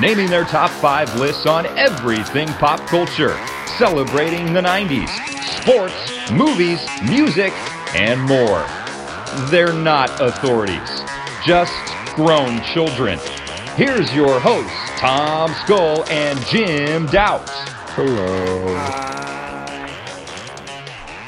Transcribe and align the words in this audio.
naming 0.00 0.30
their 0.30 0.44
top 0.44 0.70
5 0.70 1.20
lists 1.20 1.44
on 1.44 1.66
everything 1.78 2.48
pop 2.54 2.80
culture, 2.88 3.36
celebrating 3.78 4.52
the 4.52 4.60
90s, 4.60 5.08
sports, 5.60 6.30
movies, 6.30 6.80
music, 7.08 7.52
and 7.94 8.20
more. 8.22 8.64
They're 9.50 9.74
not 9.74 10.08
authorities, 10.20 11.02
just 11.44 11.74
grown 12.14 12.62
children. 12.62 13.18
Here's 13.76 14.12
your 14.14 14.40
hosts, 14.40 14.72
Tom 14.98 15.52
Skull 15.64 16.04
and 16.10 16.38
Jim 16.46 17.06
Doubt. 17.06 17.48
Hello. 17.94 18.74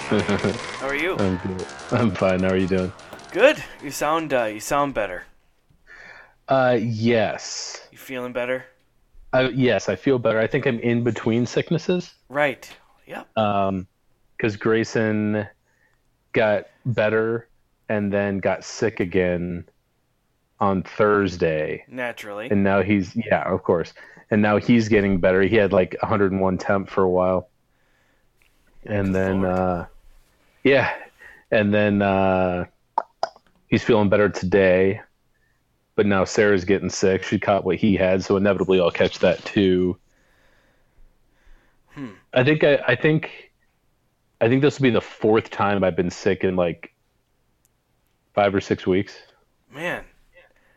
How 0.08 0.86
are 0.86 0.94
you? 0.94 1.16
I'm 1.18 1.36
good. 1.38 1.66
I'm 1.90 2.10
fine. 2.12 2.40
How 2.40 2.50
are 2.50 2.56
you 2.56 2.66
doing? 2.68 2.92
Good. 3.30 3.62
You 3.82 3.90
sound 3.90 4.32
uh, 4.32 4.44
you 4.44 4.60
sound 4.60 4.94
better. 4.94 5.24
Uh, 6.48 6.78
yes. 6.80 7.81
Feeling 8.02 8.32
better? 8.32 8.64
Yes, 9.54 9.88
I 9.88 9.96
feel 9.96 10.18
better. 10.18 10.38
I 10.38 10.46
think 10.46 10.66
I'm 10.66 10.78
in 10.80 11.04
between 11.04 11.46
sicknesses. 11.46 12.12
Right. 12.28 12.68
Yep. 13.06 13.38
Um, 13.38 13.86
because 14.36 14.56
Grayson 14.56 15.46
got 16.32 16.66
better 16.84 17.48
and 17.88 18.12
then 18.12 18.38
got 18.38 18.64
sick 18.64 18.98
again 19.00 19.64
on 20.58 20.82
Thursday, 20.82 21.84
Naturally. 21.88 22.48
and 22.50 22.62
now 22.64 22.82
he's 22.82 23.14
yeah, 23.16 23.42
of 23.52 23.62
course, 23.62 23.92
and 24.30 24.42
now 24.42 24.56
he's 24.58 24.88
getting 24.88 25.18
better. 25.18 25.42
He 25.42 25.56
had 25.56 25.72
like 25.72 25.96
101 26.00 26.58
temp 26.58 26.90
for 26.90 27.02
a 27.02 27.08
while, 27.08 27.48
and 28.84 29.06
Good 29.08 29.14
then 29.14 29.42
Lord. 29.42 29.58
uh, 29.58 29.86
yeah, 30.64 30.92
and 31.50 31.72
then 31.72 32.02
uh, 32.02 32.66
he's 33.68 33.82
feeling 33.84 34.08
better 34.08 34.28
today. 34.28 35.00
But 35.94 36.06
now 36.06 36.24
Sarah's 36.24 36.64
getting 36.64 36.90
sick. 36.90 37.22
She 37.24 37.38
caught 37.38 37.64
what 37.64 37.76
he 37.76 37.96
had, 37.96 38.24
so 38.24 38.36
inevitably 38.36 38.80
I'll 38.80 38.90
catch 38.90 39.18
that 39.18 39.44
too. 39.44 39.98
Hmm. 41.94 42.12
I 42.32 42.44
think 42.44 42.64
I, 42.64 42.82
I 42.86 42.96
think 42.96 43.52
I 44.40 44.48
think 44.48 44.62
this 44.62 44.78
will 44.78 44.84
be 44.84 44.90
the 44.90 45.00
fourth 45.00 45.50
time 45.50 45.84
I've 45.84 45.96
been 45.96 46.10
sick 46.10 46.44
in 46.44 46.56
like 46.56 46.94
five 48.34 48.54
or 48.54 48.60
six 48.60 48.86
weeks. 48.86 49.16
Man, 49.70 50.04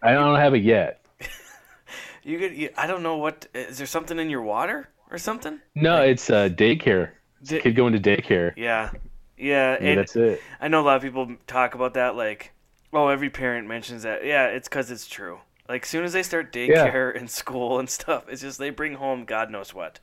I 0.02 0.14
don't 0.14 0.38
have 0.40 0.54
it 0.54 0.64
yet. 0.64 1.06
you 2.24 2.38
could. 2.38 2.54
You, 2.56 2.70
I 2.78 2.86
don't 2.88 3.04
know 3.04 3.18
what. 3.18 3.48
Is 3.54 3.78
there 3.78 3.88
something 3.88 4.20
in 4.20 4.30
your 4.30 4.42
water 4.42 4.90
or 5.10 5.18
something? 5.18 5.62
No, 5.74 6.02
it's 6.02 6.30
uh, 6.30 6.50
daycare. 6.50 7.12
It's 7.42 7.52
a 7.52 7.56
Di- 7.56 7.62
kid 7.62 7.76
going 7.76 7.94
to 7.94 8.00
daycare. 8.00 8.54
Yeah. 8.58 8.92
Yeah. 9.38 9.78
Yeah, 9.78 9.78
and 9.80 10.00
that's 10.00 10.16
it. 10.16 10.42
I 10.62 10.68
know 10.68 10.82
a 10.82 10.86
lot 10.86 10.96
of 10.98 11.02
people 11.02 11.36
talk 11.48 11.76
about 11.76 11.96
that. 11.96 12.16
Like, 12.16 12.52
oh, 12.96 13.10
every 13.10 13.30
parent 13.30 13.68
mentions 13.68 14.04
that. 14.04 14.26
Yeah, 14.26 14.48
it's 14.48 14.68
because 14.68 14.90
it's 14.92 15.08
true. 15.08 15.40
Like, 15.68 15.86
soon 15.86 16.04
as 16.04 16.14
they 16.14 16.24
start 16.24 16.52
daycare 16.54 17.16
and 17.18 17.30
school 17.42 17.80
and 17.80 17.90
stuff, 17.90 18.26
it's 18.30 18.42
just 18.42 18.58
they 18.60 18.70
bring 18.70 18.94
home 18.94 19.26
God 19.26 19.50
knows 19.52 19.74
what. 19.74 20.00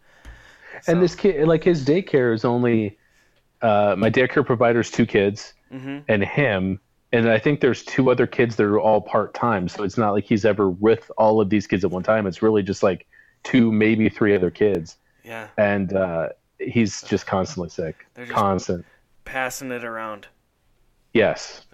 So- 0.82 0.92
And 0.92 1.02
this 1.02 1.14
kid, 1.14 1.46
like 1.46 1.64
his 1.64 1.84
daycare 1.84 2.34
is 2.34 2.44
only 2.44 2.98
uh, 3.60 3.94
my 3.96 4.10
daycare 4.10 4.44
provider's 4.44 4.90
two 4.90 5.06
kids 5.06 5.54
Mhm. 5.72 6.04
and 6.08 6.22
him, 6.24 6.80
and 7.12 7.30
I 7.30 7.38
think 7.38 7.60
there's 7.60 7.84
two 7.84 8.10
other 8.10 8.26
kids 8.26 8.56
that 8.56 8.64
are 8.64 8.80
all 8.80 9.00
part 9.00 9.34
time. 9.34 9.68
So 9.68 9.84
it's 9.84 9.96
not 9.96 10.10
like 10.12 10.24
he's 10.24 10.44
ever 10.44 10.68
with 10.68 11.10
all 11.16 11.40
of 11.40 11.48
these 11.48 11.66
kids 11.68 11.84
at 11.84 11.90
one 11.90 12.02
time. 12.02 12.26
It's 12.26 12.42
really 12.42 12.62
just 12.62 12.82
like 12.82 13.06
two, 13.44 13.70
maybe 13.70 14.08
three 14.08 14.34
other 14.34 14.50
kids, 14.50 14.96
Yeah. 15.24 15.46
and 15.58 15.92
uh, 15.94 16.30
he's 16.58 17.02
just 17.02 17.26
constantly 17.26 17.68
sick. 17.70 18.04
They're 18.14 18.24
just- 18.26 18.36
Constant. 18.36 18.84
Passing 19.24 19.70
it 19.70 19.84
around. 19.84 20.26
Yes. 21.12 21.64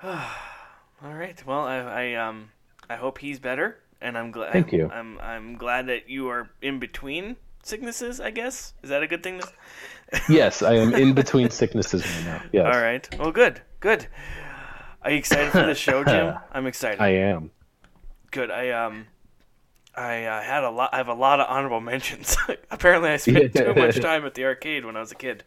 All 0.04 1.14
right. 1.14 1.40
Well, 1.46 1.60
I, 1.60 1.78
I 1.78 2.14
um 2.14 2.50
I 2.88 2.96
hope 2.96 3.18
he's 3.18 3.38
better, 3.38 3.78
and 4.00 4.16
I'm 4.16 4.30
glad. 4.30 4.52
Thank 4.52 4.72
you. 4.72 4.88
I'm 4.92 5.18
I'm 5.20 5.56
glad 5.56 5.86
that 5.88 6.08
you 6.08 6.28
are 6.28 6.50
in 6.62 6.78
between 6.78 7.36
sicknesses. 7.62 8.20
I 8.20 8.30
guess 8.30 8.74
is 8.82 8.90
that 8.90 9.02
a 9.02 9.06
good 9.06 9.22
thing? 9.22 9.40
To... 9.40 10.22
Yes, 10.28 10.62
I 10.62 10.74
am 10.74 10.94
in 10.94 11.14
between 11.22 11.50
sicknesses 11.50 12.06
right 12.06 12.24
now. 12.24 12.42
Yes. 12.52 12.74
All 12.74 12.80
right. 12.80 13.18
Well, 13.18 13.32
good. 13.32 13.60
Good. 13.80 14.06
Are 15.02 15.10
you 15.10 15.18
excited 15.18 15.52
for 15.52 15.66
the 15.66 15.74
show, 15.74 16.04
Jim? 16.04 16.34
I'm 16.52 16.66
excited. 16.66 17.00
I 17.00 17.10
am. 17.10 17.50
Good. 18.30 18.50
I 18.50 18.70
um. 18.70 19.06
I 19.96 20.26
uh, 20.26 20.42
had 20.42 20.62
a 20.62 20.70
lot. 20.70 20.90
I 20.92 20.98
have 20.98 21.08
a 21.08 21.14
lot 21.14 21.40
of 21.40 21.46
honorable 21.48 21.80
mentions. 21.92 22.36
Apparently, 22.70 23.10
I 23.10 23.16
spent 23.16 23.52
too 23.52 23.74
much 23.74 23.98
time 24.00 24.24
at 24.24 24.34
the 24.34 24.44
arcade 24.44 24.84
when 24.84 24.96
I 24.96 25.00
was 25.00 25.10
a 25.10 25.16
kid. 25.16 25.42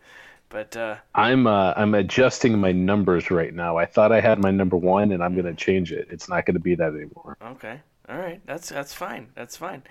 But 0.52 0.76
uh, 0.76 0.98
I'm 1.16 1.48
uh, 1.48 1.74
I'm 1.78 1.96
adjusting 1.96 2.60
my 2.60 2.72
numbers 2.74 3.32
right 3.32 3.54
now. 3.54 3.78
I 3.78 3.86
thought 3.86 4.12
I 4.12 4.20
had 4.20 4.38
my 4.40 4.52
number 4.52 4.76
one, 4.76 5.12
and 5.14 5.24
I'm 5.24 5.34
going 5.34 5.46
to 5.46 5.54
change 5.54 5.92
it. 5.94 6.08
It's 6.12 6.28
not 6.28 6.46
going 6.46 6.56
to 6.56 6.60
be 6.60 6.76
that 6.76 6.94
anymore. 6.94 7.38
okay, 7.42 7.80
all 8.10 8.18
right. 8.18 8.42
That's 8.46 8.68
that's 8.70 8.94
fine. 8.94 9.30
That's 9.34 9.56
fine. 9.56 9.82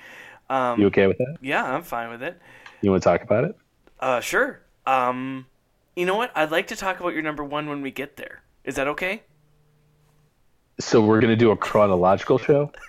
Um, 0.50 0.78
You 0.78 0.86
okay 0.88 1.06
with 1.06 1.18
that? 1.18 1.38
yeah, 1.40 1.64
I'm 1.64 1.82
fine 1.82 2.10
with 2.10 2.22
it. 2.22 2.38
You 2.82 2.90
want 2.90 3.02
to 3.02 3.08
talk 3.08 3.22
about 3.22 3.44
it? 3.44 3.56
Uh, 3.98 4.20
sure. 4.20 4.60
Um, 4.86 5.46
you 5.96 6.04
know 6.04 6.16
what? 6.16 6.30
I'd 6.34 6.50
like 6.50 6.66
to 6.68 6.76
talk 6.76 7.00
about 7.00 7.14
your 7.14 7.22
number 7.22 7.44
one 7.44 7.68
when 7.68 7.80
we 7.82 7.90
get 7.90 8.16
there. 8.16 8.42
Is 8.64 8.74
that 8.76 8.86
okay? 8.88 9.22
So 10.78 11.00
we're 11.00 11.20
going 11.20 11.30
to 11.30 11.36
do 11.36 11.50
a 11.50 11.56
chronological 11.56 12.38
show. 12.38 12.72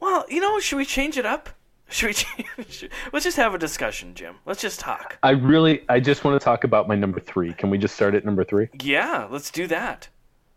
Well, 0.00 0.24
you 0.30 0.40
know, 0.40 0.58
should 0.60 0.78
we 0.78 0.86
change 0.86 1.18
it 1.18 1.26
up? 1.26 1.50
Should 1.90 2.06
we 2.06 2.12
change? 2.56 2.88
Let's 3.12 3.24
just 3.24 3.36
have 3.36 3.54
a 3.54 3.58
discussion, 3.58 4.14
Jim. 4.14 4.36
Let's 4.46 4.60
just 4.62 4.80
talk. 4.80 5.18
I 5.22 5.30
really, 5.30 5.82
I 5.88 6.00
just 6.00 6.24
want 6.24 6.40
to 6.40 6.44
talk 6.44 6.64
about 6.64 6.88
my 6.88 6.94
number 6.94 7.20
three. 7.20 7.52
Can 7.52 7.70
we 7.70 7.78
just 7.78 7.94
start 7.94 8.14
at 8.14 8.24
number 8.24 8.44
three? 8.44 8.68
Yeah, 8.82 9.26
let's 9.30 9.50
do 9.50 9.66
that. 9.66 10.08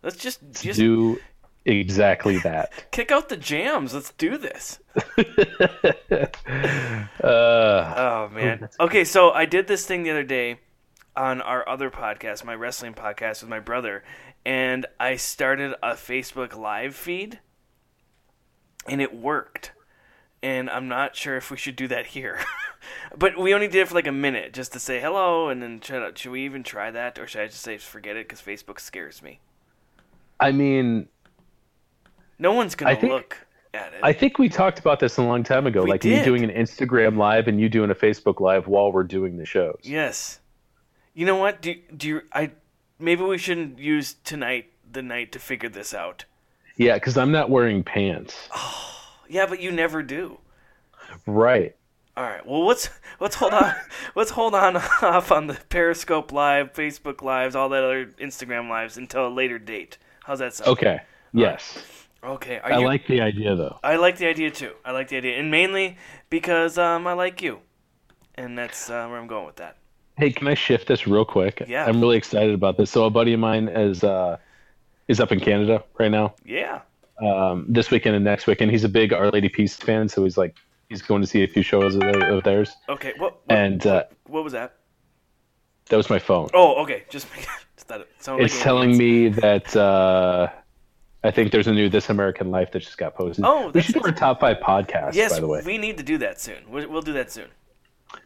Let's 0.03 0.17
just 0.17 0.39
just 0.61 0.77
Do 0.79 1.19
exactly 1.65 2.37
that. 2.39 2.71
kick 2.91 3.11
out 3.11 3.29
the 3.29 3.37
jams. 3.37 3.93
Let's 3.93 4.11
do 4.13 4.37
this. 4.37 4.79
Uh, 7.23 7.93
Oh 7.97 8.29
man. 8.33 8.69
Okay, 8.79 9.03
so 9.03 9.31
I 9.31 9.45
did 9.45 9.67
this 9.67 9.85
thing 9.85 10.03
the 10.03 10.11
other 10.11 10.23
day 10.23 10.59
on 11.15 11.41
our 11.41 11.67
other 11.67 11.89
podcast, 11.89 12.43
my 12.43 12.55
wrestling 12.55 12.93
podcast 12.93 13.41
with 13.41 13.49
my 13.49 13.59
brother, 13.59 14.03
and 14.45 14.85
I 14.99 15.15
started 15.15 15.75
a 15.83 15.93
Facebook 15.93 16.55
live 16.55 16.95
feed 16.95 17.39
and 18.87 19.01
it 19.01 19.15
worked. 19.15 19.71
And 20.43 20.69
I'm 20.69 20.89
not 20.89 21.15
sure 21.15 21.37
if 21.37 21.49
we 21.49 21.55
should 21.55 21.77
do 21.77 21.87
that 21.87 22.07
here. 22.07 22.39
but 23.17 23.39
we 23.39 23.53
only 23.53 23.69
did 23.69 23.79
it 23.79 23.87
for 23.87 23.95
like 23.95 24.07
a 24.07 24.11
minute 24.11 24.51
just 24.51 24.73
to 24.73 24.79
say 24.79 24.99
hello 24.99 25.47
and 25.47 25.63
then 25.63 25.79
should 25.81 26.31
we 26.31 26.43
even 26.43 26.63
try 26.63 26.91
that 26.91 27.17
or 27.17 27.25
should 27.25 27.41
I 27.41 27.47
just 27.47 27.61
say 27.61 27.77
forget 27.77 28.17
it 28.17 28.27
cuz 28.27 28.41
Facebook 28.41 28.81
scares 28.81 29.21
me. 29.21 29.39
I 30.41 30.51
mean, 30.51 31.07
No 32.37 32.51
one's 32.51 32.75
going 32.75 32.97
to 32.99 33.07
look 33.07 33.37
at 33.73 33.93
it. 33.93 34.01
I 34.03 34.11
think 34.11 34.37
we 34.37 34.49
talked 34.49 34.79
about 34.79 34.99
this 34.99 35.15
a 35.15 35.23
long 35.23 35.43
time 35.43 35.65
ago. 35.65 35.83
We 35.83 35.91
like 35.91 36.03
me 36.03 36.21
doing 36.23 36.43
an 36.43 36.49
Instagram 36.49 37.17
live 37.17 37.47
and 37.47 37.61
you 37.61 37.69
doing 37.69 37.89
a 37.89 37.95
Facebook 37.95 38.41
live 38.41 38.67
while 38.67 38.91
we're 38.91 39.03
doing 39.03 39.37
the 39.37 39.45
shows. 39.45 39.79
Yes. 39.83 40.41
You 41.13 41.25
know 41.25 41.37
what? 41.37 41.61
Do 41.61 41.75
do 41.95 42.07
you, 42.09 42.21
I 42.33 42.51
maybe 42.99 43.23
we 43.23 43.37
shouldn't 43.37 43.79
use 43.79 44.15
tonight 44.25 44.71
the 44.91 45.01
night 45.01 45.31
to 45.31 45.39
figure 45.39 45.69
this 45.69 45.93
out. 45.93 46.25
Yeah, 46.75 46.95
because 46.95 47.17
I'm 47.17 47.31
not 47.31 47.49
wearing 47.49 47.83
pants. 47.83 48.49
Oh. 48.53 49.02
Yeah, 49.33 49.47
but 49.47 49.59
you 49.59 49.71
never 49.71 50.03
do. 50.03 50.37
Right. 51.25 51.75
All 52.15 52.23
right. 52.23 52.45
Well, 52.45 52.67
let's 52.67 52.91
let's 53.19 53.35
hold 53.35 53.53
on. 53.53 53.73
let's 54.15 54.29
hold 54.29 54.53
on 54.53 54.77
off 55.01 55.31
on 55.31 55.47
the 55.47 55.55
Periscope 55.69 56.31
live, 56.31 56.73
Facebook 56.73 57.23
lives, 57.23 57.55
all 57.55 57.69
that 57.69 57.83
other 57.83 58.05
Instagram 58.05 58.69
lives 58.69 58.95
until 58.95 59.27
a 59.27 59.33
later 59.33 59.57
date. 59.57 59.97
How's 60.23 60.37
that 60.37 60.53
sound? 60.53 60.69
Okay. 60.69 60.99
Yes. 61.33 61.83
Okay. 62.23 62.59
Are 62.59 62.73
I 62.73 62.79
you, 62.79 62.85
like 62.85 63.07
the 63.07 63.21
idea 63.21 63.55
though. 63.55 63.79
I 63.83 63.95
like 63.95 64.17
the 64.17 64.27
idea 64.27 64.51
too. 64.51 64.73
I 64.85 64.91
like 64.91 65.07
the 65.09 65.17
idea, 65.17 65.39
and 65.39 65.49
mainly 65.49 65.97
because 66.29 66.77
um, 66.77 67.07
I 67.07 67.13
like 67.13 67.41
you, 67.41 67.59
and 68.35 68.55
that's 68.55 68.91
uh, 68.91 69.07
where 69.07 69.17
I'm 69.17 69.27
going 69.27 69.47
with 69.47 69.55
that. 69.55 69.77
Hey, 70.15 70.29
can 70.29 70.47
I 70.47 70.53
shift 70.53 70.87
this 70.87 71.07
real 71.07 71.25
quick? 71.25 71.63
Yeah. 71.67 71.85
I'm 71.85 71.99
really 71.99 72.17
excited 72.17 72.53
about 72.53 72.77
this. 72.77 72.91
So 72.91 73.05
a 73.05 73.09
buddy 73.09 73.33
of 73.33 73.39
mine 73.39 73.67
is 73.67 74.03
uh 74.03 74.37
is 75.07 75.19
up 75.19 75.31
in 75.31 75.39
Canada 75.39 75.83
right 75.97 76.11
now. 76.11 76.35
Yeah. 76.45 76.81
Um, 77.23 77.65
this 77.69 77.89
weekend 77.91 78.15
and 78.15 78.25
next 78.25 78.47
weekend. 78.47 78.71
He's 78.71 78.83
a 78.83 78.89
big 78.89 79.13
Our 79.13 79.29
Lady 79.29 79.47
Peace 79.49 79.75
fan, 79.75 80.09
so 80.09 80.23
he's 80.23 80.37
like 80.37 80.55
he's 80.89 81.01
going 81.01 81.21
to 81.21 81.27
see 81.27 81.43
a 81.43 81.47
few 81.47 81.63
shows 81.63 81.95
of, 81.95 82.03
of 82.03 82.43
theirs. 82.43 82.75
Okay. 82.89 83.13
What? 83.17 83.33
What, 83.33 83.57
And 83.57 83.85
uh, 83.87 84.03
what 84.27 84.43
was 84.43 84.53
that? 84.53 84.75
that 85.89 85.97
was 85.97 86.09
my 86.09 86.19
phone. 86.19 86.49
Oh, 86.53 86.81
okay. 86.83 87.03
Just, 87.09 87.27
just 87.75 87.87
that 87.87 88.01
it 88.01 88.07
it's 88.19 88.29
like 88.29 88.49
telling 88.63 88.97
me 88.97 89.29
that 89.29 89.75
uh, 89.75 90.49
I 91.23 91.31
think 91.31 91.51
there's 91.51 91.67
a 91.67 91.73
new 91.73 91.89
This 91.89 92.09
American 92.09 92.51
Life 92.51 92.71
that 92.71 92.79
just 92.79 92.97
got 92.97 93.15
posted. 93.15 93.45
Oh, 93.45 93.69
we 93.73 93.81
should 93.81 93.95
do 93.95 94.01
our 94.01 94.11
top 94.11 94.39
five 94.39 94.57
podcast. 94.57 95.13
Yes, 95.13 95.33
by 95.33 95.39
the 95.39 95.47
way, 95.47 95.61
we 95.65 95.77
need 95.77 95.97
to 95.97 96.03
do 96.03 96.17
that 96.19 96.39
soon. 96.39 96.63
We'll, 96.69 96.89
we'll 96.89 97.01
do 97.01 97.13
that 97.13 97.31
soon. 97.31 97.47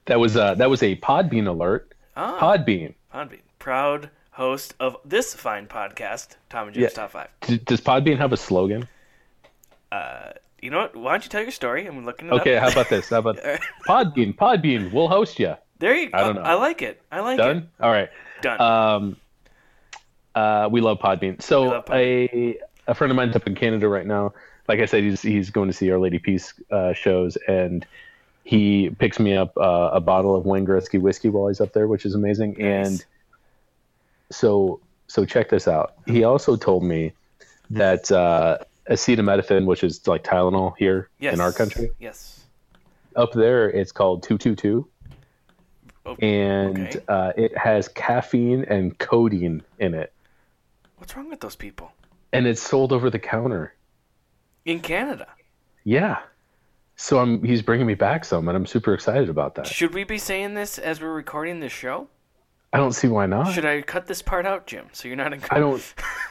that 0.06 0.20
was 0.20 0.38
uh, 0.38 0.56
that 0.56 0.70
was 0.70 0.84
a 0.84 0.96
Podbean 0.98 1.48
alert. 1.48 1.94
Ah. 2.16 2.38
Podbean. 2.40 2.94
Podbean, 3.14 3.42
proud 3.60 4.10
host 4.38 4.76
of 4.80 4.96
this 5.04 5.34
fine 5.34 5.66
podcast, 5.66 6.36
Tom 6.50 6.68
and 6.68 6.76
Jim's 6.76 6.84
Yeah. 6.84 6.90
Top 6.90 7.12
Five. 7.12 7.30
D- 7.42 7.58
does 7.58 7.82
Podbean 7.82 8.18
have 8.18 8.32
a 8.32 8.38
slogan? 8.38 8.88
You 10.62 10.72
know 10.72 10.80
what? 10.80 10.96
Why 10.96 11.12
don't 11.12 11.24
you 11.24 11.30
tell 11.30 11.42
your 11.44 11.52
story? 11.52 11.86
I'm 11.86 12.06
looking 12.06 12.28
it 12.28 12.34
Okay, 12.34 12.56
how 12.56 12.70
about 12.70 12.90
this? 12.90 13.10
How 13.10 13.20
about 13.20 13.38
Podbean? 13.88 14.36
Podbean, 14.36 14.92
we'll 14.92 15.08
host 15.08 15.40
you. 15.40 15.56
There 15.80 15.96
you 15.96 16.10
go. 16.10 16.18
I 16.18 16.22
don't 16.22 16.36
know. 16.36 16.42
I 16.42 16.56
like 16.56 16.82
it. 16.82 17.02
I 17.12 17.20
like 17.20 17.40
it. 17.40 17.44
Done. 17.44 17.70
All 17.80 17.92
right. 17.92 18.10
Done. 18.42 18.60
Um, 18.62 19.18
uh, 20.34 20.68
we 20.72 20.82
love 20.82 20.98
Podbean. 21.00 21.42
So 21.42 21.64
love 21.64 21.86
a 21.92 22.58
a 22.88 22.96
friend 22.96 23.12
of 23.12 23.16
mine's 23.16 23.36
up 23.36 23.46
in 23.46 23.54
Canada 23.56 23.88
right 23.88 24.06
now. 24.06 24.34
Like 24.68 24.80
I 24.80 24.86
said, 24.86 25.04
he's 25.04 25.22
he's 25.22 25.50
going 25.52 25.68
to 25.68 25.74
see 25.74 25.92
Our 25.92 26.00
Lady 26.00 26.20
Peace 26.20 26.54
uh, 26.72 26.94
shows, 26.94 27.38
and 27.48 27.86
he 28.44 28.90
picks 28.98 29.20
me 29.20 29.36
up 29.36 29.56
uh, 29.58 29.92
a 29.94 30.02
bottle 30.02 30.36
of 30.36 30.46
Wayne 30.46 30.66
Gretzky 30.66 31.00
whiskey 31.00 31.30
while 31.30 31.48
he's 31.48 31.62
up 31.62 31.74
there, 31.74 31.88
which 31.88 32.06
is 32.06 32.16
amazing. 32.16 32.56
Nice. 32.58 32.88
And 32.88 33.06
so 34.32 34.80
so 35.08 35.26
check 35.26 35.50
this 35.50 35.68
out. 35.68 35.94
He 36.06 36.24
also 36.24 36.56
told 36.56 36.84
me 36.84 37.14
that 37.70 38.12
uh, 38.12 38.58
acetaminophen, 38.90 39.66
which 39.66 39.84
is 39.84 40.06
like 40.08 40.24
Tylenol 40.24 40.74
here 40.78 41.10
yes. 41.20 41.34
in 41.34 41.40
our 41.42 41.52
country, 41.54 41.92
Yes. 42.00 42.46
up 43.16 43.32
there 43.34 43.70
it's 43.70 43.92
called 43.92 44.24
two 44.24 44.38
two 44.38 44.56
two. 44.56 44.88
Oh, 46.06 46.16
And 46.22 46.88
okay. 46.88 47.00
uh, 47.08 47.34
it 47.36 47.58
has 47.58 47.88
caffeine 47.90 48.64
and 48.66 48.98
codeine 48.98 49.62
in 49.80 49.94
it. 49.94 50.14
What's 50.98 51.16
wrong 51.16 51.30
with 51.30 51.42
those 51.42 51.56
people 51.56 51.92
and 52.34 52.48
it's 52.48 52.62
sold 52.62 52.92
over 52.94 53.10
the 53.10 53.20
counter. 53.20 53.74
in 54.66 54.80
Canada? 54.82 55.28
Yeah. 55.84 56.20
So 56.96 57.20
I'm 57.20 57.44
he's 57.44 57.62
bringing 57.62 57.86
me 57.86 57.94
back 57.94 58.26
some, 58.26 58.48
and 58.48 58.58
I'm 58.58 58.66
super 58.66 58.94
excited 58.94 59.30
about 59.30 59.56
that. 59.56 59.68
Should 59.68 59.94
we 59.94 60.04
be 60.04 60.18
saying 60.18 60.56
this 60.56 60.78
as 60.80 61.00
we're 61.00 61.14
recording 61.14 61.60
this 61.60 61.72
show? 61.72 62.08
I 62.74 62.78
don't 62.78 62.92
see 62.94 63.08
why 63.08 63.26
not. 63.26 63.54
Should 63.54 63.66
I 63.66 63.82
cut 63.82 64.08
this 64.08 64.22
part 64.22 64.46
out, 64.46 64.68
Jim? 64.68 64.88
So 64.92 65.08
you're 65.08 65.18
not 65.18 65.34
in. 65.34 65.42
I 65.50 65.60
don't. 65.60 65.82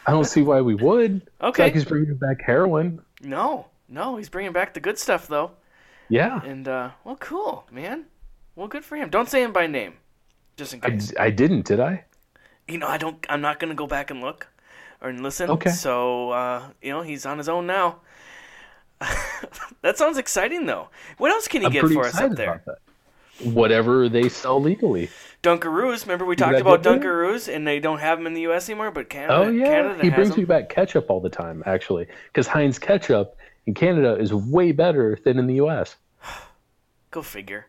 I 0.06 0.10
don't 0.12 0.24
see 0.26 0.42
why 0.42 0.60
we 0.60 0.74
would. 0.74 1.16
It's 1.16 1.30
Okay. 1.42 1.64
like 1.64 1.74
he's 1.74 1.84
bringing 1.84 2.14
back 2.16 2.42
heroin. 2.42 3.00
No, 3.22 3.66
no, 3.88 4.16
he's 4.16 4.28
bringing 4.28 4.52
back 4.52 4.74
the 4.74 4.80
good 4.80 4.98
stuff 4.98 5.26
though. 5.28 5.52
Yeah. 6.08 6.42
And 6.44 6.68
uh, 6.68 6.90
well, 7.04 7.16
cool, 7.16 7.66
man. 7.72 8.04
Well, 8.54 8.68
good 8.68 8.84
for 8.84 8.96
him. 8.96 9.08
Don't 9.10 9.28
say 9.28 9.42
him 9.42 9.52
by 9.52 9.66
name, 9.66 9.94
just 10.56 10.74
in 10.74 10.80
I, 10.82 10.90
case. 10.90 11.12
I 11.18 11.30
didn't, 11.30 11.66
did 11.66 11.80
I? 11.80 12.04
you 12.68 12.78
know, 12.78 12.86
I 12.88 12.98
don't. 12.98 13.24
I'm 13.28 13.40
not 13.40 13.58
gonna 13.58 13.74
go 13.74 13.86
back 13.86 14.10
and 14.10 14.20
look 14.20 14.46
or 15.00 15.12
listen. 15.12 15.50
Okay. 15.50 15.70
So 15.70 16.30
uh, 16.30 16.68
you 16.82 16.90
know, 16.90 17.02
he's 17.02 17.24
on 17.26 17.38
his 17.38 17.48
own 17.48 17.66
now. 17.66 18.00
that 19.82 19.98
sounds 19.98 20.18
exciting 20.18 20.66
though. 20.66 20.88
What 21.18 21.30
else 21.30 21.48
can 21.48 21.60
he 21.62 21.66
I'm 21.66 21.72
get 21.72 21.86
for 21.86 22.04
us 22.06 22.18
up 22.18 22.32
there? 22.32 22.54
about 22.54 22.64
that. 22.66 23.46
Whatever 23.52 24.08
they 24.08 24.28
sell 24.30 24.60
legally. 24.60 25.10
Dunkaroos. 25.46 26.02
Remember 26.02 26.24
we 26.24 26.36
talked 26.36 26.58
about? 26.58 26.82
Dunkaroos, 26.82 27.52
and 27.52 27.66
they 27.66 27.78
don't 27.78 27.98
have 28.00 28.18
them 28.18 28.26
in 28.26 28.34
the 28.34 28.42
U.S. 28.42 28.68
anymore. 28.68 28.90
But 28.90 29.08
Canada, 29.08 29.34
Oh 29.34 29.48
yeah. 29.48 29.64
Canada 29.66 30.02
he 30.02 30.10
brings 30.10 30.30
them. 30.30 30.40
me 30.40 30.44
back 30.44 30.68
ketchup 30.68 31.08
all 31.08 31.20
the 31.20 31.30
time, 31.30 31.62
actually, 31.66 32.06
because 32.28 32.46
Heinz 32.46 32.78
ketchup 32.78 33.36
in 33.66 33.74
Canada 33.74 34.16
is 34.16 34.34
way 34.34 34.72
better 34.72 35.18
than 35.24 35.38
in 35.38 35.46
the 35.46 35.54
U.S. 35.54 35.96
Go 37.10 37.22
figure. 37.22 37.66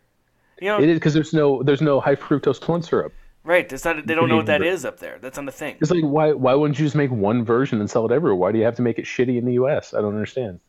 You 0.60 0.70
know, 0.70 0.82
It 0.82 0.90
is 0.90 0.96
because 0.98 1.14
there's 1.14 1.34
no 1.34 1.62
there's 1.62 1.82
no 1.82 2.00
high 2.00 2.16
fructose 2.16 2.60
corn 2.60 2.82
syrup. 2.82 3.14
right? 3.44 3.72
It's 3.72 3.86
not. 3.86 4.08
They 4.08 4.16
don't 4.16 4.28
know 4.28 4.38
what 4.38 4.48
that 4.48 4.64
is 4.64 4.84
up 4.86 5.00
there. 5.00 5.20
That's 5.22 5.38
not 5.38 5.46
the 5.46 5.52
thing. 5.52 5.78
It's 5.80 5.92
like 5.92 6.04
why 6.04 6.34
why 6.34 6.56
wouldn't 6.56 6.80
you 6.80 6.86
just 6.86 6.96
make 6.96 7.12
one 7.12 7.46
version 7.46 7.80
and 7.80 7.90
sell 7.90 8.06
it 8.06 8.12
everywhere? 8.12 8.36
Why 8.36 8.52
do 8.52 8.58
you 8.58 8.66
have 8.66 8.76
to 8.78 8.82
make 8.82 8.98
it 8.98 9.06
shitty 9.06 9.38
in 9.38 9.46
the 9.46 9.54
U.S.? 9.54 9.94
I 9.94 10.02
don't 10.02 10.16
understand. 10.16 10.60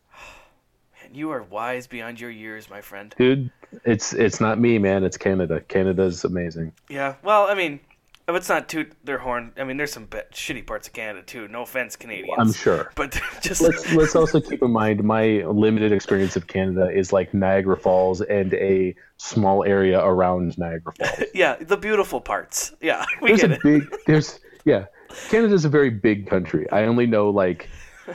And 1.09 1.17
you 1.17 1.31
are 1.31 1.43
wise 1.43 1.87
beyond 1.87 2.21
your 2.21 2.31
years, 2.31 2.69
my 2.71 2.81
friend. 2.81 3.15
dude 3.19 3.51
it's 3.85 4.15
it's 4.15 4.41
not 4.41 4.59
me 4.59 4.79
man 4.79 5.05
it's 5.05 5.19
canada 5.19 5.61
canada's 5.69 6.25
amazing 6.25 6.73
Yeah. 6.89 7.17
Well, 7.23 7.45
I 7.49 7.55
mean, 7.55 7.81
let's 8.27 8.49
not 8.49 8.67
toot 8.69 8.93
their 9.05 9.19
horn. 9.19 9.53
I 9.59 9.65
mean, 9.65 9.77
there's 9.77 9.93
some 9.93 10.07
shitty 10.07 10.67
parts 10.67 10.87
of 10.89 10.95
Canada 10.95 11.23
too. 11.23 11.49
No 11.49 11.63
offense, 11.63 11.95
Canadians. 11.97 12.35
i'm 12.39 12.53
sure 12.53 12.91
But 12.95 13.21
just 13.43 13.61
let's 13.61 13.93
let's 13.95 14.17
also 14.17 14.41
keep 14.41 14.63
in 14.63 14.71
mind 14.71 15.03
my 15.05 15.43
limited 15.47 15.93
experience 15.93 16.35
of 16.37 16.47
canada 16.47 16.91
is 16.91 17.13
like 17.13 17.33
niagara 17.35 17.77
falls 17.77 18.21
and 18.23 18.55
a 18.55 18.95
small 19.19 19.65
area 19.65 19.99
around 20.03 20.57
niagara 20.59 20.93
falls 20.95 21.25
yeah, 21.35 21.57
the 21.57 21.77
beautiful 21.77 22.21
parts. 22.21 22.75
Yeah, 22.81 23.05
we 23.23 23.29
there's 23.31 23.41
get 23.43 23.51
a 23.51 23.55
it. 23.55 23.63
big 23.63 23.83
there's 24.07 24.41
yeah 24.65 24.87
canada's 25.31 25.65
a 25.65 25.69
very 25.71 25.91
big 25.91 26.27
country 26.27 26.67
i 26.71 26.85
only 26.85 27.07
know 27.07 27.29
like 27.31 27.69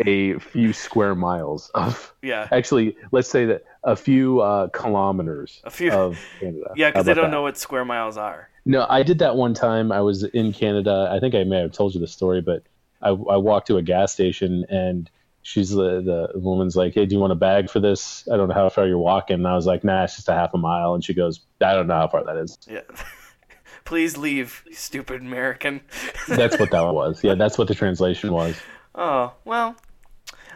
a 0.05 0.39
few 0.39 0.73
square 0.73 1.15
miles 1.15 1.69
of 1.75 2.13
Yeah. 2.21 2.47
actually 2.51 2.95
let's 3.11 3.29
say 3.29 3.45
that 3.45 3.63
a 3.83 3.95
few 3.95 4.39
uh, 4.41 4.67
kilometers 4.69 5.61
A 5.65 5.69
few- 5.69 5.91
of 5.91 6.19
canada 6.39 6.71
Yeah, 6.75 6.89
because 6.89 7.05
they 7.05 7.13
don't 7.13 7.25
that? 7.25 7.31
know 7.31 7.41
what 7.43 7.57
square 7.57 7.85
miles 7.85 8.17
are. 8.17 8.49
No, 8.65 8.85
I 8.89 9.03
did 9.03 9.19
that 9.19 9.35
one 9.35 9.53
time. 9.53 9.91
I 9.91 9.99
was 9.99 10.23
in 10.23 10.53
Canada. 10.53 11.09
I 11.11 11.19
think 11.19 11.35
I 11.35 11.43
may 11.43 11.59
have 11.59 11.73
told 11.73 11.93
you 11.93 11.99
the 11.99 12.07
story, 12.07 12.39
but 12.41 12.63
I, 13.01 13.09
I 13.09 13.35
walked 13.37 13.67
to 13.67 13.75
a 13.77 13.81
gas 13.81 14.13
station 14.13 14.65
and 14.69 15.09
she's 15.41 15.69
the, 15.71 16.01
the 16.33 16.39
woman's 16.39 16.77
like, 16.77 16.93
Hey, 16.93 17.05
do 17.05 17.13
you 17.13 17.19
want 17.19 17.33
a 17.33 17.35
bag 17.35 17.69
for 17.69 17.81
this? 17.81 18.25
I 18.31 18.37
don't 18.37 18.47
know 18.47 18.53
how 18.53 18.69
far 18.69 18.87
you're 18.87 18.97
walking. 18.97 19.33
And 19.35 19.47
I 19.47 19.55
was 19.55 19.65
like, 19.65 19.83
Nah, 19.83 20.05
it's 20.05 20.15
just 20.15 20.29
a 20.29 20.33
half 20.33 20.53
a 20.53 20.57
mile. 20.57 20.93
And 20.93 21.03
she 21.03 21.13
goes, 21.13 21.41
I 21.59 21.73
don't 21.73 21.87
know 21.87 21.95
how 21.95 22.07
far 22.07 22.23
that 22.23 22.37
is. 22.37 22.57
Yeah. 22.69 22.79
Please 23.85 24.15
leave, 24.15 24.63
stupid 24.71 25.21
American. 25.21 25.81
That's 26.29 26.57
what 26.57 26.71
that 26.71 26.81
was. 26.93 27.21
Yeah, 27.21 27.35
that's 27.35 27.57
what 27.57 27.67
the 27.67 27.75
translation 27.75 28.31
was. 28.31 28.55
Oh 28.95 29.33
well, 29.43 29.75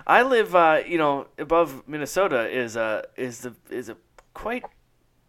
I 0.07 0.24
live, 0.24 0.56
uh, 0.56 0.80
you 0.88 0.98
know, 0.98 1.27
above 1.38 1.83
Minnesota 1.86 2.50
is 2.50 2.77
a 2.77 3.04
is 3.18 3.39
the 3.39 3.54
is 3.69 3.89
a 3.89 3.98
quite 4.33 4.63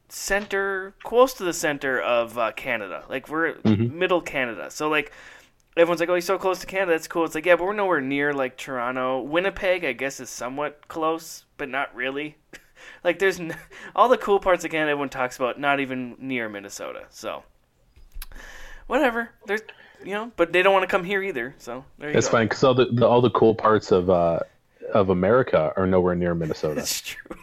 center, 0.09 0.95
close 1.03 1.35
to 1.35 1.45
the 1.45 1.53
center 1.53 2.01
of 2.01 2.39
uh, 2.39 2.53
Canada. 2.53 3.05
Like 3.09 3.29
we're 3.29 3.57
middle 3.65 4.21
Canada, 4.21 4.71
so 4.71 4.89
like 4.89 5.13
everyone's 5.77 5.99
like, 5.99 6.09
"Oh, 6.09 6.15
you're 6.15 6.21
so 6.21 6.39
close 6.39 6.61
to 6.61 6.67
Canada. 6.67 6.93
That's 6.93 7.09
cool." 7.09 7.25
It's 7.25 7.35
like, 7.35 7.45
yeah, 7.45 7.57
but 7.57 7.65
we're 7.65 7.73
nowhere 7.73 8.01
near 8.01 8.33
like 8.33 8.57
Toronto. 8.57 9.21
Winnipeg, 9.21 9.85
I 9.85 9.93
guess, 9.93 10.21
is 10.21 10.31
somewhat 10.31 10.87
close, 10.87 11.45
but 11.57 11.69
not 11.69 11.93
really. 11.93 12.37
like 13.05 13.19
there's 13.19 13.41
n- 13.41 13.57
all 13.97 14.09
the 14.09 14.17
cool 14.17 14.39
parts 14.39 14.65
of 14.65 14.71
Canada 14.71 14.93
everyone 14.93 15.09
talks 15.09 15.37
about, 15.37 15.59
not 15.59 15.81
even 15.81 16.15
near 16.21 16.49
Minnesota. 16.49 17.07
So 17.11 17.43
whatever. 18.87 19.31
There's 19.47 19.63
you 20.05 20.13
know, 20.13 20.31
but 20.37 20.53
they 20.53 20.63
don't 20.63 20.73
want 20.73 20.85
to 20.85 20.89
come 20.89 21.03
here 21.03 21.21
either. 21.21 21.57
So 21.59 21.85
there 21.99 22.11
you 22.11 22.15
That's 22.15 22.27
go. 22.27 22.33
fine 22.33 22.47
because 22.47 22.63
all 22.63 22.75
the, 22.75 22.87
the 22.87 23.07
all 23.07 23.21
the 23.21 23.31
cool 23.31 23.57
parts 23.57 23.91
of 23.91 24.09
uh, 24.09 24.39
of 24.93 25.11
America 25.11 25.73
are 25.77 25.87
nowhere 25.87 26.15
near 26.15 26.35
Minnesota. 26.35 26.77
That's 26.77 27.01
true. 27.01 27.37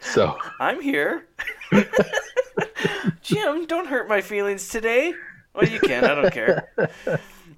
So 0.00 0.38
I'm 0.60 0.80
here. 0.80 1.26
Jim, 3.22 3.66
don't 3.66 3.86
hurt 3.86 4.08
my 4.08 4.20
feelings 4.20 4.68
today. 4.68 5.14
Well, 5.54 5.68
you 5.68 5.80
can. 5.80 6.04
I 6.04 6.14
don't 6.14 6.32
care. 6.32 6.68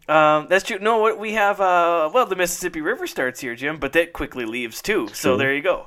Um, 0.09 0.47
that's 0.49 0.65
true. 0.65 0.79
No, 0.79 0.99
what 0.99 1.19
we 1.19 1.35
have. 1.35 1.61
Uh, 1.61 2.11
well, 2.13 2.25
the 2.25 2.37
Mississippi 2.37 2.81
River 2.81 3.07
starts 3.07 3.41
here, 3.41 3.55
Jim, 3.55 3.79
but 3.79 3.93
that 3.93 4.15
quickly 4.15 4.47
leaves 4.47 4.81
too. 4.81 5.09
So 5.13 5.37
there 5.37 5.55
you 5.55 5.61
go. 5.61 5.87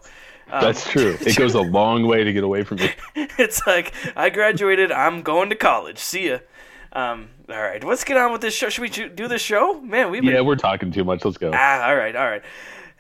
Um, 0.51 0.61
that's 0.61 0.87
true. 0.87 1.17
It 1.21 1.35
goes 1.35 1.55
a 1.55 1.61
long 1.61 2.05
way 2.05 2.23
to 2.23 2.31
get 2.31 2.43
away 2.43 2.63
from 2.63 2.77
me. 2.77 2.91
it's 3.15 3.65
like 3.65 3.93
I 4.15 4.29
graduated. 4.29 4.91
I'm 4.91 5.23
going 5.23 5.49
to 5.49 5.55
college. 5.55 5.97
See 5.97 6.29
ya. 6.29 6.39
Um, 6.93 7.29
all 7.49 7.61
right, 7.61 7.83
let's 7.83 8.03
get 8.03 8.17
on 8.17 8.31
with 8.31 8.41
this 8.41 8.53
show. 8.53 8.69
Should 8.69 8.81
we 8.81 8.89
do 8.89 9.27
the 9.27 9.39
show? 9.39 9.79
Man, 9.81 10.11
we've 10.11 10.21
been 10.21 10.33
Yeah, 10.33 10.41
we're 10.41 10.57
talking 10.57 10.91
too 10.91 11.05
much. 11.05 11.23
Let's 11.23 11.37
go. 11.37 11.51
Ah, 11.53 11.87
all 11.87 11.95
right, 11.95 12.15
all 12.15 12.29
right. 12.29 12.43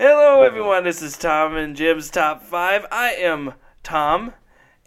Hello, 0.03 0.41
everyone. 0.41 0.83
This 0.83 1.03
is 1.03 1.15
Tom 1.15 1.55
and 1.55 1.75
Jim's 1.75 2.09
Top 2.09 2.41
5. 2.41 2.87
I 2.91 3.11
am 3.11 3.53
Tom, 3.83 4.33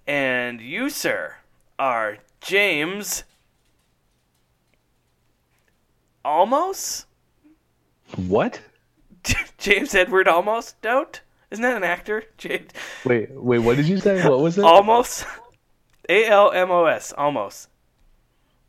and 0.09 0.61
you, 0.61 0.91
sir, 0.91 1.37
are 1.79 2.19
James. 2.41 3.23
Almost? 6.25 7.07
What? 8.17 8.61
James 9.59 9.95
Edward 9.95 10.27
Almost 10.27 10.83
Don't? 10.83 11.21
Isn't 11.53 11.63
that 11.63 11.77
an 11.77 11.85
actor? 11.85 12.25
James 12.37 12.73
Wait, 13.05 13.31
wait. 13.31 13.61
What 13.61 13.77
did 13.77 13.87
you 13.87 13.99
say? 13.99 14.29
What 14.29 14.41
was 14.41 14.59
it? 14.59 14.65
Almost? 14.65 15.27
A 16.09 16.27
L 16.27 16.51
M 16.51 16.73
O 16.73 16.87
S. 16.87 17.13
Almost. 17.13 17.69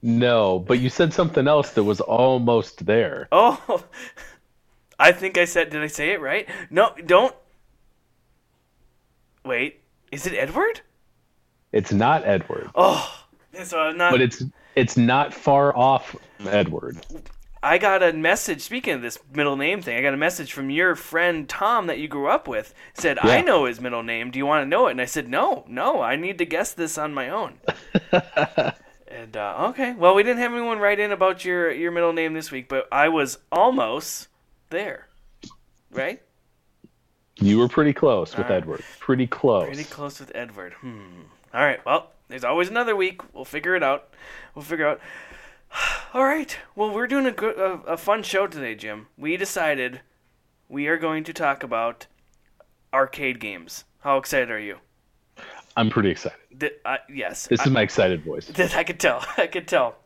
No, 0.04 0.60
but 0.60 0.78
you 0.78 0.92
said 0.92 1.12
something 1.12 1.48
else 1.48 1.72
that 1.72 1.86
was 1.86 2.02
almost 2.02 2.86
there. 2.86 3.28
Oh, 3.32 3.84
I 5.00 5.12
think 5.12 5.38
I 5.38 5.46
said. 5.46 5.70
Did 5.70 5.82
I 5.82 5.88
say 5.88 6.12
it 6.12 6.22
right? 6.22 6.48
No, 6.70 6.94
don't. 7.06 7.36
Wait, 9.44 9.82
is 10.12 10.26
it 10.26 10.34
Edward? 10.34 10.82
It's 11.72 11.92
not 11.92 12.26
Edward, 12.26 12.70
Oh, 12.74 13.26
so 13.64 13.80
I'm 13.80 13.98
not. 13.98 14.12
but 14.12 14.22
it's 14.22 14.44
it's 14.76 14.98
not 14.98 15.34
far 15.34 15.76
off 15.76 16.16
Edward. 16.48 17.06
I 17.62 17.78
got 17.78 18.02
a 18.04 18.14
message. 18.14 18.62
Speaking 18.62 18.94
of 18.94 19.02
this 19.02 19.18
middle 19.34 19.56
name 19.58 19.82
thing, 19.82 19.98
I 19.98 20.02
got 20.02 20.14
a 20.14 20.18
message 20.18 20.54
from 20.54 20.70
your 20.70 20.96
friend 20.96 21.50
Tom 21.50 21.88
that 21.88 22.00
you 22.00 22.08
grew 22.08 22.28
up 22.28 22.48
with. 22.48 22.74
Said, 22.94 23.18
"I 23.20 23.42
know 23.42 23.66
his 23.66 23.82
middle 23.82 24.04
name. 24.04 24.32
Do 24.32 24.40
you 24.40 24.46
want 24.46 24.64
to 24.64 24.70
know 24.70 24.88
it?" 24.88 24.92
And 24.92 25.02
I 25.02 25.06
said, 25.06 25.28
"No, 25.28 25.66
no. 25.68 26.02
I 26.02 26.16
need 26.16 26.38
to 26.38 26.46
guess 26.46 26.74
this 26.74 26.98
on 26.98 27.14
my 27.14 27.30
own." 27.30 27.56
and 29.08 29.36
uh, 29.36 29.56
okay, 29.70 29.94
well, 29.94 30.16
we 30.16 30.24
didn't 30.24 30.40
have 30.42 30.54
anyone 30.54 30.80
write 30.80 31.00
in 31.00 31.12
about 31.12 31.44
your 31.44 31.72
your 31.72 31.92
middle 31.92 32.14
name 32.14 32.34
this 32.34 32.52
week, 32.52 32.70
but 32.70 32.88
I 32.92 33.10
was 33.10 33.40
almost 33.52 34.28
there. 34.70 35.08
Right? 35.92 36.22
You 37.38 37.60
were 37.60 37.68
pretty 37.68 37.94
close 37.94 38.36
with 38.36 38.48
right. 38.48 38.58
Edward. 38.58 38.84
Pretty 39.00 39.28
close. 39.28 39.68
Pretty 39.68 39.84
close 39.84 40.20
with 40.20 40.32
Edward. 40.36 40.74
Hmm. 40.74 41.24
All 41.54 41.62
right. 41.62 41.84
Well, 41.86 42.12
there's 42.30 42.44
always 42.44 42.70
another 42.70 42.96
week. 42.96 43.22
We'll 43.34 43.46
figure 43.46 43.76
it 43.76 43.84
out. 43.84 44.14
We'll 44.54 44.64
figure 44.64 44.88
out. 44.88 45.02
All 46.14 46.24
right. 46.24 46.58
Well, 46.76 46.94
we're 46.94 47.08
doing 47.08 47.26
a 47.26 47.32
good, 47.32 47.58
a, 47.58 47.94
a 47.94 47.98
fun 47.98 48.24
show 48.24 48.48
today, 48.48 48.76
Jim. 48.76 49.08
We 49.18 49.38
decided 49.38 50.02
we 50.70 50.88
are 50.88 50.98
going 50.98 51.24
to 51.26 51.34
talk 51.34 51.64
about 51.64 52.08
arcade 52.94 53.40
games. 53.40 53.84
How 54.00 54.18
excited 54.18 54.50
are 54.50 54.60
you? 54.60 54.78
I'm 55.78 55.90
pretty 55.90 56.10
excited. 56.10 56.38
Th- 56.58 56.80
uh, 56.86 56.98
yes. 57.10 57.48
This 57.48 57.66
is 57.66 57.72
my 57.72 57.82
excited 57.82 58.24
voice. 58.24 58.48
That 58.56 58.76
I 58.76 58.84
could 58.84 59.00
tell. 59.00 59.26
I 59.38 59.48
could 59.48 59.68
tell. 59.68 59.98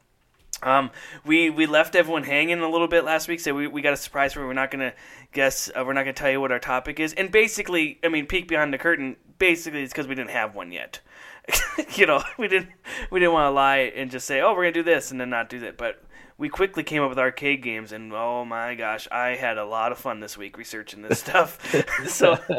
Um, 0.62 0.92
we 1.25 1.50
we 1.50 1.66
left 1.66 1.96
everyone 1.96 2.24
hanging 2.24 2.60
a 2.60 2.70
little 2.70 2.88
bit 2.88 3.04
last 3.04 3.28
week, 3.28 3.39
so 3.39 3.54
we, 3.54 3.68
we 3.68 3.82
got 3.82 3.94
a 3.94 3.98
surprise 3.98 4.34
for 4.34 4.42
you. 4.42 4.48
We're 4.48 4.54
not 4.54 4.72
gonna 4.72 4.94
guess. 5.32 5.70
Uh, 5.70 5.84
we're 5.86 5.94
not 5.94 6.01
gonna 6.01 6.13
tell 6.13 6.32
you 6.32 6.42
what 6.42 6.51
our 6.51 6.60
topic 6.60 7.00
is. 7.00 7.13
And 7.13 7.32
basically, 7.32 8.00
I 8.04 8.10
mean, 8.10 8.25
peek 8.25 8.48
behind 8.48 8.74
the 8.74 8.78
curtain. 8.78 9.16
Basically, 9.38 9.84
it's 9.84 9.94
because 9.94 10.08
we 10.08 10.16
didn't 10.16 10.32
have 10.32 10.56
one 10.56 10.72
yet. 10.72 11.00
you 11.96 12.06
know, 12.06 12.22
we 12.38 12.48
didn't 12.48 12.70
we 13.10 13.20
didn't 13.20 13.34
want 13.34 13.46
to 13.46 13.51
lie 13.51 13.92
and 13.96 14.12
just 14.12 14.28
say, 14.28 14.42
oh, 14.42 14.54
we're 14.54 14.63
gonna 14.63 14.72
do 14.74 14.84
this 14.84 15.12
and 15.12 15.20
then 15.20 15.30
not 15.30 15.50
do 15.50 15.60
that. 15.62 15.78
But 15.78 16.04
we 16.38 16.50
quickly 16.50 16.84
came 16.84 17.04
up 17.04 17.10
with 17.10 17.20
arcade 17.20 17.62
games, 17.62 17.92
and 17.92 18.13
oh 18.13 18.46
my 18.46 18.75
gosh, 18.75 19.08
I 19.12 19.36
had 19.36 19.58
a 19.58 19.66
lot 19.66 19.92
of 19.92 19.98
fun 19.98 20.20
this 20.20 20.38
week 20.38 20.58
researching 20.58 21.01
this 21.01 21.20
stuff. 21.20 21.60
so. 22.08 22.38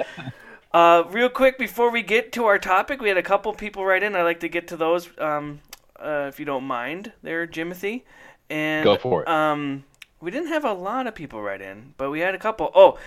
Uh, 0.72 1.02
real 1.10 1.28
quick 1.28 1.58
before 1.58 1.90
we 1.90 2.00
get 2.00 2.30
to 2.30 2.44
our 2.44 2.56
topic, 2.56 3.00
we 3.00 3.08
had 3.08 3.18
a 3.18 3.22
couple 3.24 3.52
people 3.52 3.84
write 3.84 4.04
in. 4.04 4.14
I'd 4.14 4.22
like 4.22 4.38
to 4.38 4.48
get 4.48 4.68
to 4.68 4.76
those, 4.76 5.10
um, 5.18 5.58
uh, 6.00 6.26
if 6.28 6.38
you 6.38 6.44
don't 6.44 6.64
mind, 6.64 7.12
there, 7.22 7.46
Jimothy. 7.46 8.02
And 8.48 8.84
Go 8.84 8.96
for 8.96 9.22
it. 9.22 9.28
Um, 9.28 9.84
we 10.20 10.30
didn't 10.30 10.48
have 10.48 10.64
a 10.64 10.72
lot 10.72 11.06
of 11.06 11.14
people 11.14 11.40
write 11.40 11.62
in, 11.62 11.94
but 11.96 12.10
we 12.10 12.20
had 12.20 12.34
a 12.34 12.38
couple. 12.38 12.70
Oh, 12.74 12.98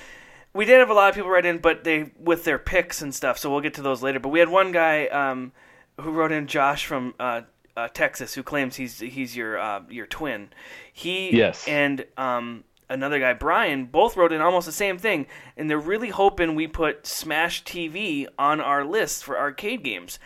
we 0.54 0.66
did 0.66 0.80
have 0.80 0.90
a 0.90 0.94
lot 0.94 1.10
of 1.10 1.16
people 1.16 1.30
write 1.30 1.46
in, 1.46 1.58
but 1.58 1.84
they 1.84 2.12
with 2.20 2.44
their 2.44 2.60
picks 2.60 3.02
and 3.02 3.14
stuff. 3.14 3.38
So 3.38 3.52
we'll 3.52 3.62
get 3.62 3.74
to 3.76 3.82
those 3.82 4.02
later. 4.02 4.20
But 4.20 4.30
we 4.30 4.40
had 4.40 4.50
one 4.50 4.72
guy 4.72 5.08
um, 5.08 5.52
who 6.00 6.12
wrote 6.12 6.32
in, 6.32 6.48
Josh 6.48 6.86
from 6.86 7.14
uh, 7.20 7.42
uh, 7.76 7.88
Texas, 7.90 8.34
who 8.34 8.44
claims 8.44 8.76
he's 8.76 9.00
he's 9.00 9.36
your 9.36 9.58
uh, 9.58 9.82
your 9.90 10.06
twin. 10.06 10.50
He 10.92 11.36
Yes. 11.36 11.68
and 11.68 12.06
um, 12.18 12.64
another 12.90 13.20
guy, 13.20 13.34
Brian, 13.34 13.86
both 13.86 14.16
wrote 14.16 14.32
in 14.32 14.42
almost 14.42 14.66
the 14.66 14.72
same 14.72 14.98
thing, 14.98 15.28
and 15.58 15.70
they're 15.70 15.80
really 15.80 16.10
hoping 16.10 16.56
we 16.56 16.68
put 16.68 17.06
Smash 17.06 17.64
TV 17.64 18.28
on 18.38 18.62
our 18.62 18.86
list 18.86 19.24
for 19.24 19.38
arcade 19.38 19.84
games. 19.84 20.20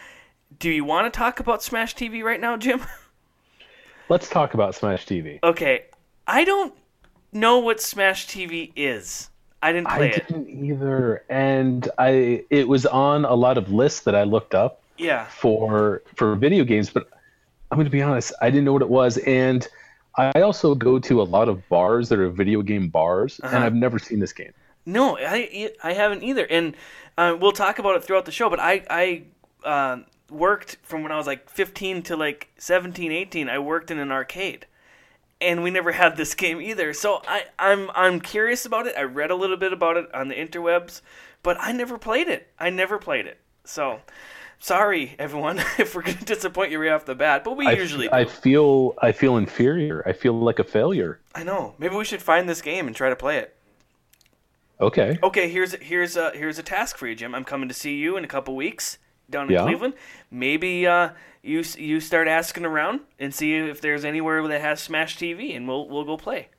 Do 0.59 0.69
you 0.69 0.83
want 0.85 1.11
to 1.11 1.17
talk 1.17 1.39
about 1.39 1.61
Smash 1.61 1.95
TV 1.95 2.23
right 2.23 2.39
now, 2.39 2.57
Jim? 2.57 2.81
Let's 4.09 4.29
talk 4.29 4.53
about 4.53 4.73
Smash 4.75 5.05
TV. 5.05 5.39
okay, 5.43 5.85
I 6.25 6.43
don't 6.45 6.73
know 7.33 7.59
what 7.59 7.81
Smash 7.81 8.27
TV 8.27 8.71
is. 8.75 9.29
I 9.61 9.71
didn't 9.73 9.89
play 9.89 10.11
I 10.13 10.15
it. 10.15 10.27
didn't 10.27 10.49
either, 10.49 11.23
and 11.29 11.89
I 11.97 12.45
it 12.49 12.67
was 12.67 12.85
on 12.85 13.25
a 13.25 13.33
lot 13.33 13.57
of 13.57 13.71
lists 13.71 14.01
that 14.01 14.15
I 14.15 14.23
looked 14.23 14.55
up 14.55 14.81
Yeah. 14.97 15.25
for 15.25 16.03
for 16.15 16.35
video 16.35 16.63
games, 16.63 16.89
but 16.89 17.09
I'm 17.69 17.77
going 17.77 17.85
to 17.85 17.91
be 17.91 18.01
honest, 18.01 18.31
I 18.41 18.49
didn't 18.49 18.63
know 18.65 18.73
what 18.73 18.81
it 18.83 18.89
was, 18.89 19.17
and 19.19 19.67
I 20.15 20.41
also 20.41 20.73
go 20.73 20.99
to 20.99 21.21
a 21.21 21.23
lot 21.23 21.49
of 21.49 21.67
bars 21.69 22.07
that 22.09 22.19
are 22.19 22.29
video 22.29 22.61
game 22.61 22.87
bars, 22.87 23.41
Uh-huh. 23.43 23.55
and 23.55 23.65
I've 23.65 23.75
never 23.75 23.99
seen 23.99 24.19
this 24.19 24.31
game. 24.31 24.53
No, 24.85 25.17
I 25.17 25.71
I 25.83 25.91
haven't 25.93 26.23
either, 26.23 26.45
and 26.49 26.77
uh, 27.17 27.35
we'll 27.37 27.51
talk 27.51 27.77
about 27.79 27.97
it 27.97 28.03
throughout 28.05 28.23
the 28.25 28.31
show. 28.31 28.49
But 28.49 28.59
I 28.61 28.83
I 28.89 29.23
uh, 29.67 29.97
worked 30.29 30.77
from 30.83 31.03
when 31.03 31.11
I 31.11 31.17
was 31.17 31.27
like 31.27 31.49
15 31.49 32.03
to 32.03 32.15
like 32.15 32.49
17, 32.57 33.11
18. 33.11 33.49
I 33.49 33.59
worked 33.59 33.91
in 33.91 33.99
an 33.99 34.11
arcade, 34.11 34.65
and 35.39 35.63
we 35.63 35.71
never 35.71 35.93
had 35.93 36.17
this 36.17 36.33
game 36.35 36.61
either. 36.61 36.93
So 36.93 37.21
I 37.27 37.45
I'm 37.59 37.89
I'm 37.93 38.19
curious 38.19 38.65
about 38.65 38.87
it. 38.87 38.95
I 38.97 39.03
read 39.03 39.31
a 39.31 39.35
little 39.35 39.57
bit 39.57 39.73
about 39.73 39.97
it 39.97 40.13
on 40.13 40.27
the 40.27 40.35
interwebs, 40.35 41.01
but 41.43 41.57
I 41.59 41.71
never 41.71 41.97
played 41.97 42.27
it. 42.27 42.47
I 42.59 42.69
never 42.69 42.97
played 42.97 43.25
it. 43.25 43.39
So 43.63 44.01
sorry 44.59 45.15
everyone 45.19 45.59
if 45.77 45.93
we're 45.93 46.01
gonna 46.01 46.17
disappoint 46.17 46.71
you 46.71 46.81
right 46.81 46.91
off 46.91 47.05
the 47.05 47.15
bat, 47.15 47.43
but 47.43 47.55
we 47.55 47.67
I, 47.67 47.73
usually 47.73 48.11
I 48.11 48.25
feel 48.25 48.95
I 49.01 49.11
feel 49.11 49.37
inferior. 49.37 50.03
I 50.05 50.13
feel 50.13 50.33
like 50.33 50.59
a 50.59 50.63
failure. 50.63 51.19
I 51.35 51.43
know. 51.43 51.75
Maybe 51.77 51.95
we 51.95 52.05
should 52.05 52.21
find 52.21 52.47
this 52.49 52.61
game 52.61 52.87
and 52.87 52.95
try 52.95 53.09
to 53.09 53.15
play 53.15 53.37
it. 53.37 53.53
Okay. 54.79 55.17
Okay, 55.23 55.49
here's 55.49 55.73
here's 55.75 56.15
a 56.15 56.31
here's 56.31 56.59
a 56.59 56.63
task 56.63 56.97
for 56.97 57.07
you, 57.07 57.15
Jim. 57.15 57.33
I'm 57.33 57.43
coming 57.43 57.67
to 57.67 57.73
see 57.73 57.95
you 57.95 58.15
in 58.15 58.23
a 58.23 58.27
couple 58.27 58.55
weeks 58.55 58.99
down 59.29 59.47
in 59.47 59.53
Yeah. 59.53 59.63
Cleveland. 59.63 59.93
Maybe 60.31 60.85
uh, 60.87 61.09
you 61.43 61.63
you 61.77 61.99
start 61.99 62.27
asking 62.27 62.65
around 62.65 63.01
and 63.19 63.33
see 63.33 63.55
if 63.55 63.81
there's 63.81 64.05
anywhere 64.05 64.45
that 64.47 64.61
has 64.61 64.79
Smash 64.81 65.17
TV, 65.17 65.55
and 65.55 65.67
we'll 65.67 65.87
we'll 65.87 66.05
go 66.05 66.17
play. 66.17 66.49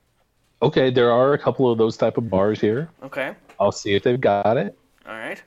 Okay, 0.61 0.91
there 0.91 1.13
are 1.13 1.35
a 1.35 1.39
couple 1.39 1.71
of 1.71 1.79
those 1.79 1.97
type 1.97 2.17
of 2.19 2.29
bars 2.29 2.61
here. 2.61 2.91
Okay, 3.03 3.35
I'll 3.61 3.73
see 3.73 3.95
if 3.95 4.03
they've 4.03 4.21
got 4.21 4.57
it. 4.57 4.77
all 5.07 5.15
right. 5.15 5.43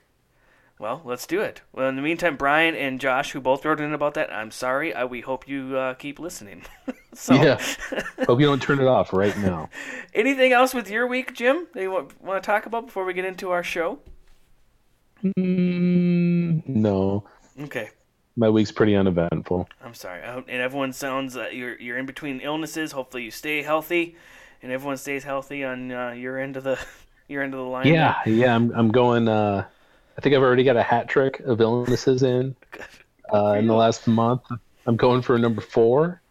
Well, 0.80 1.04
let's 1.06 1.28
do 1.28 1.42
it. 1.42 1.62
Well, 1.74 1.88
in 1.90 1.96
the 1.96 2.02
meantime, 2.02 2.38
Brian 2.38 2.74
and 2.74 3.00
Josh, 3.00 3.34
who 3.34 3.40
both 3.40 3.64
wrote 3.66 3.80
in 3.80 3.94
about 3.94 4.16
that, 4.16 4.34
I'm 4.34 4.50
sorry. 4.50 4.96
I, 4.96 5.06
we 5.06 5.22
hope 5.22 5.48
you 5.48 5.78
uh, 5.78 5.94
keep 5.94 6.18
listening. 6.18 6.64
so, 7.14 7.36
Yeah. 7.36 7.62
Hope 8.26 8.40
you 8.40 8.48
don't 8.48 8.60
turn 8.60 8.80
it 8.80 8.88
off 8.88 9.14
right 9.14 9.38
now. 9.38 9.70
anything 10.16 10.54
else 10.54 10.74
with 10.74 10.90
your 10.90 11.06
week, 11.06 11.36
Jim? 11.36 11.68
That 11.76 11.84
you 11.84 11.92
want, 11.92 12.20
want 12.20 12.42
to 12.42 12.48
talk 12.48 12.66
about 12.66 12.88
before 12.88 13.06
we 13.06 13.14
get 13.14 13.26
into 13.26 13.52
our 13.52 13.62
show? 13.62 14.00
Mm, 15.24 16.68
no, 16.68 17.24
Okay. 17.62 17.90
my 18.36 18.50
week's 18.50 18.72
pretty 18.72 18.96
uneventful. 18.96 19.68
I'm 19.84 19.94
sorry. 19.94 20.24
I 20.24 20.32
hope, 20.34 20.46
and 20.48 20.62
everyone 20.62 20.94
sounds 20.94 21.38
uh, 21.38 21.48
you're 21.52 21.80
you're 21.80 21.98
in 21.98 22.06
between 22.06 22.40
illnesses. 22.42 22.92
Hopefully, 22.92 23.24
you 23.24 23.32
stay 23.32 23.62
healthy, 23.62 24.16
and 24.62 24.72
everyone 24.72 24.98
stays 24.98 25.24
healthy 25.24 25.64
on 25.64 25.92
uh, 25.92 26.12
your 26.12 26.40
end 26.40 26.58
of 26.58 26.64
the 26.64 26.80
your 27.28 27.44
end 27.44 27.54
of 27.54 27.60
the 27.60 27.66
line. 27.66 27.88
Yeah, 27.88 28.16
yeah. 28.26 28.56
I'm 28.56 28.72
I'm 28.72 28.92
going. 28.92 29.28
Uh, 29.28 29.66
I 30.18 30.22
think 30.22 30.36
I've 30.36 30.42
already 30.42 30.64
got 30.64 30.76
a 30.78 30.84
hat 30.84 31.08
trick 31.08 31.40
of 31.42 31.62
illnesses 31.62 32.24
in 32.24 32.56
uh, 33.34 33.54
in 33.54 33.68
the 33.68 33.74
last 33.76 34.08
month. 34.08 34.42
I'm 34.86 34.98
going 34.98 35.22
for 35.22 35.38
number 35.38 35.62
four. 35.62 36.22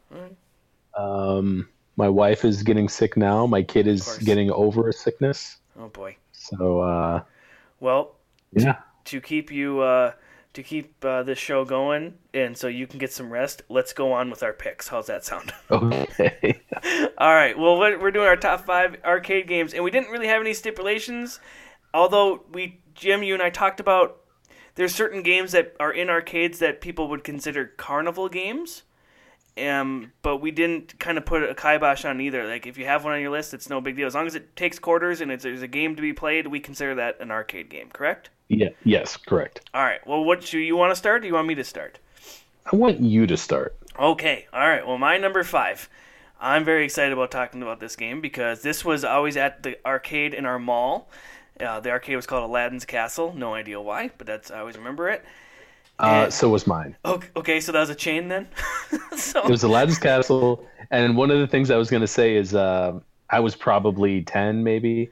Um, 0.97 1.68
my 1.97 2.09
wife 2.09 2.44
is 2.44 2.62
getting 2.62 2.88
sick 2.88 3.16
now. 3.16 3.47
My 3.47 3.62
kid 3.62 3.87
is 3.87 4.18
getting 4.18 4.50
over 4.50 4.88
a 4.88 4.92
sickness. 4.92 5.59
Oh 5.78 5.88
boy. 5.88 6.16
So 6.32 6.80
uh, 6.80 7.23
Well, 7.78 8.16
yeah, 8.52 8.76
to 9.07 9.21
keep 9.21 9.50
you 9.50 9.80
uh, 9.80 10.12
to 10.52 10.62
keep 10.62 11.04
uh, 11.04 11.23
this 11.23 11.38
show 11.38 11.64
going, 11.64 12.14
and 12.35 12.57
so 12.57 12.66
you 12.66 12.87
can 12.87 12.99
get 12.99 13.12
some 13.12 13.33
rest. 13.33 13.62
Let's 13.69 13.92
go 13.92 14.12
on 14.12 14.30
with 14.30 14.42
our 14.42 14.52
picks. 14.52 14.88
How's 14.88 15.07
that 15.07 15.25
sound? 15.25 15.52
okay. 15.71 16.61
All 17.19 17.35
right. 17.35 17.57
Well, 17.59 17.78
we're 17.78 18.11
doing 18.11 18.26
our 18.26 18.37
top 18.37 18.66
five 18.66 18.97
arcade 19.04 19.47
games, 19.47 19.75
and 19.75 19.85
we 19.85 19.90
didn't 19.90 20.11
really 20.11 20.26
have 20.26 20.40
any 20.40 20.54
stipulations. 20.54 21.40
Although 21.95 22.45
we, 22.52 22.80
Jim, 22.95 23.23
you 23.23 23.35
and 23.35 23.42
I 23.42 23.50
talked 23.50 23.80
about 23.80 24.21
there's 24.75 24.95
certain 24.95 25.23
games 25.23 25.52
that 25.52 25.75
are 25.78 25.92
in 25.92 26.09
arcades 26.09 26.59
that 26.61 26.80
people 26.80 27.09
would 27.09 27.25
consider 27.25 27.66
carnival 27.66 28.28
games. 28.28 28.83
Um, 29.59 30.12
but 30.23 30.38
we 30.38 30.52
didn't 30.52 30.99
kind 30.99 31.19
of 31.19 31.26
put 31.26 31.42
a 31.42 31.54
kibosh 31.54 32.04
on 32.04 32.21
either. 32.21 32.47
Like 32.47 32.66
if 32.66 32.78
you 32.78 32.87
have 32.87 33.04
one 33.04 33.12
on 33.12 33.21
your 33.21 33.30
list, 33.30 33.52
it's 33.52 33.69
no 33.69 33.80
big 33.80 33.97
deal 33.97 34.07
as 34.07 34.14
long 34.14 34.26
as 34.26 34.35
it 34.35 34.57
takes 34.57 34.78
quarters 34.78 35.21
and 35.21 35.30
it's, 35.30 35.42
there's 35.42 35.61
a 35.61 35.69
game 35.69 35.97
to 35.97 36.02
be 36.02 36.12
played. 36.12 36.47
We 36.47 36.61
consider 36.61 36.95
that 36.95 37.21
an 37.21 37.30
arcade 37.30 37.69
game, 37.69 37.90
correct? 37.92 38.30
Yeah. 38.50 38.69
Yes. 38.85 39.16
Correct. 39.16 39.61
All 39.73 39.83
right. 39.83 40.04
Well, 40.07 40.25
what 40.25 40.45
do 40.45 40.59
you 40.59 40.76
want 40.76 40.90
to 40.90 40.97
start? 40.97 41.23
Do 41.23 41.28
you 41.28 41.35
want 41.35 41.47
me 41.47 41.54
to 41.54 41.64
start? 41.64 41.99
I 42.71 42.76
want 42.76 43.00
you 43.00 43.26
to 43.26 43.37
start. 43.37 43.76
Okay, 43.99 44.47
all 44.52 44.69
right. 44.69 44.87
Well, 44.87 44.99
my 44.99 45.16
number 45.16 45.42
five. 45.45 45.88
I'm 46.40 46.64
very 46.64 46.85
excited 46.85 47.12
about 47.12 47.30
talking 47.30 47.61
about 47.61 47.80
this 47.80 47.97
game 47.97 48.23
because 48.23 48.62
this 48.62 48.83
was 48.83 49.04
always 49.04 49.37
at 49.37 49.62
the 49.62 49.76
arcade 49.85 50.33
in 50.33 50.47
our 50.47 50.59
mall. 50.59 51.11
Uh, 51.61 51.80
the 51.80 51.90
arcade 51.90 52.16
was 52.16 52.26
called 52.26 52.45
Aladdin's 52.45 52.87
Castle. 52.87 53.35
No 53.37 53.52
idea 53.54 53.78
why, 53.80 54.11
but 54.16 54.26
that's 54.26 54.50
I 54.50 54.61
always 54.61 54.76
remember 54.78 55.11
it. 55.11 55.23
Uh, 55.99 56.30
so 56.30 56.49
was 56.49 56.66
mine. 56.66 56.97
Okay, 57.04 57.28
okay, 57.37 57.61
so 57.61 57.73
that 57.73 57.80
was 57.80 57.90
a 57.90 57.95
chain 57.95 58.28
then. 58.28 58.49
so 59.16 59.42
It 59.45 59.50
was 59.50 59.62
Aladdin's 59.62 59.99
Castle, 59.99 60.66
and 60.90 61.14
one 61.14 61.30
of 61.30 61.38
the 61.38 61.47
things 61.47 61.71
I 61.71 61.76
was 61.76 61.90
going 61.90 62.00
to 62.00 62.07
say 62.07 62.37
is 62.37 62.54
uh, 62.54 62.99
I 63.28 63.40
was 63.40 63.54
probably 63.54 64.23
ten, 64.23 64.64
maybe. 64.64 65.11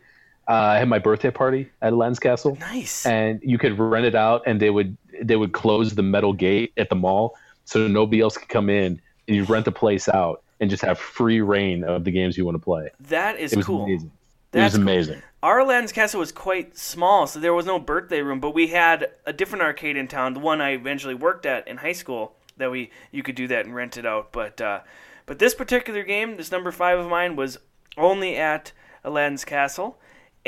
Uh, 0.48 0.52
I 0.52 0.78
had 0.78 0.88
my 0.88 0.98
birthday 0.98 1.30
party 1.30 1.68
at 1.82 1.92
Aladdin's 1.92 2.18
Castle, 2.18 2.56
nice. 2.58 3.04
and 3.04 3.38
you 3.42 3.58
could 3.58 3.78
rent 3.78 4.06
it 4.06 4.14
out, 4.14 4.42
and 4.46 4.60
they 4.60 4.70
would 4.70 4.96
they 5.22 5.36
would 5.36 5.52
close 5.52 5.94
the 5.94 6.02
metal 6.02 6.32
gate 6.32 6.72
at 6.78 6.88
the 6.88 6.94
mall, 6.94 7.36
so 7.64 7.86
nobody 7.86 8.20
else 8.20 8.38
could 8.38 8.48
come 8.48 8.70
in, 8.70 9.00
and 9.26 9.36
you 9.36 9.44
rent 9.44 9.66
the 9.66 9.72
place 9.72 10.08
out 10.08 10.42
and 10.60 10.70
just 10.70 10.82
have 10.82 10.98
free 10.98 11.40
reign 11.40 11.84
of 11.84 12.04
the 12.04 12.10
games 12.10 12.36
you 12.36 12.44
want 12.44 12.54
to 12.54 12.62
play. 12.62 12.90
that 13.00 13.38
is 13.38 13.54
cool. 13.64 13.84
amazing. 13.84 14.10
That's 14.50 14.60
it 14.60 14.64
was 14.64 14.74
cool. 14.74 14.82
amazing. 14.82 15.22
Our 15.42 15.60
Aladdin's 15.60 15.92
Castle 15.92 16.20
was 16.20 16.32
quite 16.32 16.76
small, 16.76 17.26
so 17.26 17.38
there 17.38 17.54
was 17.54 17.66
no 17.66 17.78
birthday 17.78 18.22
room. 18.22 18.40
But 18.40 18.54
we 18.54 18.68
had 18.68 19.10
a 19.26 19.32
different 19.32 19.62
arcade 19.62 19.96
in 19.96 20.08
town, 20.08 20.34
the 20.34 20.40
one 20.40 20.60
I 20.60 20.70
eventually 20.70 21.14
worked 21.14 21.46
at 21.46 21.68
in 21.68 21.76
high 21.76 21.92
school. 21.92 22.34
That 22.56 22.72
we 22.72 22.90
you 23.12 23.22
could 23.22 23.36
do 23.36 23.46
that 23.48 23.66
and 23.66 23.74
rent 23.74 23.96
it 23.96 24.06
out. 24.06 24.32
But 24.32 24.60
uh, 24.60 24.80
but 25.26 25.38
this 25.38 25.54
particular 25.54 26.02
game, 26.02 26.38
this 26.38 26.50
number 26.50 26.72
five 26.72 26.98
of 26.98 27.08
mine, 27.08 27.36
was 27.36 27.58
only 27.96 28.36
at 28.36 28.72
Aladdin's 29.04 29.44
Castle, 29.44 29.98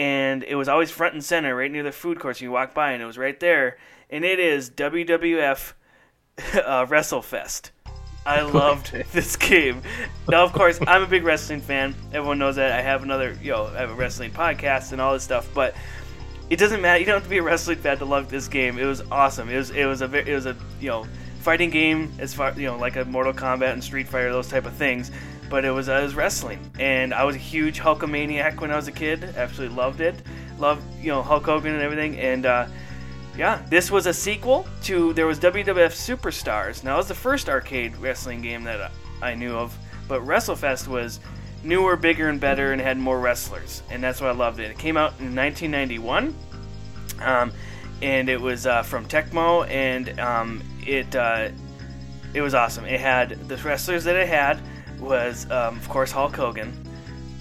and 0.00 0.44
it 0.44 0.54
was 0.54 0.66
always 0.66 0.90
front 0.90 1.12
and 1.12 1.22
center, 1.22 1.54
right 1.54 1.70
near 1.70 1.82
the 1.82 1.92
food 1.92 2.18
court. 2.18 2.38
So 2.38 2.44
you 2.44 2.50
walk 2.50 2.72
by, 2.72 2.92
and 2.92 3.02
it 3.02 3.04
was 3.04 3.18
right 3.18 3.38
there. 3.38 3.76
And 4.08 4.24
it 4.24 4.40
is 4.40 4.70
WWF 4.70 5.74
uh, 6.38 6.86
WrestleFest. 6.86 7.70
I 8.24 8.40
loved 8.40 8.92
this 9.12 9.36
game. 9.36 9.82
Now, 10.26 10.42
of 10.42 10.54
course, 10.54 10.80
I'm 10.86 11.02
a 11.02 11.06
big 11.06 11.22
wrestling 11.22 11.60
fan. 11.60 11.94
Everyone 12.14 12.38
knows 12.38 12.56
that. 12.56 12.72
I 12.72 12.80
have 12.80 13.02
another, 13.02 13.36
you 13.42 13.52
know, 13.52 13.66
I 13.66 13.80
have 13.80 13.90
a 13.90 13.94
wrestling 13.94 14.30
podcast 14.30 14.92
and 14.92 15.02
all 15.02 15.12
this 15.12 15.22
stuff. 15.22 15.46
But 15.52 15.74
it 16.48 16.58
doesn't 16.58 16.80
matter. 16.80 16.98
You 16.98 17.04
don't 17.04 17.16
have 17.16 17.24
to 17.24 17.28
be 17.28 17.36
a 17.36 17.42
wrestling 17.42 17.76
fan 17.76 17.98
to 17.98 18.06
love 18.06 18.30
this 18.30 18.48
game. 18.48 18.78
It 18.78 18.86
was 18.86 19.02
awesome. 19.10 19.50
It 19.50 19.58
was 19.58 19.68
it 19.70 19.84
was 19.84 20.00
a 20.00 20.30
it 20.30 20.34
was 20.34 20.46
a 20.46 20.56
you 20.80 20.88
know 20.88 21.06
fighting 21.40 21.68
game 21.68 22.10
as 22.18 22.32
far 22.32 22.58
you 22.58 22.66
know 22.66 22.78
like 22.78 22.96
a 22.96 23.04
Mortal 23.04 23.34
Kombat 23.34 23.74
and 23.74 23.84
Street 23.84 24.08
Fighter 24.08 24.32
those 24.32 24.48
type 24.48 24.64
of 24.64 24.72
things. 24.72 25.10
But 25.50 25.64
it 25.64 25.70
was 25.70 25.88
uh, 25.88 25.94
it 25.94 26.04
was 26.04 26.14
wrestling, 26.14 26.70
and 26.78 27.12
I 27.12 27.24
was 27.24 27.34
a 27.34 27.38
huge 27.38 27.80
Hulkamaniac 27.80 28.60
when 28.60 28.70
I 28.70 28.76
was 28.76 28.88
a 28.88 28.92
kid. 28.92 29.24
Absolutely 29.36 29.76
loved 29.76 30.00
it. 30.00 30.14
Loved 30.58 30.82
you 31.02 31.08
know 31.08 31.22
Hulk 31.22 31.44
Hogan 31.44 31.74
and 31.74 31.82
everything. 31.82 32.18
And 32.18 32.46
uh, 32.46 32.66
yeah, 33.36 33.60
this 33.68 33.90
was 33.90 34.06
a 34.06 34.14
sequel 34.14 34.66
to 34.84 35.12
there 35.12 35.26
was 35.26 35.40
WWF 35.40 35.92
Superstars. 35.92 36.84
Now 36.84 36.94
it 36.94 36.98
was 36.98 37.08
the 37.08 37.14
first 37.14 37.48
arcade 37.48 37.96
wrestling 37.96 38.42
game 38.42 38.64
that 38.64 38.92
I 39.20 39.34
knew 39.34 39.54
of, 39.56 39.76
but 40.08 40.22
WrestleFest 40.22 40.88
was 40.88 41.20
newer, 41.62 41.96
bigger, 41.96 42.28
and 42.28 42.40
better, 42.40 42.72
and 42.72 42.80
had 42.80 42.98
more 42.98 43.20
wrestlers, 43.20 43.82
and 43.90 44.02
that's 44.02 44.20
why 44.20 44.28
I 44.28 44.32
loved 44.32 44.60
it. 44.60 44.70
It 44.70 44.78
came 44.78 44.96
out 44.96 45.12
in 45.20 45.34
1991, 45.34 46.34
um, 47.20 47.52
and 48.02 48.28
it 48.28 48.40
was 48.40 48.66
uh, 48.66 48.82
from 48.82 49.06
Tecmo, 49.06 49.68
and 49.68 50.18
um, 50.20 50.62
it 50.86 51.14
uh, 51.14 51.48
it 52.34 52.40
was 52.40 52.54
awesome. 52.54 52.84
It 52.84 53.00
had 53.00 53.48
the 53.48 53.56
wrestlers 53.56 54.04
that 54.04 54.16
it 54.16 54.28
had 54.28 54.60
was 55.00 55.50
um, 55.50 55.76
of 55.76 55.88
course 55.88 56.10
Hulk 56.10 56.34
Hogan, 56.36 56.72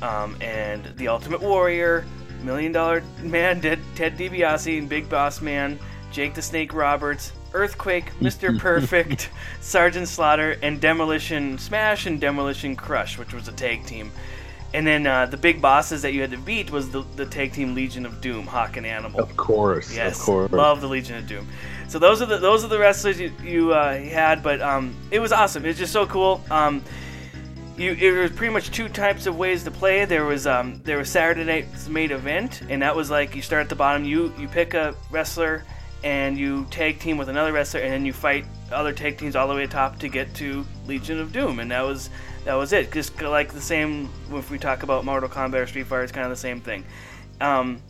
um, 0.01 0.35
and 0.41 0.85
the 0.97 1.07
Ultimate 1.07 1.41
Warrior, 1.41 2.05
Million 2.43 2.71
Dollar 2.71 3.03
Man, 3.21 3.61
Ted, 3.61 3.79
Ted 3.95 4.17
DiBiase, 4.17 4.77
and 4.77 4.87
Big 4.89 5.09
Boss 5.09 5.41
Man, 5.41 5.77
Jake 6.11 6.33
the 6.33 6.41
Snake 6.41 6.73
Roberts, 6.73 7.33
Earthquake, 7.53 8.11
Mr. 8.21 8.57
Perfect, 8.57 9.29
Sergeant 9.61 10.07
Slaughter, 10.07 10.57
and 10.61 10.79
Demolition 10.79 11.57
Smash 11.57 12.05
and 12.05 12.19
Demolition 12.21 12.75
Crush, 12.75 13.17
which 13.17 13.33
was 13.33 13.47
a 13.47 13.51
tag 13.51 13.85
team. 13.85 14.11
And 14.71 14.85
then 14.85 15.07
uh, 15.07 15.25
the 15.25 15.35
big 15.35 15.63
bosses 15.63 16.03
that 16.03 16.13
you 16.13 16.21
had 16.21 16.29
to 16.29 16.37
beat 16.37 16.69
was 16.69 16.91
the, 16.91 17.03
the 17.15 17.25
tag 17.25 17.53
team 17.53 17.73
Legion 17.73 18.05
of 18.05 18.21
Doom, 18.21 18.45
Hawk 18.45 18.77
and 18.77 18.85
Animal. 18.85 19.19
Of 19.19 19.35
course, 19.35 19.91
Yes, 19.95 20.19
of 20.19 20.25
course. 20.25 20.51
love 20.51 20.79
the 20.79 20.87
Legion 20.87 21.17
of 21.17 21.25
Doom. 21.25 21.47
So 21.87 21.97
those 21.97 22.21
are 22.21 22.27
the 22.27 22.37
those 22.37 22.63
are 22.63 22.67
the 22.67 22.77
wrestlers 22.77 23.19
you, 23.19 23.33
you 23.43 23.73
uh, 23.73 23.97
had, 23.97 24.43
but 24.43 24.61
um, 24.61 24.95
it 25.09 25.17
was 25.17 25.31
awesome. 25.31 25.65
It 25.65 25.69
was 25.69 25.77
just 25.79 25.91
so 25.91 26.05
cool. 26.05 26.43
Um, 26.51 26.83
you 27.79 27.93
it 27.93 28.11
was 28.11 28.31
pretty 28.31 28.53
much 28.53 28.71
two 28.71 28.89
types 28.89 29.25
of 29.25 29.37
ways 29.37 29.63
to 29.63 29.71
play. 29.71 30.05
There 30.05 30.25
was 30.25 30.45
um, 30.45 30.81
there 30.83 30.97
was 30.97 31.09
Saturday 31.09 31.45
night's 31.45 31.87
main 31.87 32.11
event, 32.11 32.61
and 32.69 32.81
that 32.81 32.95
was 32.95 33.09
like 33.09 33.35
you 33.35 33.41
start 33.41 33.63
at 33.63 33.69
the 33.69 33.75
bottom. 33.75 34.03
You 34.03 34.33
you 34.37 34.47
pick 34.47 34.73
a 34.73 34.95
wrestler 35.09 35.63
and 36.03 36.37
you 36.37 36.65
tag 36.71 36.99
team 36.99 37.17
with 37.17 37.29
another 37.29 37.51
wrestler, 37.51 37.81
and 37.81 37.91
then 37.91 38.05
you 38.05 38.13
fight 38.13 38.45
other 38.71 38.93
tag 38.93 39.17
teams 39.17 39.35
all 39.35 39.47
the 39.47 39.55
way 39.55 39.61
to 39.61 39.67
top 39.67 39.99
to 39.99 40.09
get 40.09 40.33
to 40.35 40.65
Legion 40.87 41.19
of 41.19 41.31
Doom, 41.31 41.59
and 41.59 41.71
that 41.71 41.81
was 41.81 42.09
that 42.45 42.55
was 42.55 42.73
it. 42.73 42.91
Just 42.91 43.21
like 43.21 43.53
the 43.53 43.61
same 43.61 44.09
if 44.33 44.51
we 44.51 44.59
talk 44.59 44.83
about 44.83 45.05
Mortal 45.05 45.29
Kombat 45.29 45.63
or 45.63 45.67
Street 45.67 45.87
Fighter, 45.87 46.03
it's 46.03 46.11
kind 46.11 46.25
of 46.25 46.31
the 46.31 46.35
same 46.35 46.59
thing. 46.59 46.83
Um, 47.39 47.81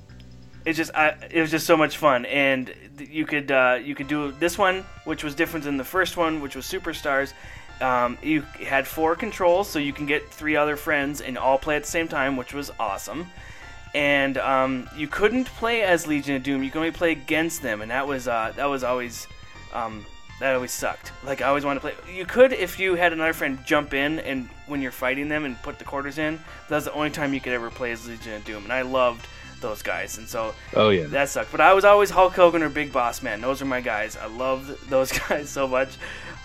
it's 0.66 0.78
just 0.78 0.94
I, 0.94 1.16
it 1.32 1.42
was 1.42 1.50
just 1.50 1.66
so 1.66 1.76
much 1.76 1.98
fun, 1.98 2.26
and 2.26 2.74
you 3.00 3.26
could 3.26 3.52
uh, 3.52 3.80
you 3.84 3.96
could 3.96 4.08
do 4.08 4.32
this 4.34 4.58
one, 4.58 4.86
which 5.06 5.24
was 5.24 5.34
different 5.34 5.66
than 5.66 5.78
the 5.78 5.84
first 5.84 6.16
one, 6.16 6.42
which 6.42 6.56
was 6.56 6.66
Superstars. 6.66 7.34
Um, 7.82 8.18
you 8.22 8.42
had 8.66 8.88
four 8.88 9.16
controls, 9.16 9.70
so 9.70 9.80
you 9.80 9.94
can 9.94 10.06
get 10.06 10.30
three 10.30 10.56
other 10.56 10.76
friends 10.76 11.22
and 11.22 11.38
all 11.38 11.58
play 11.58 11.76
at 11.76 11.84
the 11.84 11.90
same 11.90 12.08
time, 12.08 12.36
which 12.36 12.54
was 12.54 12.72
awesome. 12.80 13.28
And 13.96 14.38
um, 14.38 14.90
you 14.96 15.08
couldn't 15.08 15.46
play 15.46 15.82
as 15.82 16.06
Legion 16.06 16.36
of 16.36 16.44
Doom; 16.44 16.62
you 16.64 16.70
could 16.72 16.80
only 16.80 16.92
play 16.92 17.12
against 17.12 17.62
them, 17.62 17.82
and 17.82 17.90
that 17.90 18.08
was 18.08 18.28
uh, 18.28 18.52
that 18.56 18.66
was 18.66 18.84
always 18.84 19.28
um, 19.74 20.06
that 20.40 20.54
always 20.54 20.72
sucked. 20.72 21.12
Like 21.26 21.42
I 21.42 21.48
always 21.48 21.66
wanted 21.66 21.82
to 21.82 21.90
play. 21.90 22.16
You 22.16 22.26
could 22.26 22.54
if 22.54 22.80
you 22.80 22.96
had 22.96 23.14
another 23.14 23.34
friend 23.34 23.58
jump 23.66 23.94
in 23.94 24.20
and 24.20 24.48
when 24.68 24.82
you're 24.82 24.92
fighting 24.92 25.28
them 25.30 25.44
and 25.46 25.60
put 25.64 25.80
the 25.80 25.86
quarters 25.86 26.18
in. 26.20 26.40
That's 26.68 26.86
the 26.86 26.94
only 26.94 27.10
time 27.10 27.34
you 27.34 27.42
could 27.42 27.54
ever 27.54 27.70
play 27.72 27.92
as 27.92 28.08
Legion 28.08 28.34
of 28.34 28.46
Doom, 28.46 28.64
and 28.66 28.74
I 28.74 28.84
loved 28.84 29.26
those 29.60 29.82
guys. 29.82 30.18
And 30.20 30.28
so 30.28 30.54
Oh 30.76 30.90
yeah. 30.90 31.08
that 31.08 31.30
sucked. 31.30 31.52
But 31.52 31.60
I 31.62 31.74
was 31.74 31.84
always 31.84 32.10
Hulk 32.12 32.34
Hogan 32.34 32.62
or 32.62 32.70
Big 32.70 32.94
Boss 32.94 33.24
Man. 33.24 33.42
Those 33.42 33.62
are 33.62 33.66
my 33.66 33.82
guys. 33.82 34.16
I 34.18 34.28
loved 34.28 34.88
those 34.90 35.12
guys 35.28 35.50
so 35.50 35.68
much. 35.68 35.90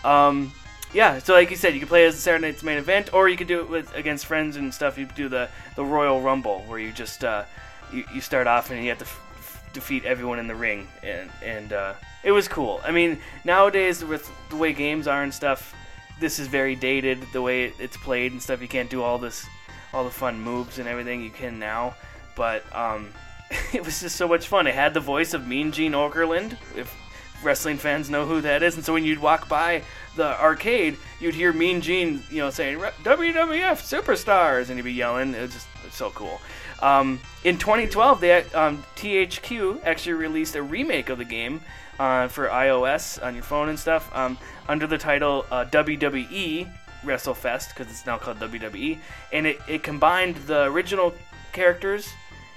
Um, 0.03 0.53
yeah, 0.95 1.19
so 1.19 1.35
like 1.35 1.51
you 1.51 1.57
said, 1.57 1.75
you 1.75 1.81
could 1.81 1.89
play 1.89 2.07
as 2.07 2.15
the 2.15 2.21
Saturday 2.21 2.47
Night's 2.47 2.63
main 2.63 2.79
event, 2.79 3.13
or 3.13 3.29
you 3.29 3.37
could 3.37 3.49
do 3.49 3.61
it 3.61 3.69
with 3.69 3.93
against 3.95 4.27
friends 4.27 4.57
and 4.57 4.73
stuff. 4.73 4.97
You 4.97 5.07
do 5.07 5.29
the 5.29 5.49
the 5.75 5.85
Royal 5.85 6.21
Rumble, 6.21 6.63
where 6.69 6.79
you 6.79 6.93
just 6.93 7.25
uh, 7.25 7.45
you, 7.93 8.05
you 8.15 8.21
start 8.21 8.47
off 8.47 8.71
and 8.71 8.83
you 8.83 8.89
have 8.91 8.99
to 8.99 9.05
f- 9.05 9.71
defeat 9.73 10.05
everyone 10.05 10.39
in 10.39 10.47
the 10.47 10.55
ring, 10.55 10.87
and 11.03 11.31
and 11.43 11.73
uh, 11.73 11.95
it 12.23 12.31
was 12.31 12.47
cool. 12.47 12.81
I 12.85 12.93
mean, 12.93 13.19
nowadays 13.45 14.05
with 14.05 14.31
the 14.51 14.57
way 14.57 14.73
games 14.73 15.09
are 15.09 15.25
and 15.25 15.35
stuff, 15.35 15.75
this 16.21 16.39
is 16.39 16.47
very 16.47 16.77
dated. 16.77 17.27
The 17.33 17.43
way 17.43 17.73
it's 17.79 17.97
played 17.97 18.31
and 18.31 18.41
stuff, 18.41 18.63
you 18.63 18.69
can't 18.69 18.89
do 18.89 19.03
all 19.03 19.19
this, 19.19 19.45
all 19.93 20.05
the 20.05 20.11
fun 20.11 20.41
moves 20.41 20.79
and 20.79 20.89
everything 20.89 21.23
you 21.23 21.31
can 21.31 21.59
now. 21.59 21.97
But 22.37 22.65
um, 22.75 23.09
it 23.73 23.85
was 23.85 24.01
just 24.01 24.15
so 24.15 24.29
much 24.29 24.47
fun. 24.47 24.69
It 24.69 24.75
had 24.75 24.95
the 24.95 25.01
voice 25.01 25.35
of 25.35 25.47
Mean 25.47 25.73
Gene 25.73 25.93
Okerlund, 25.93 26.57
if 26.77 26.95
wrestling 27.43 27.77
fans 27.77 28.09
know 28.11 28.27
who 28.27 28.41
that 28.41 28.63
is. 28.63 28.77
And 28.77 28.85
so 28.85 28.93
when 28.93 29.05
you'd 29.05 29.19
walk 29.19 29.49
by 29.49 29.83
the 30.17 30.41
arcade, 30.41 30.97
you'd 31.21 31.35
hear 31.35 31.53
Mean 31.53 31.81
Gene, 31.81 32.23
you 32.31 32.39
know, 32.39 32.51
saying 32.51 32.79
WWF 32.79 33.81
Superstars, 33.83 34.69
and 34.69 34.79
he'd 34.79 34.83
be 34.83 34.93
yelling. 34.93 35.35
It 35.35 35.43
was 35.43 35.53
just 35.53 35.67
so 35.93 36.11
cool. 36.11 36.41
Um, 36.81 37.21
in 37.45 37.59
2012, 37.59 38.21
they 38.21 38.43
um, 38.53 38.85
THQ 38.97 39.85
actually 39.85 40.15
released 40.15 40.55
a 40.57 40.63
remake 40.63 41.09
of 41.09 41.19
the 41.19 41.25
game 41.25 41.61
uh, 41.99 42.29
for 42.29 42.49
iOS 42.49 43.25
on 43.25 43.35
your 43.35 43.45
phone 43.45 43.69
and 43.69 43.79
stuff 43.79 44.15
um, 44.15 44.39
under 44.69 44.87
the 44.87 44.99
title 44.99 45.47
uh, 45.51 45.65
WWE 45.67 46.69
WrestleFest 47.05 47.69
because 47.71 47.91
it's 47.91 48.07
now 48.07 48.19
called 48.19 48.39
WWE, 48.39 48.99
and 49.33 49.47
it, 49.47 49.61
it 49.69 49.83
combined 49.83 50.37
the 50.47 50.65
original 50.65 51.15
characters 51.53 52.13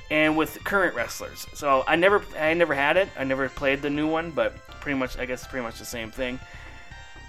and 0.09 0.37
with 0.37 0.63
current 0.63 0.95
wrestlers. 0.95 1.45
So 1.53 1.83
I 1.87 1.95
never 1.95 2.23
I 2.39 2.53
never 2.53 2.73
had 2.73 2.97
it. 2.97 3.09
I 3.17 3.23
never 3.23 3.49
played 3.49 3.81
the 3.81 3.89
new 3.89 4.07
one, 4.07 4.31
but 4.31 4.55
pretty 4.87 4.97
much 4.97 5.17
I 5.17 5.25
guess 5.25 5.45
pretty 5.45 5.63
much 5.63 5.79
the 5.79 5.85
same 5.85 6.11
thing. 6.11 6.39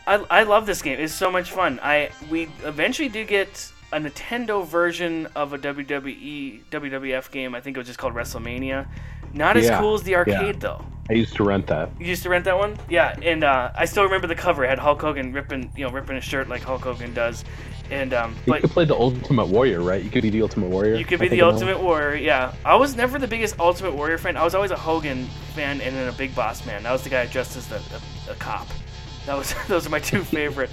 I, 0.06 0.24
I 0.30 0.42
love 0.44 0.64
this 0.64 0.80
game. 0.80 1.00
It's 1.00 1.12
so 1.12 1.28
much 1.28 1.50
fun. 1.50 1.80
I 1.82 2.10
we 2.30 2.42
eventually 2.62 3.08
do 3.08 3.24
get 3.24 3.72
a 3.92 3.98
Nintendo 3.98 4.64
version 4.64 5.26
of 5.34 5.52
a 5.52 5.58
WWE 5.58 6.62
WWF 6.70 7.32
game. 7.32 7.56
I 7.56 7.60
think 7.60 7.76
it 7.76 7.80
was 7.80 7.88
just 7.88 7.98
called 7.98 8.14
WrestleMania. 8.14 8.86
Not 9.34 9.56
as 9.56 9.64
Yeah, 9.64 9.80
cool 9.80 9.94
as 9.94 10.04
the 10.04 10.12
yeah. 10.12 10.18
arcade 10.18 10.60
though. 10.60 10.84
I 11.10 11.14
used 11.14 11.34
to 11.34 11.42
rent 11.42 11.66
that. 11.66 11.90
You 11.98 12.06
used 12.06 12.22
to 12.22 12.28
rent 12.28 12.44
that 12.44 12.56
one? 12.56 12.78
Yeah, 12.88 13.18
and 13.22 13.42
uh, 13.42 13.72
I 13.74 13.86
still 13.86 14.04
remember 14.04 14.28
the 14.28 14.36
cover. 14.36 14.62
It 14.64 14.68
had 14.68 14.78
Hulk 14.78 15.00
Hogan 15.00 15.32
ripping, 15.32 15.72
you 15.76 15.84
know, 15.84 15.90
ripping 15.90 16.14
his 16.14 16.24
shirt 16.24 16.48
like 16.48 16.62
Hulk 16.62 16.82
Hogan 16.82 17.12
does. 17.12 17.44
And 17.90 18.12
um, 18.12 18.32
You 18.46 18.52
but 18.52 18.60
could 18.60 18.70
play 18.70 18.84
the 18.84 18.94
Ultimate 18.94 19.46
Warrior, 19.48 19.80
right? 19.80 20.02
You 20.02 20.10
could 20.10 20.22
be 20.22 20.30
the 20.30 20.42
Ultimate 20.42 20.68
Warrior. 20.68 20.96
you 20.96 21.04
could 21.06 21.20
I 21.20 21.24
be 21.24 21.28
the 21.28 21.40
of 21.40 21.48
it. 21.48 21.52
Ultimate 21.54 21.80
Warrior. 21.82 22.16
Yeah, 22.16 22.52
I 22.64 22.76
was 22.76 22.94
never 22.96 23.18
the 23.18 23.26
biggest 23.28 23.58
Ultimate 23.58 23.94
Warrior 23.94 24.18
fan. 24.18 24.36
I 24.36 24.44
was 24.44 24.54
always 24.54 24.70
a 24.70 24.76
Hogan 24.76 25.24
fan 25.54 25.80
and 25.80 25.96
then 25.96 26.06
a 26.08 26.12
Big 26.12 26.34
Boss 26.34 26.66
man. 26.66 26.82
That 26.82 26.92
was 26.92 27.02
the 27.02 27.10
guy 27.10 27.24
dressed 27.26 27.56
as 27.56 27.66
the 27.66 27.76
a, 28.28 28.32
a 28.32 28.34
cop. 28.34 28.68
That 29.26 29.36
was 29.38 29.54
those 29.68 29.86
are 29.86 29.90
my 29.90 30.00
two 30.00 30.22
favorite. 30.22 30.70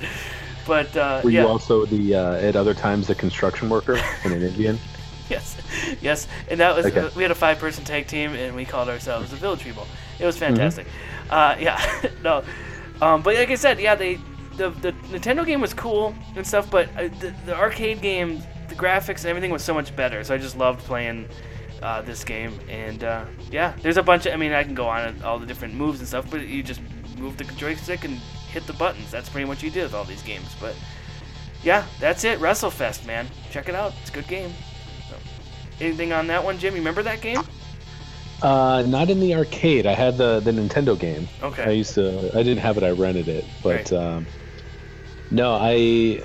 But 0.68 0.96
uh, 0.98 1.22
Were 1.24 1.30
yeah, 1.30 1.44
you 1.44 1.48
also 1.48 1.86
the 1.86 2.16
uh, 2.16 2.34
at 2.36 2.56
other 2.56 2.74
times 2.74 3.08
the 3.08 3.16
construction 3.16 3.70
worker 3.70 3.98
and 4.24 4.34
an 4.34 4.42
Indian? 4.42 4.78
yes, 5.30 5.56
yes, 6.02 6.28
and 6.50 6.60
that 6.60 6.76
was 6.76 6.86
Okay. 6.88 7.08
we 7.16 7.22
had 7.24 7.32
a 7.32 7.36
five-person 7.36 7.84
tag 7.86 8.08
team 8.08 8.34
and 8.34 8.56
we 8.56 8.66
called 8.66 8.90
ourselves 8.90 9.30
the 9.32 9.38
Village 9.38 9.62
People. 9.64 9.88
It 10.20 10.26
was 10.26 10.36
Mm-hmm. 10.36 10.56
fantastic. 10.56 10.88
Uh, 11.30 11.56
yeah, 11.60 11.80
no, 12.24 12.44
um, 13.02 13.22
but 13.22 13.36
like 13.36 13.50
I 13.52 13.56
said, 13.56 13.80
yeah, 13.80 13.96
they 13.96 14.20
the 14.58 14.70
the 14.70 14.92
Nintendo 15.12 15.46
game 15.46 15.62
was 15.62 15.74
cool 15.74 16.14
and 16.36 16.46
stuff, 16.46 16.70
but 16.70 16.90
uh, 16.98 17.10
the, 17.20 17.34
the 17.46 17.56
arcade 17.56 18.02
game, 18.02 18.42
the 18.70 18.76
graphics 18.76 19.20
and 19.20 19.28
everything 19.28 19.52
was 19.52 19.64
so 19.64 19.74
much 19.74 19.96
better. 19.96 20.24
So 20.24 20.34
I 20.34 20.38
just 20.38 20.58
loved 20.58 20.80
playing. 20.82 21.28
Uh, 21.82 22.02
this 22.02 22.24
game 22.24 22.58
and 22.70 23.04
uh, 23.04 23.26
yeah, 23.52 23.74
there's 23.84 23.98
a 23.98 24.02
bunch 24.02 24.26
of. 24.26 24.34
I 24.34 24.38
mean, 24.38 24.54
I 24.54 24.64
can 24.64 24.74
go 24.74 24.88
on 24.88 25.22
all 25.22 25.38
the 25.38 25.46
different 25.46 25.76
moves 25.76 26.00
and 26.00 26.08
stuff, 26.08 26.26
but 26.32 26.48
you 26.48 26.64
just 26.64 26.80
move 27.20 27.38
the 27.38 27.44
joystick 27.44 28.06
and 28.06 28.16
hit 28.50 28.66
the 28.66 28.74
buttons. 28.74 29.12
That's 29.12 29.30
pretty 29.30 29.46
much 29.46 29.58
what 29.58 29.64
you 29.64 29.70
do 29.70 29.82
with 29.84 29.94
all 29.94 30.06
these 30.06 30.24
games. 30.24 30.56
But 30.60 30.74
yeah, 31.64 31.86
that's 32.00 32.24
it. 32.24 32.40
WrestleFest, 32.40 33.06
man. 33.06 33.28
Check 33.52 33.70
it 33.70 33.76
out. 33.76 33.94
It's 34.02 34.10
a 34.10 34.14
good 34.14 34.28
game. 34.28 34.52
So, 35.10 35.16
anything 35.82 36.12
on 36.14 36.26
that 36.28 36.44
one, 36.44 36.58
Jim? 36.58 36.74
You 36.74 36.80
remember 36.80 37.04
that 37.04 37.22
game? 37.22 37.42
Uh, 38.42 38.84
not 38.88 39.10
in 39.10 39.20
the 39.20 39.36
arcade. 39.36 39.86
I 39.86 39.94
had 39.94 40.18
the 40.18 40.40
the 40.40 40.52
Nintendo 40.52 40.98
game. 40.98 41.28
Okay. 41.44 41.64
I 41.64 41.72
used 41.72 41.94
to. 41.96 42.30
I 42.34 42.42
didn't 42.42 42.60
have 42.60 42.78
it. 42.78 42.84
I 42.84 42.92
rented 42.92 43.28
it. 43.28 43.46
But 43.62 43.92
Right. 43.92 43.94
um, 43.94 44.26
no, 45.36 45.58
I. 45.60 46.22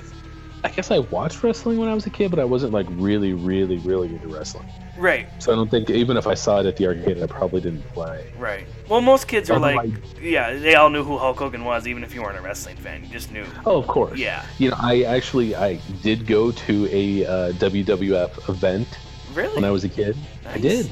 I 0.63 0.69
guess 0.69 0.91
I 0.91 0.99
watched 0.99 1.41
wrestling 1.41 1.79
when 1.79 1.89
I 1.89 1.95
was 1.95 2.05
a 2.05 2.11
kid, 2.11 2.29
but 2.29 2.39
I 2.39 2.43
wasn't 2.43 2.71
like 2.71 2.85
really, 2.91 3.33
really, 3.33 3.77
really 3.79 4.09
into 4.09 4.27
wrestling. 4.27 4.67
Right, 4.95 5.27
So 5.41 5.51
I 5.51 5.55
don't 5.55 5.71
think 5.71 5.89
even 5.89 6.17
if 6.17 6.27
I 6.27 6.35
saw 6.35 6.59
it 6.59 6.67
at 6.67 6.77
the 6.77 6.85
arcade, 6.85 7.19
I 7.23 7.25
probably 7.25 7.61
didn't 7.61 7.81
play. 7.93 8.31
right. 8.37 8.67
Well, 8.87 9.01
most 9.01 9.27
kids 9.27 9.49
are 9.49 9.57
like, 9.59 9.89
yeah, 10.21 10.53
they 10.53 10.75
all 10.75 10.91
knew 10.91 11.03
who 11.03 11.17
Hulk 11.17 11.39
Hogan 11.39 11.63
was, 11.65 11.87
even 11.87 12.03
if 12.03 12.13
you 12.13 12.21
weren't 12.21 12.37
a 12.37 12.41
wrestling 12.41 12.75
fan. 12.77 13.01
You 13.01 13.09
just 13.09 13.31
knew. 13.31 13.43
Oh, 13.65 13.77
of 13.79 13.87
course. 13.87 14.19
Yeah. 14.19 14.45
You 14.59 14.69
know, 14.69 14.75
I 14.79 15.01
actually 15.01 15.55
I 15.55 15.79
did 16.03 16.27
go 16.27 16.51
to 16.51 16.87
a 16.91 17.25
uh, 17.25 17.51
WWF 17.53 18.47
event 18.47 18.87
Really? 19.33 19.55
when 19.55 19.63
I 19.63 19.71
was 19.71 19.83
a 19.83 19.89
kid. 19.89 20.15
I 20.45 20.59
did. 20.59 20.91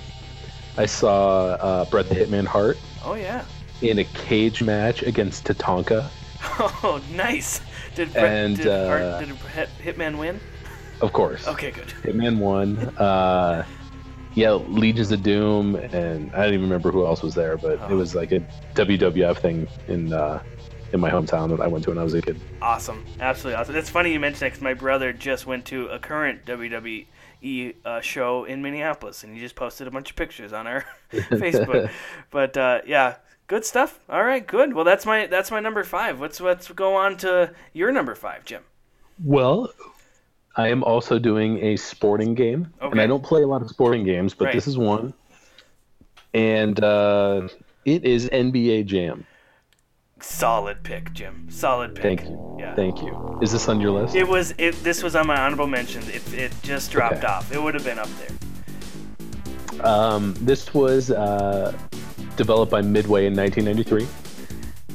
I 0.78 0.88
saw 0.88 1.42
uh, 1.60 1.86
Bret 1.86 2.10
the 2.10 2.16
Hitman 2.16 2.48
Hart 2.48 2.80
Oh 3.06 3.14
yeah. 3.14 3.46
in 3.84 4.00
a 4.00 4.04
cage 4.04 4.64
match 4.64 5.04
against 5.04 5.44
Tatanka. 5.46 6.10
Oh, 6.82 7.02
nice. 7.12 7.62
Did 7.96 8.14
Brett, 8.14 8.26
And, 8.26 8.58
did, 8.58 8.68
uh, 8.68 9.20
did 9.20 9.30
Hit- 9.30 9.70
Hitman 9.84 10.18
win? 10.18 10.40
Of 11.02 11.14
course. 11.14 11.48
Okay, 11.48 11.72
good. 11.72 11.88
Hitman 12.04 12.38
won. 12.40 12.78
Uh, 12.98 13.64
yeah, 14.36 14.52
Legions 14.52 15.12
of 15.12 15.24
Doom, 15.24 15.76
and 15.76 16.32
I 16.34 16.44
don't 16.46 16.54
even 16.54 16.64
remember 16.66 16.92
who 16.92 17.06
else 17.06 17.22
was 17.24 17.34
there, 17.36 17.58
but 17.58 17.80
Oh. 17.82 17.88
it 17.90 17.94
was 17.96 18.16
like 18.16 18.32
a 18.32 18.40
WWF 18.76 19.38
thing 19.40 19.68
in 19.88 20.14
uh, 20.14 20.42
in 20.92 21.00
my 21.00 21.10
hometown 21.10 21.50
that 21.50 21.62
I 21.62 21.68
went 21.68 21.84
to 21.86 21.92
when 21.92 21.98
I 22.00 22.04
was 22.04 22.14
a 22.16 22.22
kid. 22.22 22.40
Awesome, 22.62 23.06
absolutely 23.20 23.60
awesome. 23.60 23.76
It's 23.76 23.90
funny 23.90 24.12
you 24.14 24.20
mentioned 24.20 24.42
that 24.42 24.46
because 24.48 24.62
my 24.62 24.74
brother 24.74 25.14
just 25.14 25.46
went 25.46 25.66
to 25.66 25.88
a 25.88 26.00
current 26.00 26.46
WWE 26.46 27.06
uh, 27.86 28.02
show 28.02 28.46
in 28.46 28.62
Minneapolis, 28.62 29.24
and 29.24 29.34
he 29.34 29.40
just 29.40 29.56
posted 29.56 29.88
a 29.88 29.92
bunch 29.92 30.10
of 30.12 30.16
pictures 30.16 30.52
on 30.54 30.68
our 30.68 30.86
Facebook. 31.14 31.90
But 32.32 32.58
uh, 32.58 32.82
yeah, 32.86 33.16
good 33.50 33.66
stuff. 33.66 34.00
All 34.08 34.24
right, 34.24 34.46
good. 34.48 34.74
Well, 34.74 34.86
that's 34.86 35.06
my 35.06 35.26
that's 35.28 35.52
my 35.52 35.60
number 35.60 35.84
five. 35.84 36.22
Let's 36.22 36.40
let's 36.40 36.70
go 36.70 36.96
on 36.96 37.18
to 37.18 37.52
your 37.74 37.92
number 37.92 38.16
five, 38.16 38.46
Jim. 38.46 38.62
Well, 39.22 39.74
I 40.56 40.70
am 40.70 40.84
also 40.86 41.20
doing 41.20 41.58
a 41.62 41.76
sporting 41.76 42.34
game, 42.36 42.72
and 42.80 43.02
I 43.02 43.08
don't 43.08 43.24
play 43.24 43.42
a 43.44 43.48
lot 43.48 43.62
of 43.62 43.70
sporting 43.70 44.06
games, 44.06 44.34
but 44.34 44.46
Right. 44.46 44.54
this 44.56 44.68
is 44.68 44.78
one, 44.78 45.14
and 46.34 46.82
uh, 46.82 47.50
it 47.84 48.06
is 48.06 48.30
NBA 48.30 48.86
Jam. 48.86 49.26
Solid 50.22 50.84
pick, 50.84 51.14
Jim. 51.14 51.48
Solid 51.50 51.96
pick. 51.96 52.04
Thank 52.04 52.24
you. 52.30 52.58
Yeah. 52.60 52.76
Thank 52.76 53.02
you. 53.02 53.40
Is 53.42 53.54
this 53.54 53.70
on 53.70 53.80
your 53.80 53.92
list? 53.92 54.16
It 54.16 54.28
was 54.28 54.54
it. 54.58 54.76
This 54.84 55.02
was 55.02 55.16
on 55.16 55.28
my 55.28 55.40
honorable 55.40 55.68
mentions. 55.68 56.08
It 56.10 56.34
it 56.34 56.52
just 56.62 56.92
dropped 56.92 57.18
Okay. 57.18 57.28
off. 57.28 57.52
It 57.54 57.62
would 57.62 57.74
have 57.74 57.86
been 57.86 58.00
up 58.00 58.10
there. 58.20 59.86
Um, 59.86 60.34
this 60.42 60.74
was 60.74 61.10
uh, 61.10 61.72
developed 62.40 62.72
by 62.72 62.82
Midway 62.82 63.26
in 63.26 63.36
1993, 63.36 64.08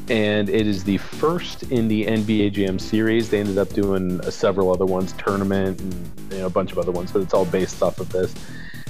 and 0.08 0.48
it 0.48 0.66
is 0.66 0.82
the 0.82 0.96
first 0.96 1.64
in 1.64 1.88
the 1.88 2.06
NBA 2.06 2.52
Jam 2.52 2.78
series. 2.78 3.28
They 3.28 3.38
ended 3.38 3.58
up 3.58 3.68
doing 3.68 4.18
uh, 4.22 4.30
several 4.30 4.72
other 4.72 4.86
ones, 4.86 5.12
tournament, 5.18 5.78
and 5.78 6.32
you 6.32 6.38
know, 6.38 6.46
a 6.46 6.50
bunch 6.50 6.72
of 6.72 6.78
other 6.78 6.90
ones, 6.90 7.12
but 7.12 7.20
it's 7.20 7.34
all 7.34 7.44
based 7.44 7.82
off 7.82 8.00
of 8.00 8.08
this. 8.08 8.34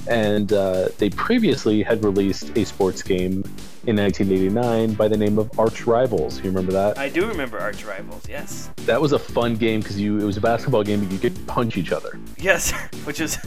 And 0.07 0.53
uh, 0.53 0.87
they 0.99 1.09
previously 1.09 1.83
had 1.83 2.01
released 2.01 2.57
a 2.57 2.63
sports 2.63 3.03
game 3.03 3.43
in 3.87 3.97
1989 3.97 4.93
by 4.93 5.09
the 5.09 5.17
name 5.17 5.37
of 5.37 5.59
Arch 5.59 5.85
Rivals. 5.85 6.37
You 6.37 6.45
remember 6.45 6.71
that? 6.71 6.97
I 6.97 7.09
do 7.09 7.27
remember 7.27 7.59
Arch 7.59 7.83
Rivals. 7.83 8.23
Yes. 8.29 8.69
That 8.85 9.01
was 9.01 9.11
a 9.11 9.19
fun 9.19 9.57
game 9.57 9.81
because 9.81 9.99
you 9.99 10.17
it 10.17 10.23
was 10.23 10.37
a 10.37 10.41
basketball 10.41 10.83
game, 10.83 11.03
but 11.03 11.11
you 11.11 11.19
could 11.19 11.45
punch 11.45 11.75
each 11.75 11.91
other. 11.91 12.17
Yes, 12.37 12.71
which 13.03 13.19
is 13.19 13.37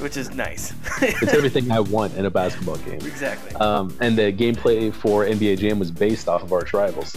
which 0.00 0.16
is 0.16 0.34
nice. 0.34 0.74
It's 1.00 1.34
everything 1.34 1.70
I 1.70 1.80
want 1.80 2.14
in 2.16 2.26
a 2.26 2.30
basketball 2.30 2.76
game. 2.78 2.94
exactly. 2.94 3.54
Um, 3.56 3.96
and 4.00 4.16
the 4.16 4.32
gameplay 4.32 4.92
for 4.92 5.24
NBA 5.24 5.58
Jam 5.58 5.78
was 5.78 5.90
based 5.90 6.28
off 6.28 6.42
of 6.42 6.52
Arch 6.52 6.72
Rivals. 6.72 7.16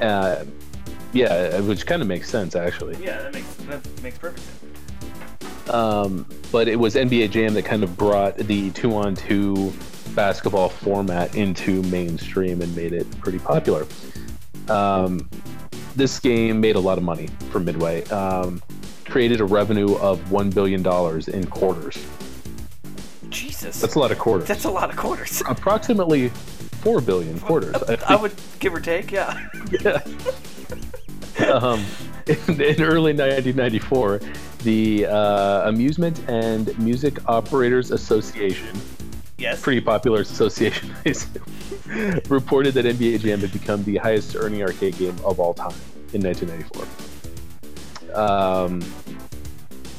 Uh, 0.00 0.44
yeah, 1.12 1.60
which 1.60 1.86
kind 1.86 2.02
of 2.02 2.08
makes 2.08 2.28
sense 2.28 2.54
actually. 2.54 3.02
yeah, 3.02 3.22
that 3.22 3.32
makes 3.32 3.54
that 3.54 4.02
makes 4.02 4.18
perfect 4.18 4.44
sense. 4.44 5.70
Um, 5.70 6.26
but 6.52 6.68
it 6.68 6.76
was 6.76 6.94
NBA 6.94 7.30
Jam 7.30 7.54
that 7.54 7.64
kind 7.64 7.82
of 7.82 7.96
brought 7.96 8.36
the 8.36 8.70
two-on-two 8.70 9.72
basketball 10.14 10.68
format 10.68 11.34
into 11.34 11.82
mainstream 11.84 12.62
and 12.62 12.74
made 12.76 12.92
it 12.92 13.10
pretty 13.20 13.38
popular. 13.38 13.86
Um, 14.68 15.28
this 15.96 16.20
game 16.20 16.60
made 16.60 16.76
a 16.76 16.80
lot 16.80 16.98
of 16.98 17.04
money 17.04 17.28
for 17.50 17.58
Midway. 17.58 18.04
Um, 18.06 18.62
created 19.16 19.40
a 19.40 19.44
revenue 19.46 19.96
of 19.96 20.30
one 20.30 20.50
billion 20.50 20.82
dollars 20.82 21.26
in 21.28 21.46
quarters. 21.46 21.96
Jesus. 23.30 23.80
That's 23.80 23.94
a 23.94 23.98
lot 23.98 24.12
of 24.12 24.18
quarters. 24.18 24.46
That's 24.46 24.64
a 24.64 24.70
lot 24.70 24.90
of 24.90 24.96
quarters. 24.96 25.42
Approximately 25.48 26.28
four 26.28 27.00
billion 27.00 27.40
quarters. 27.40 27.74
I 27.88 27.96
I 28.08 28.16
would 28.16 28.34
give 28.58 28.74
or 28.74 28.80
take, 28.80 29.10
yeah. 29.10 29.48
um, 31.50 31.82
in, 32.26 32.60
in 32.60 32.82
early 32.82 33.14
1994, 33.14 34.20
the 34.64 35.06
uh, 35.06 35.70
Amusement 35.70 36.22
and 36.28 36.78
Music 36.78 37.16
Operators 37.26 37.92
Association, 37.92 38.78
Yes. 39.38 39.62
pretty 39.62 39.80
popular 39.80 40.20
association, 40.20 40.90
reported 42.28 42.74
that 42.74 42.84
NBA 42.84 43.20
Jam 43.20 43.40
had 43.40 43.50
become 43.50 43.82
the 43.84 43.96
highest 43.96 44.36
earning 44.36 44.62
arcade 44.62 44.98
game 44.98 45.16
of 45.24 45.40
all 45.40 45.54
time 45.54 45.72
in 46.12 46.20
1994. 46.20 47.15
Um, 48.16 48.82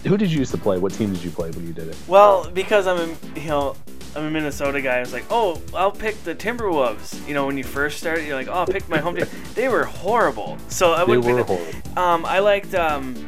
who 0.06 0.18
did 0.18 0.32
you 0.32 0.40
used 0.40 0.52
to 0.52 0.58
play? 0.58 0.78
What 0.78 0.94
team 0.94 1.14
did 1.14 1.24
you 1.24 1.32
play 1.32 1.52
when 1.52 1.68
you 1.68 1.74
did 1.74 1.88
it? 1.88 1.98
Well, 2.08 2.50
because 2.52 2.88
I'm 2.88 2.98
a, 2.98 3.40
you 3.40 3.48
know, 3.48 3.76
I'm 4.16 4.24
a 4.24 4.32
Minnesota 4.32 4.82
guy. 4.82 4.98
I 4.98 5.00
was 5.02 5.14
like, 5.14 5.26
oh, 5.30 5.62
I'll 5.74 5.92
pick 5.92 6.22
the 6.24 6.34
Timberwolves. 6.34 7.28
You 7.28 7.34
know, 7.34 7.46
when 7.46 7.58
you 7.58 7.64
first 7.64 8.00
started, 8.00 8.26
you're 8.26 8.36
like, 8.36 8.48
oh, 8.48 8.54
I'll 8.54 8.68
pick 8.68 8.88
my 8.90 8.98
home 8.98 9.16
team. 9.16 9.26
They 9.54 9.68
were 9.70 9.84
horrible. 9.84 10.58
So 10.70 10.94
I 10.94 11.06
They 11.06 11.18
wouldn't 11.18 11.36
were 11.36 11.44
horrible. 11.44 12.00
Um, 12.00 12.26
I 12.26 12.40
liked. 12.40 12.74
Um, 12.74 13.28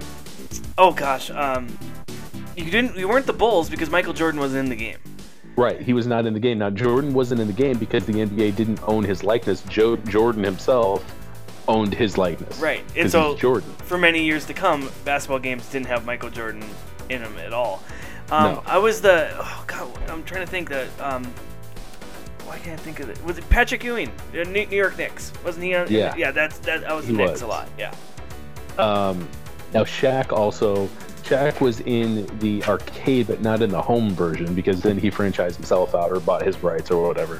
oh 0.78 0.91
gosh. 0.91 1.30
Um, 1.32 1.67
you 2.56 2.71
didn't. 2.71 2.95
You 2.95 3.08
weren't 3.08 3.25
the 3.25 3.34
Bulls 3.34 3.69
because 3.69 3.89
Michael 3.89 4.13
Jordan 4.13 4.39
wasn't 4.39 4.65
in 4.65 4.69
the 4.69 4.75
game. 4.75 4.97
Right, 5.56 5.82
he 5.82 5.91
was 5.91 6.08
not 6.08 6.25
in 6.25 6.34
the 6.34 6.39
game. 6.39 6.58
Now 6.60 6.69
Jordan 6.69 7.13
wasn't 7.13 7.41
in 7.41 7.47
the 7.47 7.54
game 7.54 7.78
because 7.78 8.06
the 8.06 8.13
NBA 8.13 8.56
didn't 8.56 8.80
own 8.84 9.04
his 9.04 9.23
likeness. 9.23 9.62
Joe 9.63 9.97
Jordan 9.97 10.43
himself 10.43 11.04
owned 11.69 11.93
his 11.93 12.17
likeness. 12.17 12.60
Right. 12.60 12.84
And 12.97 13.10
so 13.10 13.38
Jordan. 13.38 13.69
for 13.84 13.97
many 13.97 14.23
years 14.23 14.45
to 14.45 14.53
come, 14.53 14.89
basketball 15.05 15.39
games 15.39 15.67
didn't 15.69 15.88
have 15.88 16.05
Michael 16.05 16.29
Jordan 16.29 16.63
in 17.10 17.21
them 17.21 17.38
at 17.38 17.53
all. 17.53 17.82
Um, 18.32 18.55
No. 18.55 18.63
I 18.65 18.77
was 18.77 19.01
the 19.01 19.29
oh 19.38 19.63
god, 19.67 19.88
I'm 20.10 20.23
trying 20.23 20.45
to 20.45 20.51
think 20.51 20.69
that 20.69 20.88
um, 20.99 21.23
why 22.45 22.58
can't 22.60 22.79
I 22.79 22.84
think 22.84 22.99
of 22.99 23.10
it? 23.10 23.23
Was 23.23 23.38
it 23.38 23.47
Patrick 23.49 23.84
Ewing, 23.84 24.12
New 24.34 24.43
New 24.45 24.67
York 24.69 24.97
Knicks? 24.97 25.32
Wasn't 25.45 25.63
he 25.63 25.75
on? 25.75 25.88
Yeah. 25.89 26.15
yeah. 26.17 26.32
That's 26.32 26.58
that. 26.60 26.84
I 26.84 26.93
was 26.93 27.05
He 27.05 27.12
the 27.13 27.17
Knicks 27.19 27.32
was. 27.34 27.41
a 27.43 27.47
lot. 27.47 27.69
Yeah. 27.77 27.93
Um, 28.77 29.27
now 29.73 29.84
Shaq 29.84 30.32
also 30.32 30.88
Shaq 31.23 31.62
was 31.62 31.79
in 31.82 32.25
the 32.39 32.63
arcade, 32.63 33.27
but 33.27 33.41
not 33.41 33.62
in 33.62 33.69
the 33.69 33.82
home 33.82 34.10
version 34.12 34.55
because 34.55 34.82
then 34.82 34.97
he 34.97 35.12
franchised 35.12 35.55
himself 35.55 35.93
out 35.93 36.12
or 36.12 36.19
bought 36.19 36.43
his 36.43 36.62
rights 36.63 36.89
or 36.91 37.08
whatever. 37.08 37.39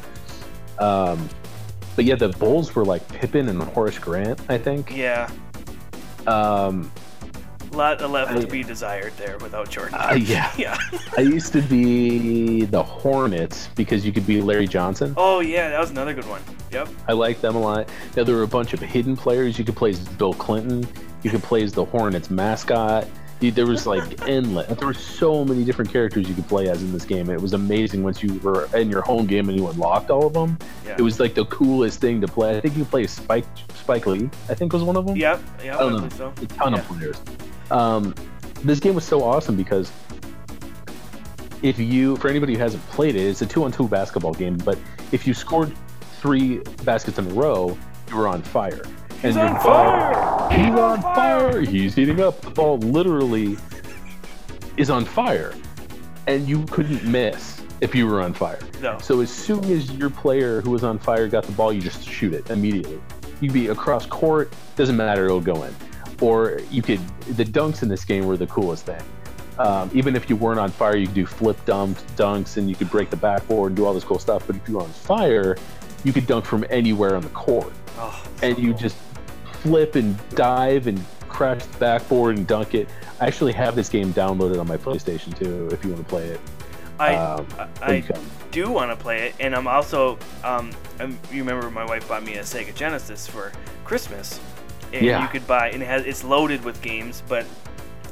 Um, 0.80 1.28
but 1.96 2.06
yeah, 2.06 2.16
the 2.16 2.30
Bulls 2.30 2.74
were 2.76 2.86
like 2.86 3.08
Pippen 3.14 3.50
and 3.50 3.62
Horace 3.62 4.00
Grant, 4.00 4.40
I 4.50 4.58
think. 4.58 4.96
Yeah. 4.96 5.30
Um, 6.28 6.92
A 7.72 7.76
lot 7.78 8.10
left 8.10 8.32
I- 8.32 8.40
to 8.42 8.48
be 8.48 8.64
desired 8.64 9.14
there 9.18 9.38
without 9.40 9.70
Jordan. 9.70 9.96
uh, 9.96 10.14
yeah, 10.20 10.52
yeah. 10.58 10.78
I 11.18 11.22
used 11.22 11.54
to 11.54 11.62
be 11.62 12.66
the 12.66 12.82
Hornets 12.84 13.70
because 13.76 14.06
you 14.06 14.12
could 14.12 14.26
be 14.28 14.42
Larry 14.42 14.68
Johnson. 14.68 15.14
Oh 15.18 15.40
yeah, 15.40 15.70
that 15.70 15.80
was 15.80 15.90
another 15.92 16.14
good 16.14 16.28
one. 16.28 16.42
Yep. 16.72 16.90
I 17.08 17.14
like 17.14 17.42
them 17.42 17.56
a 17.56 17.60
lot. 17.60 17.90
Now 18.16 18.24
there 18.24 18.36
were 18.36 18.44
a 18.44 18.48
bunch 18.48 18.74
of 18.74 18.80
hidden 18.80 19.16
players. 19.16 19.58
You 19.58 19.66
could 19.66 19.76
play 19.76 19.90
as 19.92 20.00
Bill 20.10 20.34
Clinton. 20.34 20.88
You 21.24 21.32
could 21.32 21.44
play 21.44 21.64
as 21.64 21.74
the 21.74 21.84
Hornets 21.86 22.30
mascot. 22.30 23.08
There 23.42 23.66
was 23.66 23.88
like 23.88 24.28
endless. 24.28 24.68
There 24.78 24.88
were 24.88 24.94
so 24.94 25.46
many 25.46 25.64
different 25.64 25.92
characters 25.92 26.28
you 26.28 26.36
could 26.36 26.48
play 26.50 26.68
as 26.68 26.82
in 26.84 26.92
this 26.92 27.06
game. 27.06 27.30
It 27.30 27.40
was 27.42 27.54
amazing 27.54 28.04
once 28.04 28.22
you 28.22 28.38
were 28.40 28.68
in 28.76 28.90
your 28.90 29.02
home 29.02 29.28
game 29.28 29.48
and 29.48 29.58
you 29.58 29.68
unlocked 29.70 30.10
all 30.10 30.28
of 30.28 30.34
them. 30.34 30.58
Yeah. 30.86 30.96
It 31.00 31.02
was 31.02 31.22
like 31.22 31.36
the 31.36 31.46
coolest 31.46 32.02
thing 32.02 32.20
to 32.20 32.28
play. 32.28 32.58
I 32.58 32.60
think 32.60 32.76
you 32.76 32.84
play 32.84 33.08
Spike 33.08 33.46
Spike 33.76 34.06
Lee. 34.08 34.30
I 34.50 34.56
think 34.56 34.74
was 34.74 34.84
one 34.84 34.98
of 34.98 35.06
them. 35.06 35.16
Yep. 35.16 35.42
Yep. 35.64 35.76
I 35.76 35.80
don't 35.80 35.96
I 35.96 36.00
know. 36.02 36.10
so. 36.10 36.34
A 36.42 36.46
ton 36.48 36.74
Yeah. 36.74 36.80
of 36.80 36.86
players. 36.88 37.22
Um, 37.72 38.14
this 38.64 38.82
game 38.82 38.94
was 38.96 39.06
so 39.06 39.24
awesome 39.24 39.56
because 39.56 39.90
if 41.62 41.80
you, 41.80 42.16
for 42.18 42.28
anybody 42.30 42.54
who 42.56 42.60
hasn't 42.60 42.86
played 42.90 43.16
it, 43.16 43.22
it's 43.22 43.42
a 43.42 43.46
two-on-two 43.46 43.88
basketball 43.88 44.34
game. 44.34 44.58
But 44.58 44.78
if 45.12 45.26
you 45.28 45.34
scored 45.34 45.74
three 46.22 46.60
baskets 46.84 47.18
in 47.20 47.26
a 47.28 47.34
row, 47.34 47.78
you 48.10 48.18
were 48.18 48.28
on 48.28 48.42
fire. 48.42 48.82
And 49.22 49.34
He's 49.34 49.38
on 49.38 49.54
ball- 49.56 49.62
fire! 49.64 50.58
He's 50.60 50.80
on 50.80 51.02
fire! 51.02 51.62
He's 51.62 51.96
heating 51.96 52.22
up. 52.22 52.40
The 52.42 52.50
ball 52.52 52.78
literally 52.80 53.58
is 54.78 54.90
on 54.90 55.04
fire, 55.06 55.54
and 56.28 56.48
you 56.48 56.64
couldn't 56.68 57.04
miss 57.04 57.62
if 57.82 57.94
you 57.94 58.08
were 58.08 58.22
on 58.22 58.34
fire. 58.34 58.60
No. 58.82 58.98
So 59.00 59.20
as 59.22 59.30
soon 59.30 59.64
as 59.66 59.92
your 59.92 60.10
player 60.10 60.62
who 60.62 60.72
was 60.72 60.84
on 60.84 60.98
fire 61.00 61.28
got 61.28 61.44
the 61.44 61.52
ball, 61.52 61.74
you 61.74 61.82
just 61.82 62.08
shoot 62.08 62.34
it 62.34 62.50
immediately. 62.50 63.00
You'd 63.42 63.54
be 63.54 63.68
across 63.68 64.06
court, 64.06 64.54
doesn't 64.76 64.96
matter, 64.98 65.26
it'll 65.26 65.40
go 65.42 65.64
in. 65.64 65.76
Or 66.22 66.60
you 66.72 66.82
could, 66.82 67.00
the 67.36 67.46
dunks 67.46 67.84
in 67.84 67.90
this 67.90 68.04
game 68.06 68.26
were 68.26 68.36
the 68.38 68.48
coolest 68.48 68.86
thing. 68.86 69.02
Um, 69.58 69.90
even 69.94 70.16
if 70.16 70.30
you 70.30 70.36
weren't 70.38 70.60
on 70.60 70.70
fire, 70.72 70.96
you 70.96 71.06
could 71.08 71.16
do 71.16 71.26
flip 71.26 71.58
dunks, 71.66 72.02
dunks, 72.16 72.56
and 72.58 72.70
you 72.70 72.76
could 72.76 72.90
break 72.90 73.10
the 73.10 73.18
backboard 73.18 73.72
and 73.72 73.76
do 73.78 73.86
all 73.86 73.94
this 73.94 74.04
cool 74.06 74.20
stuff. 74.20 74.48
But 74.48 74.56
if 74.56 74.68
you 74.70 74.76
were 74.76 74.84
on 74.84 74.90
fire, 74.90 75.58
you 76.06 76.14
could 76.14 76.26
dunk 76.28 76.46
from 76.46 76.66
anywhere 76.70 77.16
on 77.16 77.22
the 77.22 77.30
court. 77.30 77.72
Oh, 77.98 78.26
And 78.42 78.58
you 78.58 78.74
just 78.74 78.96
flip 79.62 79.96
and 79.96 80.18
dive 80.30 80.88
and 80.88 81.04
crash 81.28 81.64
the 81.64 81.78
backboard 81.78 82.38
and 82.38 82.48
dunk 82.48 82.74
it. 82.74 82.90
I 83.20 83.28
actually 83.28 83.54
have 83.54 83.76
this 83.76 83.90
game 83.90 84.14
downloaded 84.14 84.60
on 84.60 84.68
my 84.68 84.78
PlayStation 84.78 85.38
too, 85.38 85.70
if 85.72 85.84
you 85.84 85.92
want 85.92 86.04
to 86.04 86.10
play 86.10 86.28
it. 86.28 86.42
I 87.00 87.16
Um, 87.16 87.48
I, 87.82 88.04
do 88.52 88.70
want 88.72 88.92
to 88.92 88.96
play 88.96 89.28
it, 89.28 89.36
and 89.40 89.56
I'm 89.56 89.68
also 89.68 90.18
um, 90.44 90.72
I'm, 91.00 91.18
you 91.32 91.44
remember 91.44 91.70
my 91.70 91.86
wife 91.86 92.08
bought 92.08 92.24
me 92.24 92.36
a 92.36 92.42
Sega 92.42 92.74
Genesis 92.76 93.28
for 93.28 93.52
Christmas, 93.86 94.40
and 94.92 95.06
Yeah. 95.06 95.22
you 95.22 95.28
could 95.30 95.46
buy 95.48 95.70
and 95.70 95.82
it 95.82 95.86
has 95.86 96.06
it's 96.06 96.24
loaded 96.24 96.64
with 96.66 96.82
games, 96.82 97.24
but 97.28 97.46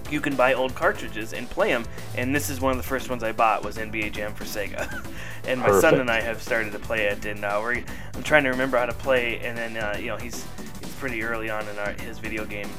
you 0.10 0.22
can 0.22 0.36
buy 0.36 0.54
old 0.54 0.74
cartridges 0.74 1.34
and 1.34 1.50
play 1.50 1.70
them. 1.70 1.84
And 2.16 2.34
this 2.34 2.50
is 2.50 2.62
one 2.62 2.72
of 2.72 2.78
the 2.78 2.84
first 2.84 3.10
ones 3.10 3.24
I 3.24 3.34
bought 3.34 3.66
was 3.66 3.78
NBA 3.78 4.14
Jam 4.14 4.34
for 4.34 4.46
Sega, 4.46 5.06
and 5.48 5.60
my 5.60 5.82
son 5.82 6.00
and 6.00 6.10
I 6.10 6.22
have 6.22 6.42
started 6.42 6.72
to 6.72 6.80
play 6.80 7.08
it, 7.08 7.26
and 7.26 7.44
uh, 7.44 7.60
we're 7.62 7.84
I'm 8.16 8.24
trying 8.24 8.44
to 8.44 8.50
remember 8.50 8.78
how 8.78 8.86
to 8.86 8.94
play, 8.94 9.40
and 9.40 9.58
then 9.58 9.76
uh, 9.76 9.98
you 10.00 10.08
know 10.08 10.18
he's 10.18 10.46
pretty 10.98 11.24
early 11.24 11.50
on 11.50 11.68
in 11.68 11.78
our, 11.78 11.92
his 11.94 12.20
video 12.20 12.46
game 12.46 12.70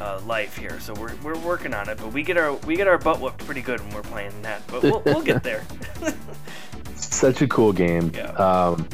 uh, 0.00 0.20
life 0.26 0.56
here. 0.56 0.80
So 0.80 0.94
we're, 0.94 1.14
we're 1.16 1.38
working 1.38 1.74
on 1.74 1.88
it, 1.88 1.98
but 1.98 2.12
we 2.12 2.22
get 2.22 2.36
our 2.36 2.54
we 2.54 2.76
get 2.76 2.88
our 2.88 2.98
butt 2.98 3.20
whooped 3.20 3.44
pretty 3.44 3.62
good 3.62 3.80
when 3.80 3.90
we're 3.90 4.02
playing 4.02 4.42
that. 4.42 4.66
But 4.66 4.82
we'll, 4.82 5.02
we'll 5.04 5.22
get 5.22 5.42
there. 5.42 5.64
Such 6.96 7.42
a 7.42 7.48
cool 7.48 7.72
game. 7.72 8.10
Yeah. 8.14 8.30
Um, 8.32 8.88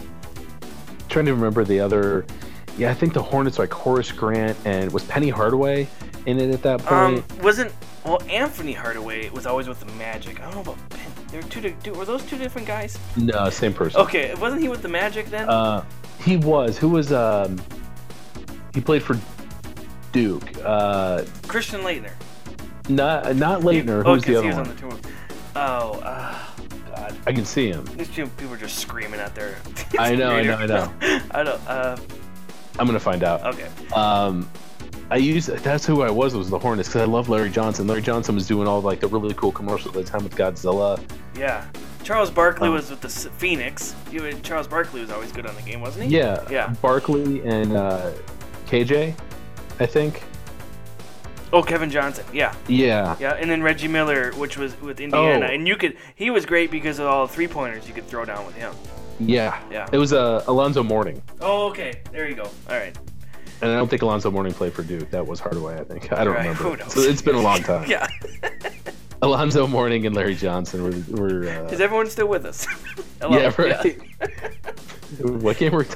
trying 1.08 1.26
to 1.26 1.34
remember 1.34 1.64
the 1.64 1.80
other. 1.80 2.26
Yeah, 2.76 2.90
I 2.90 2.94
think 2.94 3.12
the 3.12 3.22
Hornets 3.22 3.58
like 3.58 3.72
Horace 3.72 4.12
Grant 4.12 4.56
and 4.64 4.92
was 4.92 5.04
Penny 5.04 5.30
Hardaway 5.30 5.88
in 6.26 6.38
it 6.38 6.50
at 6.50 6.62
that 6.62 6.92
um, 6.92 7.22
point. 7.22 7.42
wasn't 7.42 7.72
well 8.04 8.22
Anthony 8.30 8.72
Hardaway 8.72 9.30
was 9.30 9.46
always 9.46 9.66
with 9.68 9.80
the 9.80 9.92
Magic. 9.94 10.40
I 10.40 10.44
don't 10.44 10.54
know 10.54 10.72
about 10.72 10.90
Penn. 10.90 11.10
They 11.30 11.38
were 11.38 11.42
two, 11.44 11.60
di- 11.60 11.90
were 11.90 12.04
those 12.04 12.24
two 12.24 12.38
different 12.38 12.66
guys? 12.66 12.98
no, 13.16 13.50
same 13.50 13.74
person. 13.74 14.00
Okay, 14.00 14.34
wasn't 14.36 14.62
he 14.62 14.68
with 14.68 14.82
the 14.82 14.88
Magic 14.88 15.26
then? 15.26 15.48
Uh, 15.48 15.84
he 16.20 16.36
was. 16.36 16.78
Who 16.78 16.90
was? 16.90 17.12
Um, 17.12 17.60
he 18.78 18.84
played 18.84 19.02
for 19.02 19.18
Duke. 20.12 20.44
Uh, 20.64 21.24
Christian 21.48 21.80
Laettner. 21.80 22.12
not 22.88 23.34
not 23.34 23.62
Laettner. 23.62 24.04
oh, 24.06 24.14
Who's 24.14 24.22
the 24.22 24.36
other 24.36 24.42
he 24.42 24.48
was 24.48 24.56
one? 24.56 24.68
on 24.68 24.74
the 24.76 24.80
tour. 24.80 25.12
Oh, 25.56 26.00
uh, 26.00 26.38
God. 26.94 27.18
I 27.26 27.32
can 27.32 27.44
see 27.44 27.68
him. 27.68 27.84
These 27.96 28.08
two 28.10 28.28
people 28.28 28.54
are 28.54 28.56
just 28.56 28.78
screaming 28.78 29.18
out 29.18 29.34
there. 29.34 29.56
I 29.98 30.14
know, 30.14 30.30
I 30.30 30.42
know, 30.42 30.54
I 30.58 30.66
know. 30.66 30.92
I 31.32 31.42
don't. 31.42 31.60
Uh, 31.66 31.96
I'm 32.78 32.86
gonna 32.86 33.00
find 33.00 33.24
out. 33.24 33.44
okay. 33.54 33.66
Um, 33.92 34.48
I 35.10 35.16
used 35.16 35.48
that's 35.48 35.84
who 35.84 36.02
I 36.02 36.10
was 36.10 36.36
was 36.36 36.48
the 36.50 36.58
Hornets 36.58 36.88
because 36.88 37.02
I 37.02 37.06
love 37.06 37.28
Larry 37.28 37.50
Johnson. 37.50 37.88
Larry 37.88 38.02
Johnson 38.02 38.36
was 38.36 38.46
doing 38.46 38.68
all 38.68 38.80
like 38.80 39.00
the 39.00 39.08
really 39.08 39.34
cool 39.34 39.50
commercials 39.50 39.96
at 39.96 40.04
the 40.04 40.08
time 40.08 40.22
with 40.22 40.36
Godzilla. 40.36 41.02
Yeah. 41.36 41.66
Charles 42.04 42.30
Barkley 42.30 42.68
Um, 42.68 42.74
was 42.74 42.88
with 42.90 43.00
the 43.00 43.08
Phoenix. 43.08 43.94
You 44.12 44.32
Charles 44.42 44.68
Barkley 44.68 45.00
was 45.00 45.10
always 45.10 45.32
good 45.32 45.46
on 45.46 45.54
the 45.56 45.62
game, 45.62 45.80
wasn't 45.80 46.06
he? 46.08 46.16
Yeah, 46.16 46.42
Yeah. 46.48 46.72
Barkley 46.80 47.42
and 47.42 47.76
uh, 47.76 48.12
KJ, 48.68 49.14
I 49.80 49.86
think. 49.86 50.22
Oh, 51.52 51.62
Kevin 51.62 51.90
Johnson. 51.90 52.26
Yeah. 52.32 52.54
Yeah, 52.68 53.16
Yeah, 53.18 53.32
and 53.32 53.50
then 53.50 53.62
Reggie 53.62 53.88
Miller, 53.88 54.32
which 54.32 54.58
was 54.58 54.78
with 54.82 55.00
Indiana, 55.00 55.46
Oh. 55.46 55.54
and 55.54 55.66
you 55.66 55.76
could 55.76 55.96
he 56.14 56.28
was 56.30 56.44
great 56.44 56.70
because 56.70 56.98
of 56.98 57.06
all 57.06 57.26
the 57.26 57.32
three 57.32 57.48
pointers 57.48 57.88
you 57.88 57.94
could 57.94 58.06
throw 58.06 58.24
down 58.26 58.44
with 58.44 58.54
him. 58.54 58.74
yeah, 59.18 59.58
Yeah. 59.70 59.86
It 59.90 59.96
was 59.96 60.12
uh, 60.12 60.44
Alonzo 60.46 60.82
Mourning, 60.82 61.22
Oh, 61.40 61.68
okay, 61.70 62.02
there 62.12 62.28
you 62.28 62.34
go. 62.34 62.42
All 62.44 62.76
right. 62.76 62.94
and 63.62 63.70
I 63.70 63.76
don't 63.76 63.88
think 63.88 64.02
Alonzo 64.02 64.30
Mourning 64.30 64.52
played 64.52 64.74
for 64.74 64.82
Duke. 64.82 65.10
That 65.10 65.26
was 65.26 65.40
Hardaway, 65.40 65.80
I 65.80 65.84
think. 65.84 66.12
I 66.12 66.22
don't 66.24 66.34
Right, 66.34 66.40
remember. 66.40 66.62
who 66.64 66.76
knows? 66.76 66.92
So 66.92 67.00
it's 67.00 67.22
been 67.22 67.34
a 67.36 67.40
long 67.40 67.62
time. 67.62 67.88
Yeah. 67.90 68.06
Alonzo 69.22 69.66
Mourning 69.66 70.06
and 70.06 70.14
Larry 70.14 70.34
Johnson 70.36 70.82
were. 70.84 71.20
were 71.20 71.42
Is 71.72 71.80
uh, 71.80 71.84
everyone 71.84 72.08
still 72.10 72.28
with 72.28 72.44
us? 72.44 72.66
Hello? 73.20 73.36
yeah, 73.36 73.52
right. 73.58 73.98
what 75.42 75.56
game 75.56 75.72
were? 75.72 75.86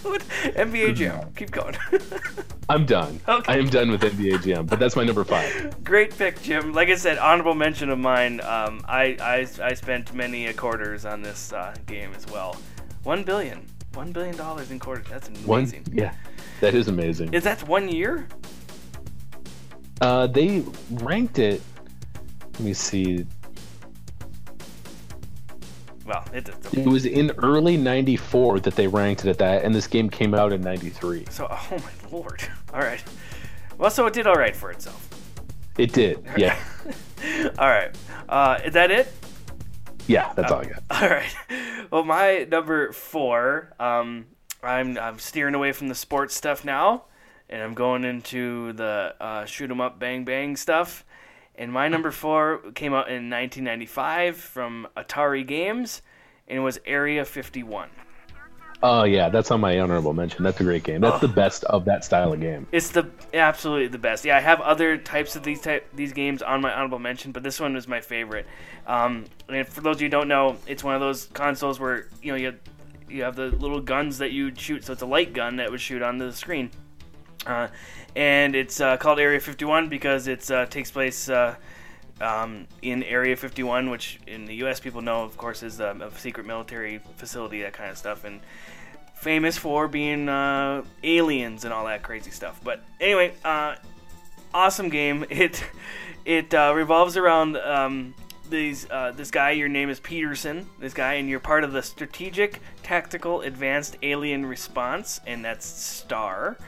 NBA 0.56 0.94
Jam. 0.94 1.32
Keep 1.36 1.50
going. 1.50 1.76
I'm 2.68 2.86
done. 2.86 3.20
Okay. 3.28 3.52
I 3.52 3.56
am 3.58 3.68
done 3.68 3.90
with 3.90 4.02
NBA 4.02 4.42
Jam, 4.44 4.66
but 4.66 4.78
that's 4.78 4.96
my 4.96 5.04
number 5.04 5.24
five. 5.24 5.82
Great 5.84 6.16
pick, 6.16 6.40
Jim. 6.42 6.72
Like 6.72 6.88
I 6.88 6.94
said, 6.94 7.18
honorable 7.18 7.54
mention 7.54 7.90
of 7.90 7.98
mine. 7.98 8.40
Um, 8.42 8.80
I, 8.86 9.16
I 9.20 9.46
I 9.62 9.74
spent 9.74 10.14
many 10.14 10.46
a 10.46 10.52
quarters 10.54 11.04
on 11.04 11.20
this 11.22 11.52
uh, 11.52 11.74
game 11.86 12.12
as 12.16 12.26
well. 12.28 12.56
One 13.02 13.24
billion. 13.24 13.66
One 13.94 14.12
billion 14.12 14.36
dollars 14.36 14.70
in 14.70 14.78
quarters. 14.78 15.06
That's 15.10 15.28
One, 15.40 15.60
amazing. 15.60 15.84
yeah, 15.92 16.14
that 16.60 16.74
is 16.74 16.86
amazing. 16.88 17.34
Is 17.34 17.42
that 17.44 17.66
one 17.66 17.88
year? 17.88 18.28
Uh, 20.00 20.26
they 20.28 20.64
ranked 20.92 21.38
it. 21.38 21.60
Let 22.54 22.60
me 22.60 22.72
see. 22.72 23.26
Well, 26.10 26.24
it, 26.34 26.48
it's 26.48 26.74
It 26.74 26.86
was 26.86 27.06
in 27.06 27.30
early 27.38 27.76
'94 27.76 28.60
that 28.60 28.74
they 28.74 28.88
ranked 28.88 29.24
it 29.24 29.30
at 29.30 29.38
that, 29.38 29.62
and 29.64 29.72
this 29.72 29.86
game 29.86 30.10
came 30.10 30.34
out 30.34 30.52
in 30.52 30.60
'93. 30.60 31.26
so. 31.30 31.46
Oh 31.48 31.68
my 31.70 32.10
lord. 32.10 32.42
All 32.74 32.80
right. 32.80 33.02
Well, 33.78 33.90
so 33.92 34.06
it 34.06 34.12
did 34.12 34.26
all 34.26 34.34
right 34.34 34.54
for 34.54 34.70
itself. 34.72 35.08
It 35.78 35.92
did. 35.92 36.22
Yeah, 36.36 36.58
All 37.58 37.68
right. 37.68 37.96
Uh, 38.28 38.58
is 38.64 38.74
that 38.74 38.90
it? 38.90 39.10
yeah. 40.08 40.32
That's 40.34 40.50
all 40.52 40.60
I 40.60 40.64
got. 40.64 40.82
All 40.90 41.08
right. 41.08 41.34
Well, 41.90 42.04
my 42.04 42.46
number 42.50 42.92
four. 42.92 43.72
Um, 43.78 44.26
I'm 44.62 44.98
I'm 44.98 45.18
steering 45.18 45.54
away 45.54 45.72
from 45.72 45.88
the 45.88 45.94
sports 45.94 46.34
stuff 46.34 46.64
now, 46.64 47.04
and 47.48 47.62
I'm 47.62 47.72
going 47.74 48.04
into 48.04 48.72
the 48.74 49.14
uh, 49.20 49.44
shoot 49.46 49.70
'em 49.70 49.80
up, 49.80 49.98
bang 49.98 50.24
bang 50.24 50.56
stuff. 50.56 51.04
And 51.60 51.70
my 51.70 51.88
number 51.88 52.10
four 52.10 52.62
came 52.74 52.94
out 52.94 53.08
in 53.08 53.28
1995 53.28 54.38
from 54.38 54.88
Atari 54.96 55.46
Games, 55.46 56.00
and 56.48 56.56
it 56.56 56.62
was 56.62 56.80
Area 56.86 57.22
51. 57.26 57.90
Oh 58.82 59.04
yeah, 59.04 59.28
that's 59.28 59.50
on 59.50 59.60
my 59.60 59.78
honorable 59.78 60.14
mention. 60.14 60.42
That's 60.42 60.58
a 60.58 60.64
great 60.64 60.84
game. 60.84 61.02
That's 61.02 61.20
the 61.20 61.28
best 61.28 61.64
of 61.64 61.84
that 61.84 62.02
style 62.02 62.32
of 62.32 62.40
game. 62.40 62.66
It's 62.72 62.88
the 62.88 63.10
absolutely 63.34 63.88
the 63.88 63.98
best. 63.98 64.24
Yeah, 64.24 64.38
I 64.38 64.40
have 64.40 64.62
other 64.62 64.96
types 64.96 65.36
of 65.36 65.42
these 65.42 65.60
type 65.60 65.86
these 65.92 66.14
games 66.14 66.40
on 66.40 66.62
my 66.62 66.72
honorable 66.72 66.98
mention, 66.98 67.30
but 67.30 67.42
this 67.42 67.60
one 67.60 67.74
was 67.74 67.86
my 67.86 68.00
favorite. 68.00 68.46
Um, 68.86 69.26
and 69.50 69.68
for 69.68 69.82
those 69.82 69.96
of 69.96 70.00
you 70.00 70.06
who 70.06 70.12
don't 70.12 70.28
know, 70.28 70.56
it's 70.66 70.82
one 70.82 70.94
of 70.94 71.02
those 71.02 71.26
consoles 71.26 71.78
where 71.78 72.08
you 72.22 72.32
know 72.32 72.38
you 72.38 72.46
have, 72.46 72.58
you 73.06 73.22
have 73.22 73.36
the 73.36 73.48
little 73.48 73.82
guns 73.82 74.16
that 74.16 74.32
you 74.32 74.50
shoot. 74.54 74.82
So 74.86 74.94
it's 74.94 75.02
a 75.02 75.06
light 75.06 75.34
gun 75.34 75.56
that 75.56 75.70
would 75.70 75.82
shoot 75.82 76.00
onto 76.00 76.24
the 76.24 76.34
screen, 76.34 76.70
uh, 77.46 77.68
and 78.16 78.54
it's 78.54 78.80
uh, 78.80 78.96
called 78.96 79.18
Area 79.18 79.40
51 79.40 79.88
because 79.88 80.26
it 80.26 80.50
uh, 80.50 80.66
takes 80.66 80.90
place. 80.90 81.28
Uh, 81.28 81.56
um, 82.20 82.66
in 82.82 83.02
Area 83.04 83.34
51, 83.34 83.88
which 83.88 84.20
in 84.26 84.44
the 84.44 84.56
U.S. 84.56 84.78
people 84.78 85.00
know, 85.00 85.22
of 85.24 85.38
course, 85.38 85.62
is 85.62 85.80
um, 85.80 86.02
a 86.02 86.10
secret 86.18 86.46
military 86.46 87.00
facility, 87.16 87.62
that 87.62 87.72
kind 87.72 87.90
of 87.90 87.96
stuff, 87.96 88.24
and 88.24 88.42
famous 89.14 89.56
for 89.56 89.88
being 89.88 90.28
uh, 90.28 90.84
aliens 91.02 91.64
and 91.64 91.72
all 91.72 91.86
that 91.86 92.02
crazy 92.02 92.30
stuff. 92.30 92.60
But 92.62 92.82
anyway, 93.00 93.32
awesome 94.52 94.90
game. 94.90 95.24
It 95.30 95.64
it 96.26 96.52
revolves 96.52 97.16
around 97.16 97.56
um, 97.56 98.14
these 98.50 98.84
this 99.14 99.30
guy. 99.30 99.52
Your 99.52 99.68
name 99.68 99.88
is 99.88 99.98
Peterson. 99.98 100.68
This 100.78 100.92
guy, 100.92 101.14
and 101.14 101.26
you're 101.26 101.40
part 101.40 101.64
of 101.64 101.72
the 101.72 101.82
Strategic 101.82 102.60
Tactical 102.82 103.40
Advanced 103.40 103.96
Alien 104.02 104.44
Response, 104.44 105.22
and 105.26 105.42
that's 105.42 105.64
STAR. 105.64 106.58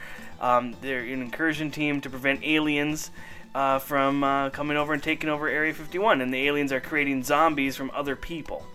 Um, 0.42 0.76
they're 0.82 1.00
an 1.00 1.22
incursion 1.22 1.70
team 1.70 2.00
to 2.02 2.10
prevent 2.10 2.44
aliens 2.44 3.10
uh, 3.54 3.78
from 3.78 4.24
uh, 4.24 4.50
coming 4.50 4.76
over 4.76 4.92
and 4.92 5.02
taking 5.02 5.30
over 5.30 5.48
Area 5.48 5.72
51, 5.72 6.20
and 6.20 6.34
the 6.34 6.46
aliens 6.46 6.72
are 6.72 6.80
creating 6.80 7.22
zombies 7.22 7.76
from 7.76 7.90
other 7.94 8.16
people. 8.16 8.66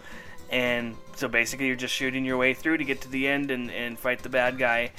And 0.50 0.96
so 1.16 1.28
basically, 1.28 1.68
you're 1.68 1.76
just 1.76 1.94
shooting 1.94 2.24
your 2.24 2.38
way 2.38 2.54
through 2.54 2.78
to 2.78 2.86
get 2.86 3.02
to 3.02 3.10
the 3.10 3.28
end 3.28 3.52
and, 3.52 3.70
and 3.70 4.00
fight 4.00 4.24
the 4.24 4.30
bad 4.30 4.58
guy. 4.58 4.92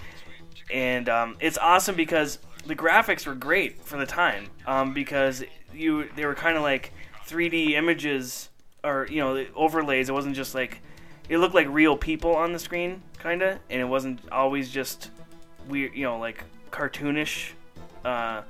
And 0.70 1.08
um, 1.08 1.36
it's 1.40 1.56
awesome 1.56 1.96
because 1.96 2.38
the 2.66 2.76
graphics 2.76 3.26
were 3.26 3.34
great 3.34 3.82
for 3.82 3.96
the 3.96 4.04
time 4.04 4.50
um, 4.66 4.92
because 4.92 5.42
you 5.72 6.08
they 6.16 6.26
were 6.26 6.34
kind 6.34 6.56
of 6.56 6.62
like 6.62 6.92
3D 7.26 7.70
images 7.70 8.50
or 8.84 9.06
you 9.10 9.20
know 9.20 9.46
overlays. 9.54 10.10
It 10.10 10.12
wasn't 10.12 10.36
just 10.36 10.54
like 10.54 10.82
it 11.30 11.38
looked 11.38 11.54
like 11.54 11.68
real 11.70 11.96
people 11.96 12.34
on 12.34 12.52
the 12.52 12.58
screen, 12.58 13.02
kind 13.18 13.40
of, 13.40 13.58
and 13.70 13.80
it 13.80 13.84
wasn't 13.84 14.20
always 14.30 14.70
just 14.70 15.10
weird, 15.68 15.94
you 15.94 16.04
know, 16.04 16.18
like 16.18 16.44
cartoonish, 16.70 17.52
uh, 18.04 18.42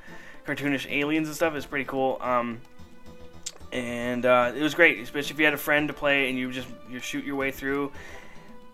cartoonish 0.47 0.91
aliens 0.91 1.29
and 1.29 1.37
stuff. 1.37 1.55
It's 1.55 1.67
pretty 1.67 1.85
cool. 1.85 2.19
Um, 2.21 2.61
and 3.73 4.25
uh, 4.25 4.53
it 4.55 4.63
was 4.63 4.75
great, 4.75 4.99
especially 5.01 5.35
if 5.35 5.39
you 5.39 5.45
had 5.45 5.55
a 5.55 5.59
friend 5.59 5.89
to 5.89 5.95
play 5.95 6.29
and 6.29 6.39
you 6.39 6.51
just 6.51 6.69
you 6.91 6.99
shoot 7.01 7.25
your 7.25 7.37
way 7.37 7.51
through. 7.51 7.93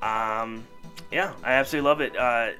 Um, 0.03 0.67
yeah, 1.11 1.33
I 1.43 1.55
absolutely 1.55 1.89
love 1.89 2.01
it. 2.01 2.17
Uh, 2.17 2.51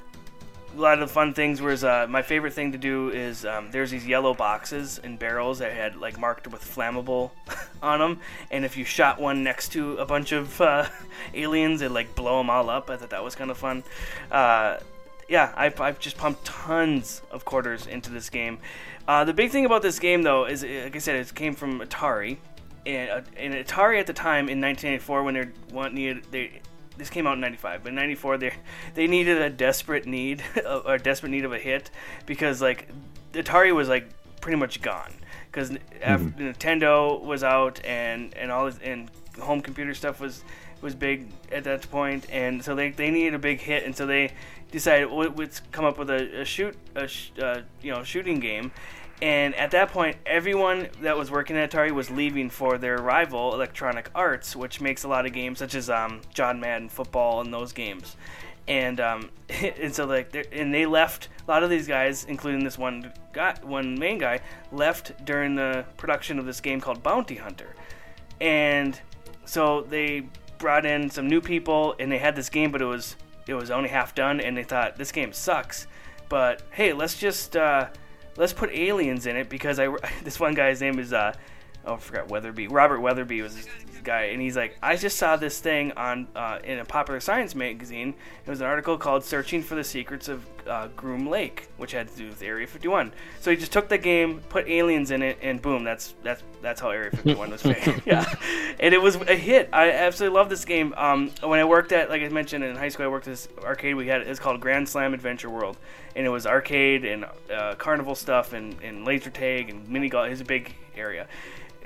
a 0.77 0.81
lot 0.81 0.95
of 0.95 1.09
the 1.09 1.13
fun 1.13 1.35
things 1.35 1.63
was 1.63 1.85
uh, 1.85 2.07
my 2.09 2.23
favorite 2.23 2.53
thing 2.53 2.73
to 2.73 2.79
do 2.79 3.11
is 3.11 3.45
um, 3.45 3.71
there's 3.71 3.91
these 3.91 4.07
yellow 4.07 4.35
boxes 4.35 5.01
and 5.03 5.19
barrels 5.19 5.61
that 5.61 5.73
had 5.73 5.97
like 5.97 6.19
marked 6.19 6.49
with 6.49 6.63
flammable 6.63 7.31
on 7.83 8.01
them, 8.01 8.21
and 8.51 8.65
if 8.65 8.77
you 8.77 8.85
shot 8.85 9.21
one 9.21 9.45
next 9.45 9.71
to 9.73 9.97
a 9.99 10.07
bunch 10.07 10.33
of 10.33 10.61
uh, 10.61 10.89
aliens, 11.35 11.81
it 11.81 11.91
like 11.93 12.15
blow 12.15 12.39
them 12.39 12.51
all 12.51 12.69
up. 12.69 12.91
I 12.91 12.97
thought 12.97 13.11
that 13.11 13.23
was 13.23 13.35
kind 13.35 13.51
of 13.51 13.59
fun. 13.59 13.85
Uh, 14.31 14.79
yeah, 15.29 15.53
I've, 15.57 15.81
I've 15.81 15.99
just 15.99 16.17
pumped 16.17 16.45
tons 16.45 17.23
of 17.31 17.45
quarters 17.45 17.87
into 17.87 18.11
this 18.11 18.31
game. 18.31 18.59
Uh, 19.07 19.25
the 19.25 19.35
big 19.35 19.51
thing 19.51 19.65
about 19.65 19.83
this 19.83 19.99
game, 19.99 20.23
though, 20.23 20.47
is 20.47 20.63
like 20.63 20.97
I 20.97 20.99
said, 20.99 21.17
it 21.17 21.35
came 21.35 21.55
from 21.55 21.81
Atari, 21.81 22.39
and, 22.87 23.11
uh, 23.11 23.21
and 23.37 23.55
Atari 23.55 24.01
at 24.01 24.07
the 24.07 24.13
time 24.13 24.49
in 24.49 24.61
1984 24.61 25.23
when 25.23 25.35
they 25.35 25.47
want 25.73 25.95
needed 25.95 26.27
they 26.31 26.61
this 26.97 27.11
came 27.11 27.27
out 27.27 27.33
in 27.33 27.41
95 27.41 27.83
but 27.83 27.89
in 27.89 27.95
94 27.97 28.39
they 28.39 28.53
they 28.95 29.07
needed 29.09 29.41
a 29.41 29.51
desperate 29.51 30.07
need 30.07 30.45
or 30.85 30.97
desperate 30.99 31.31
need 31.31 31.45
of 31.45 31.53
a 31.53 31.59
hit 31.59 31.91
because 32.25 32.61
like 32.61 32.89
atari 33.33 33.75
was 33.75 33.89
like 33.89 34.07
pretty 34.45 34.59
much 34.59 34.83
gone. 34.83 35.15
Because 35.51 35.71
nintendo 35.71 37.21
was 37.23 37.43
out 37.43 37.83
and 37.85 38.35
and 38.37 38.53
all 38.53 38.67
this 38.67 38.79
and 38.83 39.11
home 39.41 39.63
computer 39.63 39.95
stuff 39.95 40.21
was 40.21 40.45
was 40.83 40.95
big 40.95 41.29
at 41.51 41.65
that 41.65 41.91
point. 41.91 42.27
And 42.31 42.63
so 42.63 42.75
they, 42.75 42.91
they 42.91 43.11
needed 43.11 43.33
a 43.33 43.39
big 43.39 43.61
hit. 43.61 43.85
And 43.85 43.97
so 43.97 44.05
they 44.05 44.33
decided 44.71 45.11
well, 45.11 45.33
let's 45.37 45.61
come 45.73 45.85
up 45.85 45.99
with 45.99 46.11
a, 46.11 46.41
a 46.41 46.45
shoot 46.45 46.77
a 46.95 47.07
sh- 47.07 47.31
uh, 47.41 47.61
you 47.83 47.93
know 47.93 48.03
shooting 48.03 48.41
game 48.41 48.73
and 49.23 49.55
at 49.55 49.71
that 49.71 49.91
point, 49.91 50.17
everyone 50.27 50.89
that 51.01 51.17
was 51.17 51.31
working 51.31 51.57
at 51.57 51.71
Atari 51.71 51.93
was 51.93 52.11
leaving 52.11 52.51
for 52.51 52.79
their 52.79 52.99
rival, 52.99 53.55
Electronic 53.55 54.11
Arts, 54.15 54.57
which 54.57 54.81
makes 54.81 55.05
a 55.05 55.09
lot 55.09 55.25
of 55.25 55.33
games 55.33 55.59
such 55.61 55.75
as 55.75 55.89
um, 55.89 56.21
John 56.33 56.59
Madden 56.61 56.89
Football 56.89 57.41
and 57.41 57.53
those 57.53 57.73
games. 57.73 58.17
and 58.67 59.01
um, 59.01 59.31
and 59.49 59.95
so 59.95 60.05
like 60.07 60.35
and 60.53 60.75
they 60.75 60.87
left 60.87 61.29
a 61.47 61.51
lot 61.51 61.63
of 61.63 61.71
these 61.71 61.87
guys, 61.87 62.25
including 62.25 62.65
this 62.65 62.77
one 62.77 63.13
guy, 63.33 63.55
one 63.63 63.99
main 63.99 64.19
guy, 64.19 64.41
left 64.73 65.25
during 65.25 65.55
the 65.55 65.85
production 65.97 66.39
of 66.39 66.45
this 66.45 66.61
game 66.61 66.81
called 66.81 67.03
Bounty 67.03 67.37
Hunter, 67.37 67.75
and 68.41 69.01
so 69.45 69.83
they 69.83 70.27
brought 70.59 70.87
in 70.87 71.09
some 71.11 71.29
new 71.29 71.41
people 71.41 71.95
and 71.99 72.11
they 72.11 72.19
had 72.19 72.35
this 72.35 72.49
game, 72.49 72.71
but 72.73 72.81
it 72.81 72.87
was 72.87 73.17
it 73.47 73.55
was 73.55 73.71
only 73.71 73.89
half 73.89 74.15
done, 74.15 74.41
and 74.41 74.57
they 74.57 74.65
thought 74.65 74.97
this 74.97 75.13
game 75.13 75.33
sucks, 75.33 75.87
but 76.29 76.63
hey, 76.71 76.93
let's 76.93 77.19
just 77.19 77.57
uh, 77.57 77.89
let's 78.37 78.53
put 78.53 78.71
aliens 78.71 79.27
in 79.27 79.37
it 79.37 79.49
because 79.49 79.79
I 79.79 79.89
this 80.23 80.41
one 80.41 80.55
guy's 80.55 80.81
name 80.81 80.99
is 80.99 81.13
uh, 81.13 81.35
oh 81.85 81.95
I 81.95 81.97
forgot 81.99 82.29
Weatherby 82.29 82.69
Robert 82.69 83.01
Weatherby 83.01 83.43
was 83.43 83.69
guy 84.05 84.25
and 84.25 84.41
he's 84.41 84.57
like 84.57 84.77
I 84.83 84.97
just 84.97 85.17
saw 85.17 85.37
this 85.37 85.59
thing 85.61 85.93
on 85.93 86.29
uh, 86.37 86.59
in 86.63 86.79
a 86.79 86.85
popular 86.85 87.21
science 87.21 87.55
magazine. 87.55 88.15
It 88.47 88.51
was 88.51 88.61
an 88.61 88.67
article 88.67 88.97
called 88.99 89.25
searching 89.25 89.63
for 89.63 89.75
the 89.75 89.85
secrets 89.85 90.29
of 90.29 90.45
uh, 90.67 90.89
Groom 90.97 91.29
Lake 91.29 91.69
which 91.77 91.93
had 91.93 92.09
to 92.09 92.17
do 92.17 92.29
with 92.29 92.43
Area 92.43 92.67
51 92.67 93.13
so 93.41 93.51
he 93.51 93.57
just 93.57 93.73
took 93.73 93.89
the 93.89 93.99
game 93.99 94.41
put 94.49 94.67
aliens 94.69 95.11
in 95.11 95.23
it 95.23 95.39
and 95.43 95.61
boom 95.61 95.85
that's 95.85 96.15
that's 96.23 96.43
that's 96.63 96.81
how 96.81 96.91
Area 96.91 97.11
51 97.11 97.51
was 97.51 97.65
made. 97.65 97.77
Yeah. 98.07 98.25
And 98.81 98.93
it 98.93 99.01
was 99.01 99.17
a 99.17 99.37
hit. 99.37 99.69
I 99.73 99.91
absolutely 99.91 100.37
love 100.37 100.49
this 100.49 100.65
game. 100.65 100.95
Um, 100.97 101.31
when 101.43 101.61
I 101.61 101.65
worked 101.65 101.93
at 101.93 102.09
like 102.11 102.23
I 102.23 102.29
mentioned 102.29 102.65
in 102.65 102.77
high 102.77 102.89
school 102.89 103.07
I 103.07 103.09
worked 103.09 103.27
at 103.27 103.33
this 103.33 103.49
arcade 103.63 103.95
we 103.97 104.09
had 104.09 104.23
it's 104.23 104.41
called 104.41 104.61
Grand 104.61 104.89
Slam 104.89 105.15
Adventure 105.15 105.51
World. 105.51 105.77
And 106.17 106.27
it 106.27 106.31
was 106.31 106.47
arcade 106.47 107.05
and 107.05 107.27
uh, 107.53 107.75
carnival 107.75 108.15
stuff 108.15 108.53
and, 108.53 108.77
and 108.83 109.05
laser 109.05 109.31
tag 109.31 109.69
and 109.69 109.89
mini 109.89 110.09
golf. 110.09 110.31
It's 110.31 110.41
a 110.41 110.45
big 110.45 110.75
area. 110.97 111.27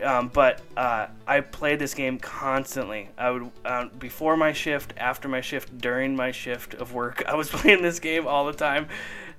Um, 0.03 0.29
but 0.29 0.61
uh, 0.77 1.09
I 1.27 1.41
played 1.41 1.79
this 1.81 1.95
game 1.95 2.19
constantly. 2.19 3.09
I 3.19 3.31
would 3.31 3.51
uh, 3.65 3.87
before 3.99 4.37
my 4.37 4.53
shift, 4.53 4.95
after 4.97 5.29
my 5.29 5.41
shift, 5.41 5.77
during 5.79 6.15
my 6.15 6.31
shift 6.31 6.75
of 6.75 6.93
work. 6.95 7.25
I 7.29 7.35
was 7.35 7.49
playing 7.49 7.83
this 7.83 7.99
game 7.99 8.27
all 8.27 8.47
the 8.47 8.53
time, 8.53 8.89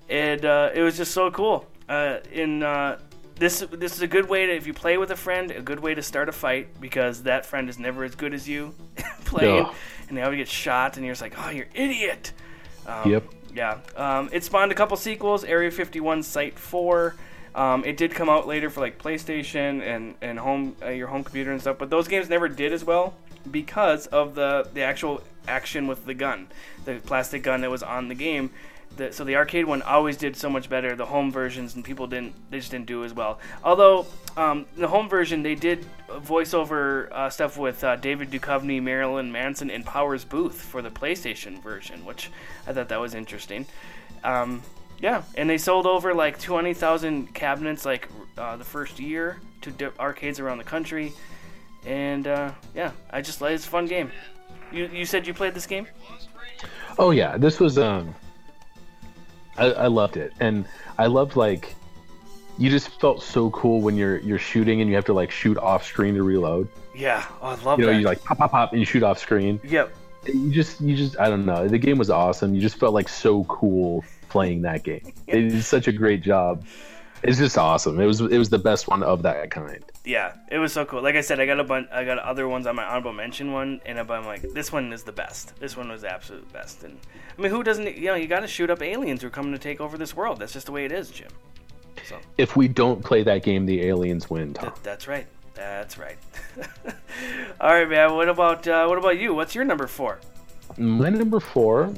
and 0.10 0.44
uh, 0.44 0.70
it 0.74 0.82
was 0.82 0.98
just 0.98 1.12
so 1.14 1.32
cool. 1.32 1.66
Uh, 1.88 2.18
in 2.32 2.62
uh, 2.64 3.00
this, 3.36 3.66
this 3.72 3.94
is 3.96 4.02
a 4.02 4.08
good 4.08 4.28
way 4.28 4.46
to 4.48 4.54
if 4.56 4.68
you 4.68 4.74
play 4.74 4.98
with 4.98 5.12
a 5.12 5.16
friend, 5.16 5.50
a 5.52 5.62
good 5.62 5.80
way 5.80 5.96
to 5.96 6.02
start 6.02 6.28
a 6.28 6.34
fight 6.34 6.80
because 6.82 7.24
that 7.24 7.46
friend 7.46 7.70
is 7.70 7.80
never 7.80 8.04
as 8.04 8.16
good 8.16 8.34
as 8.34 8.48
you 8.48 8.76
playing, 9.26 9.64
Yeah. 9.66 9.74
and 10.10 10.18
they 10.18 10.22
always 10.22 10.38
get 10.40 10.48
shot, 10.50 10.98
and 10.98 11.06
you're 11.06 11.14
just 11.14 11.22
like, 11.22 11.36
oh, 11.38 11.50
you're 11.52 11.68
idiot. 11.74 12.34
Um, 12.86 13.10
Yep. 13.10 13.24
Yeah. 13.54 13.78
Um, 13.96 14.30
it 14.32 14.44
spawned 14.44 14.72
a 14.72 14.76
couple 14.76 14.96
sequels. 14.98 15.44
Area 15.44 15.72
51 15.72 16.22
Site 16.22 16.60
4. 16.60 17.16
Um, 17.56 17.84
it 17.84 17.98
did 17.98 18.12
come 18.12 18.30
out 18.30 18.48
later 18.48 18.70
for 18.70 18.80
like 18.80 18.98
PlayStation 19.02 19.82
and 19.82 20.16
and 20.22 20.40
home 20.40 20.76
uh, 20.84 20.90
your 20.90 21.08
home 21.08 21.24
computer 21.24 21.52
and 21.52 21.60
stuff, 21.60 21.78
but 21.78 21.90
those 21.90 22.08
games 22.08 22.30
never 22.30 22.48
did 22.48 22.74
as 22.74 22.84
well 22.84 23.16
because 23.50 24.08
of 24.08 24.36
the 24.36 24.70
the 24.74 24.82
actual 24.82 25.22
action 25.48 25.88
with 25.88 26.06
the 26.06 26.14
gun, 26.14 26.48
the 26.86 26.96
plastic 26.96 27.44
gun 27.44 27.62
that 27.62 27.72
was 27.72 27.84
on 27.84 28.08
the 28.08 28.16
game. 28.16 28.52
The, 28.98 29.14
so 29.14 29.24
the 29.24 29.36
arcade 29.36 29.66
one 29.66 29.84
always 29.84 30.18
did 30.18 30.36
so 30.36 30.50
much 30.50 30.68
better. 30.68 30.96
The 30.96 31.06
home 31.06 31.32
versions 31.32 31.76
and 31.76 31.86
people 31.86 32.08
didn't 32.08 32.34
they 32.50 32.60
just 32.60 32.72
didn't 32.72 32.88
do 32.88 33.04
as 33.04 33.14
well. 33.14 33.40
Although 33.64 34.08
um, 34.36 34.66
the 34.78 34.88
home 34.88 35.08
version 35.10 35.44
they 35.44 35.56
did 35.56 35.86
voiceover 36.08 37.12
uh, 37.12 37.30
stuff 37.30 37.58
with 37.58 37.84
uh, 37.84 37.96
David 37.98 38.32
Duchovny, 38.32 38.82
Marilyn 38.82 39.32
Manson, 39.32 39.70
and 39.70 39.86
Powers 39.86 40.26
Boothe 40.26 40.54
for 40.54 40.82
the 40.82 40.90
PlayStation 40.90 41.62
version, 41.62 42.04
which 42.06 42.32
I 42.68 42.74
thought 42.74 42.90
that 42.90 43.00
was 43.00 43.14
interesting. 43.14 43.66
Um, 44.24 44.64
yeah, 45.02 45.24
and 45.36 45.50
they 45.50 45.58
sold 45.58 45.86
over 45.86 46.14
like 46.14 46.40
20,000 46.40 47.34
cabinets 47.34 47.86
like 47.86 48.08
uh, 48.38 48.58
the 48.58 48.64
first 48.64 49.00
year 49.00 49.40
to 49.62 49.72
di- 49.72 49.92
arcades 50.00 50.40
around 50.40 50.58
the 50.58 50.64
country. 50.64 51.14
And 51.86 52.28
uh, 52.28 52.52
yeah, 52.76 52.92
I 53.10 53.22
just 53.22 53.40
like 53.42 53.54
it's 53.54 53.66
a 53.66 53.70
fun 53.70 53.86
game. 53.86 54.12
You 54.72 54.90
you 54.94 55.06
said 55.06 55.26
you 55.26 55.34
played 55.34 55.54
this 55.54 55.66
game? 55.66 55.88
Oh 56.98 57.12
yeah, 57.12 57.38
this 57.38 57.60
was 57.60 57.78
um. 57.78 58.14
I, 59.58 59.72
I 59.72 59.88
loved 59.88 60.18
it, 60.18 60.34
and 60.40 60.66
I 60.98 61.08
loved 61.08 61.36
like, 61.36 61.76
you 62.58 62.70
just 62.70 62.90
felt 63.02 63.24
so 63.24 63.50
cool 63.52 63.82
when 63.82 63.96
you're 63.96 64.18
you're 64.20 64.40
shooting 64.40 64.82
and 64.82 64.90
you 64.90 64.96
have 64.96 65.06
to 65.06 65.14
like 65.14 65.32
shoot 65.32 65.58
off 65.58 65.86
screen 65.86 66.16
to 66.16 66.24
reload. 66.24 66.68
Yeah, 66.94 67.26
oh, 67.42 67.48
I 67.48 67.56
love 67.56 67.80
it. 67.80 67.84
You 67.84 67.88
know, 67.88 67.94
that. 67.94 68.00
you 68.00 68.06
like 68.06 68.24
pop 68.24 68.38
pop 68.38 68.52
pop 68.52 68.72
and 68.74 68.80
you 68.80 68.86
shoot 68.86 69.04
off 69.04 69.20
screen. 69.20 69.60
yep. 69.64 69.96
You 70.26 70.52
just 70.52 70.82
you 70.82 70.98
just 70.98 71.18
I 71.18 71.30
don't 71.30 71.46
know. 71.46 71.68
The 71.70 71.78
game 71.78 71.98
was 71.98 72.10
awesome. 72.10 72.54
You 72.54 72.60
just 72.60 72.76
felt 72.76 72.94
like 72.94 73.08
so 73.08 73.46
cool 73.46 74.04
playing 74.30 74.62
that 74.64 74.84
game. 74.84 75.14
They 75.28 75.48
did 75.50 75.64
such 75.64 75.88
a 75.88 75.92
great 75.92 76.22
job. 76.22 76.66
It's 77.22 77.38
just 77.38 77.58
awesome. 77.58 78.00
It 78.00 78.06
was 78.06 78.22
it 78.22 78.38
was 78.38 78.50
the 78.50 78.60
best 78.60 78.88
one 78.88 79.04
of 79.04 79.24
that 79.24 79.52
kind. 79.52 79.84
Yeah, 80.06 80.36
it 80.50 80.58
was 80.58 80.72
so 80.72 80.86
cool. 80.86 81.02
Like 81.02 81.16
I 81.16 81.22
said, 81.22 81.42
I 81.42 81.46
got 81.46 81.60
a 81.60 81.66
bunch. 81.66 81.90
I 81.92 82.06
got 82.06 82.18
other 82.20 82.48
ones 82.48 82.66
on 82.66 82.78
my 82.78 82.86
honorable 82.86 83.12
mention 83.12 83.52
one, 83.52 83.82
and 83.86 84.00
I'm 84.00 84.26
like, 84.26 84.42
this 84.54 84.72
one 84.72 84.94
is 84.94 85.04
the 85.04 85.12
best. 85.12 85.60
This 85.60 85.76
one 85.76 85.90
was 85.90 86.02
the 86.02 86.10
absolute 86.10 86.52
best. 86.54 86.84
And 86.84 86.98
I 87.38 87.42
mean, 87.42 87.52
who 87.52 87.62
doesn't? 87.62 87.98
You 87.98 88.06
know, 88.06 88.16
you 88.16 88.28
got 88.28 88.40
to 88.40 88.48
shoot 88.48 88.70
up 88.70 88.82
aliens 88.82 89.22
who 89.22 89.28
are 89.28 89.32
coming 89.32 89.52
to 89.52 89.60
take 89.60 89.82
over 89.82 89.98
this 89.98 90.16
world. 90.16 90.40
That's 90.40 90.54
just 90.54 90.68
the 90.68 90.72
way 90.72 90.86
it 90.86 90.94
is, 90.94 91.12
Jim. 91.12 91.30
So 92.08 92.18
If 92.38 92.56
we 92.56 92.70
don't 92.70 93.04
play 93.04 93.24
that 93.24 93.44
game, 93.44 93.66
the 93.66 93.82
aliens 93.82 94.30
win, 94.30 94.54
Tom. 94.54 94.66
that, 94.70 94.84
that's 94.84 95.08
right. 95.08 95.28
That's 95.56 95.98
right. 95.98 96.18
All 97.60 97.74
right, 97.74 97.90
man. 97.90 98.14
What 98.16 98.30
about 98.30 98.66
uh, 98.66 98.88
what 98.88 98.98
about 98.98 99.20
you? 99.20 99.34
What's 99.36 99.54
your 99.56 99.66
number 99.66 99.88
four? 99.88 100.20
My 100.78 101.10
number 101.10 101.42
four 101.42 101.94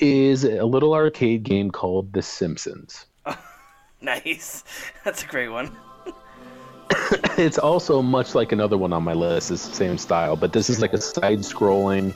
is 0.00 0.44
a 0.44 0.64
little 0.64 0.94
arcade 0.94 1.42
game 1.42 1.70
called 1.70 2.12
The 2.12 2.22
Simpsons. 2.22 3.06
Nice. 4.02 4.64
That's 5.04 5.24
a 5.24 5.26
great 5.26 5.48
one. 5.48 5.76
It's 7.36 7.58
also 7.58 8.02
much 8.02 8.34
like 8.34 8.52
another 8.52 8.76
one 8.76 8.92
on 8.92 9.02
my 9.02 9.14
list. 9.14 9.50
It's 9.50 9.68
the 9.68 9.74
same 9.74 9.96
style, 9.96 10.36
but 10.36 10.52
this 10.52 10.68
is 10.68 10.80
like 10.80 10.92
a 10.92 11.00
side-scrolling 11.00 12.14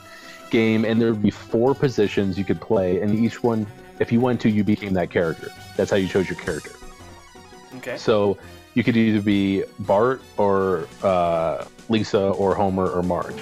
game, 0.51 0.85
and 0.85 1.01
there 1.01 1.11
would 1.11 1.23
be 1.23 1.31
four 1.31 1.73
positions 1.73 2.37
you 2.37 2.43
could 2.43 2.61
play, 2.61 3.01
and 3.01 3.13
each 3.15 3.41
one, 3.41 3.65
if 3.99 4.11
you 4.11 4.19
went 4.19 4.41
to, 4.41 4.49
you 4.49 4.63
became 4.63 4.93
that 4.93 5.09
character. 5.09 5.51
That's 5.77 5.89
how 5.89 5.97
you 5.97 6.07
chose 6.07 6.29
your 6.29 6.37
character. 6.37 6.71
Okay. 7.77 7.97
So 7.97 8.37
you 8.73 8.83
could 8.83 8.97
either 8.97 9.21
be 9.21 9.63
Bart 9.79 10.21
or 10.37 10.87
uh, 11.01 11.65
Lisa 11.89 12.29
or 12.31 12.53
Homer 12.53 12.87
or 12.87 13.01
Marge. 13.01 13.41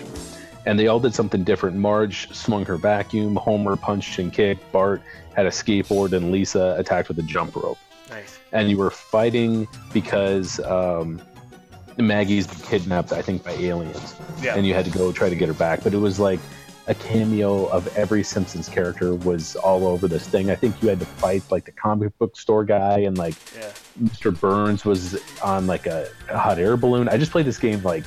And 0.65 0.79
they 0.79 0.87
all 0.87 0.99
did 0.99 1.13
something 1.13 1.43
different. 1.43 1.75
Marge 1.77 2.33
swung 2.33 2.65
her 2.65 2.77
vacuum, 2.77 3.35
Homer 3.35 3.75
punched 3.75 4.17
and 4.19 4.31
kicked, 4.31 4.71
Bart 4.71 5.01
had 5.35 5.45
a 5.45 5.49
skateboard, 5.49 6.13
and 6.13 6.31
Lisa 6.31 6.75
attacked 6.77 7.07
with 7.07 7.19
a 7.19 7.23
jump 7.23 7.55
rope. 7.55 7.77
Nice. 8.09 8.39
And 8.51 8.69
you 8.69 8.77
were 8.77 8.91
fighting 8.91 9.67
because 9.91 10.59
um, 10.61 11.21
Maggie's 11.97 12.47
been 12.47 12.59
kidnapped, 12.59 13.11
I 13.11 13.21
think, 13.21 13.43
by 13.43 13.51
aliens. 13.53 14.15
Yeah. 14.41 14.55
And 14.55 14.65
you 14.65 14.73
had 14.73 14.85
to 14.85 14.91
go 14.91 15.11
try 15.11 15.29
to 15.29 15.35
get 15.35 15.47
her 15.47 15.53
back. 15.53 15.83
But 15.83 15.93
it 15.93 15.97
was 15.97 16.19
like 16.19 16.39
a 16.87 16.93
cameo 16.93 17.65
of 17.67 17.87
every 17.97 18.23
Simpsons 18.23 18.67
character 18.69 19.15
was 19.15 19.55
all 19.55 19.87
over 19.87 20.07
this 20.07 20.27
thing. 20.27 20.51
I 20.51 20.55
think 20.55 20.81
you 20.81 20.89
had 20.89 20.99
to 20.99 21.05
fight 21.05 21.43
like 21.49 21.65
the 21.65 21.71
comic 21.71 22.17
book 22.19 22.35
store 22.37 22.63
guy 22.65 22.99
and 22.99 23.17
like 23.17 23.35
Yeah. 23.57 23.71
Mr. 24.03 24.37
Burns 24.37 24.85
was 24.85 25.19
on 25.41 25.65
like 25.65 25.87
a, 25.87 26.07
a 26.29 26.37
hot 26.37 26.59
air 26.59 26.75
balloon. 26.77 27.07
I 27.09 27.17
just 27.17 27.31
played 27.31 27.45
this 27.45 27.57
game 27.57 27.81
like 27.83 28.03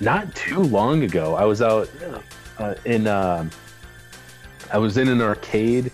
not 0.00 0.34
too 0.34 0.60
long 0.60 1.02
ago. 1.02 1.34
I 1.34 1.44
was 1.44 1.62
out 1.62 1.88
uh, 2.58 2.74
in 2.84 3.06
um 3.06 3.50
I 4.72 4.78
was 4.78 4.96
in 4.96 5.08
an 5.08 5.20
arcade 5.20 5.92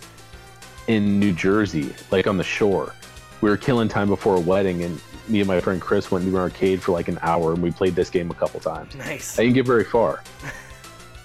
in 0.87 1.21
New 1.21 1.33
Jersey, 1.33 1.95
like 2.11 2.27
on 2.27 2.37
the 2.37 2.45
shore. 2.45 2.95
We 3.41 3.49
were 3.51 3.57
killing 3.57 3.89
time 3.89 4.09
before 4.09 4.37
a 4.37 4.41
wedding, 4.41 4.83
and 4.85 5.01
me 5.29 5.41
and 5.41 5.49
my 5.49 5.61
friend 5.61 5.81
Chris 5.81 6.11
went 6.11 6.25
to 6.25 6.31
an 6.31 6.37
arcade 6.37 6.83
for 6.83 6.93
like 6.93 7.09
an 7.09 7.19
hour, 7.23 7.53
and 7.53 7.63
we 7.63 7.71
played 7.71 7.95
this 7.95 8.11
game 8.11 8.31
a 8.31 8.35
couple 8.35 8.61
times. 8.61 8.95
Nice. 8.97 9.39
I 9.39 9.43
didn't 9.45 9.55
get 9.55 9.67
very 9.67 9.85
far. 9.85 10.23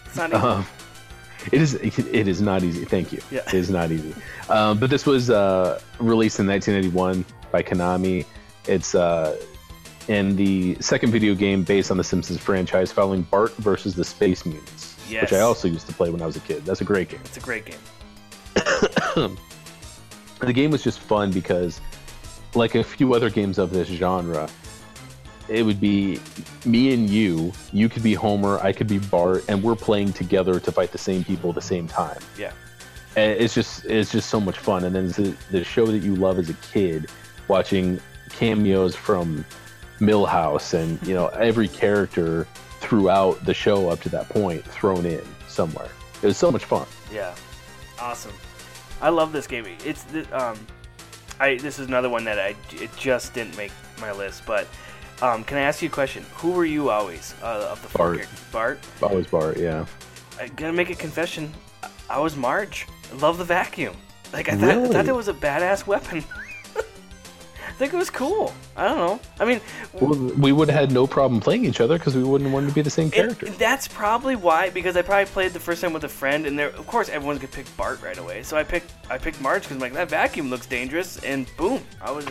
It's 0.07 0.17
not 0.17 0.29
even, 0.29 0.41
Um, 0.45 0.65
it 1.51 1.61
is 1.61 1.73
it 1.73 2.27
is 2.27 2.41
not 2.41 2.63
easy. 2.63 2.85
Thank 2.85 3.11
you. 3.11 3.19
Yeah. 3.29 3.41
It 3.47 3.53
is 3.53 3.69
not 3.69 3.91
easy. 3.91 4.15
Um, 4.49 4.79
but 4.79 4.89
this 4.89 5.05
was 5.05 5.29
uh, 5.29 5.81
released 5.99 6.39
in 6.39 6.47
1981 6.47 7.25
by 7.51 7.61
Konami. 7.61 8.25
It's 8.65 8.95
uh, 8.95 9.35
in 10.07 10.35
the 10.35 10.75
second 10.81 11.11
video 11.11 11.33
game 11.35 11.63
based 11.63 11.91
on 11.91 11.97
the 11.97 12.03
Simpsons 12.03 12.39
franchise, 12.39 12.91
following 12.91 13.23
Bart 13.23 13.53
versus 13.57 13.95
the 13.95 14.03
Space 14.03 14.45
Mutants, 14.45 14.95
Yes. 15.09 15.23
which 15.23 15.33
I 15.33 15.41
also 15.41 15.67
used 15.67 15.87
to 15.87 15.93
play 15.93 16.09
when 16.09 16.21
I 16.21 16.25
was 16.25 16.35
a 16.35 16.39
kid. 16.41 16.65
That's 16.65 16.81
a 16.81 16.85
great 16.85 17.09
game. 17.09 17.21
it's 17.25 17.37
a 17.37 17.41
great 17.41 17.65
game. 17.65 17.77
The 20.41 20.51
game 20.53 20.69
was 20.71 20.83
just 20.83 20.99
fun 20.99 21.31
because, 21.31 21.79
like 22.55 22.75
a 22.75 22.83
few 22.83 23.13
other 23.13 23.29
games 23.29 23.57
of 23.57 23.71
this 23.71 23.87
genre, 23.87 24.49
it 25.47 25.63
would 25.63 25.79
be 25.79 26.19
me 26.65 26.93
and 26.93 27.09
you. 27.09 27.53
You 27.71 27.87
could 27.87 28.03
be 28.03 28.13
Homer, 28.13 28.59
I 28.59 28.73
could 28.73 28.87
be 28.87 28.97
Bart, 28.99 29.45
and 29.47 29.63
we're 29.63 29.75
playing 29.77 30.11
together 30.11 30.59
to 30.59 30.71
fight 30.73 30.91
the 30.91 30.97
same 30.97 31.23
people 31.23 31.49
at 31.51 31.55
the 31.55 31.61
same 31.61 31.87
time. 31.87 32.19
Yeah. 32.37 32.51
And 33.15 33.31
it's 33.39 33.53
just 33.53 33.85
it's 33.85 34.11
just 34.11 34.29
so 34.29 34.41
much 34.41 34.57
fun. 34.59 34.83
And 34.83 34.93
then 34.93 35.07
the, 35.07 35.35
the 35.51 35.63
show 35.63 35.85
that 35.85 35.99
you 36.03 36.15
love 36.17 36.37
as 36.37 36.49
a 36.49 36.53
kid, 36.73 37.09
watching 37.47 37.99
cameos 38.29 38.93
from 38.93 39.45
Milhouse 39.99 40.73
and 40.73 41.01
you 41.07 41.13
know 41.13 41.27
every 41.27 41.67
character 41.67 42.47
throughout 42.79 43.43
the 43.45 43.53
show 43.53 43.89
up 43.89 44.01
to 44.01 44.09
that 44.09 44.29
point 44.29 44.63
thrown 44.65 45.05
in 45.05 45.21
somewhere. 45.47 45.89
It 46.21 46.27
was 46.27 46.37
so 46.37 46.51
much 46.51 46.65
fun. 46.65 46.87
Yeah, 47.11 47.35
awesome. 47.99 48.33
I 49.01 49.09
love 49.09 49.31
this 49.31 49.47
game. 49.47 49.65
It's 49.85 50.03
the, 50.03 50.25
um, 50.37 50.57
I 51.39 51.57
this 51.57 51.79
is 51.79 51.87
another 51.87 52.09
one 52.09 52.23
that 52.25 52.39
I 52.39 52.55
it 52.71 52.95
just 52.97 53.33
didn't 53.33 53.57
make 53.57 53.71
my 53.99 54.11
list. 54.11 54.43
But 54.45 54.67
um, 55.21 55.43
can 55.43 55.57
I 55.57 55.61
ask 55.61 55.81
you 55.81 55.89
a 55.89 55.91
question? 55.91 56.25
Who 56.35 56.51
were 56.51 56.65
you 56.65 56.89
always 56.89 57.35
uh, 57.41 57.69
of 57.71 57.81
the 57.81 57.89
four 57.89 58.05
Bart. 58.05 58.15
characters? 58.17 58.43
Bart. 58.51 58.79
Always 59.01 59.27
Bart, 59.27 59.57
yeah. 59.57 59.85
I 60.39 60.47
gotta 60.49 60.73
make 60.73 60.89
a 60.89 60.95
confession. 60.95 61.53
I 62.09 62.19
was 62.19 62.35
Marge. 62.35 62.87
I 63.11 63.15
love 63.15 63.37
the 63.37 63.45
vacuum. 63.45 63.95
Like 64.33 64.49
I 64.49 64.55
thought, 64.55 64.69
I 64.69 64.87
thought 64.87 65.07
it 65.07 65.15
was 65.15 65.27
a 65.27 65.33
badass 65.33 65.87
weapon. 65.87 66.23
I 67.75 67.77
think 67.77 67.93
it 67.93 67.97
was 67.97 68.09
cool. 68.09 68.53
I 68.77 68.87
don't 68.87 68.95
know. 68.97 69.19
I 69.37 69.43
mean, 69.43 69.59
Well, 69.99 70.15
we 70.37 70.53
would 70.53 70.69
have 70.69 70.79
had 70.79 70.91
no 70.93 71.05
problem 71.05 71.41
playing 71.41 71.65
each 71.65 71.81
other 71.81 71.97
because 71.97 72.15
we 72.15 72.23
wouldn't 72.23 72.51
want 72.51 72.69
to 72.69 72.73
be 72.73 72.81
the 72.81 72.89
same 72.89 73.07
it- 73.07 73.13
character. 73.13 73.47
that's 73.47 73.85
probably 73.85 74.37
why. 74.37 74.69
Because 74.69 74.95
I 74.95 75.01
probably 75.01 75.25
played 75.25 75.51
the 75.51 75.59
first 75.59 75.81
time 75.81 75.91
with 75.91 76.05
a 76.05 76.07
friend, 76.09 76.45
and 76.45 76.57
there, 76.57 76.69
of 76.69 76.87
course, 76.87 77.09
everyone's 77.09 77.39
gonna 77.39 77.51
pick 77.51 77.65
Bart 77.75 78.01
right 78.01 78.17
away. 78.17 78.43
So 78.43 78.55
I 78.55 78.63
picked, 78.63 78.93
I 79.09 79.17
picked 79.17 79.41
Marge 79.41 79.63
because 79.63 79.75
I'm 79.75 79.81
like 79.81 79.91
that 79.91 80.09
vacuum 80.09 80.49
looks 80.49 80.67
dangerous, 80.67 81.21
and 81.25 81.47
boom, 81.57 81.81
I 82.01 82.11
was, 82.11 82.25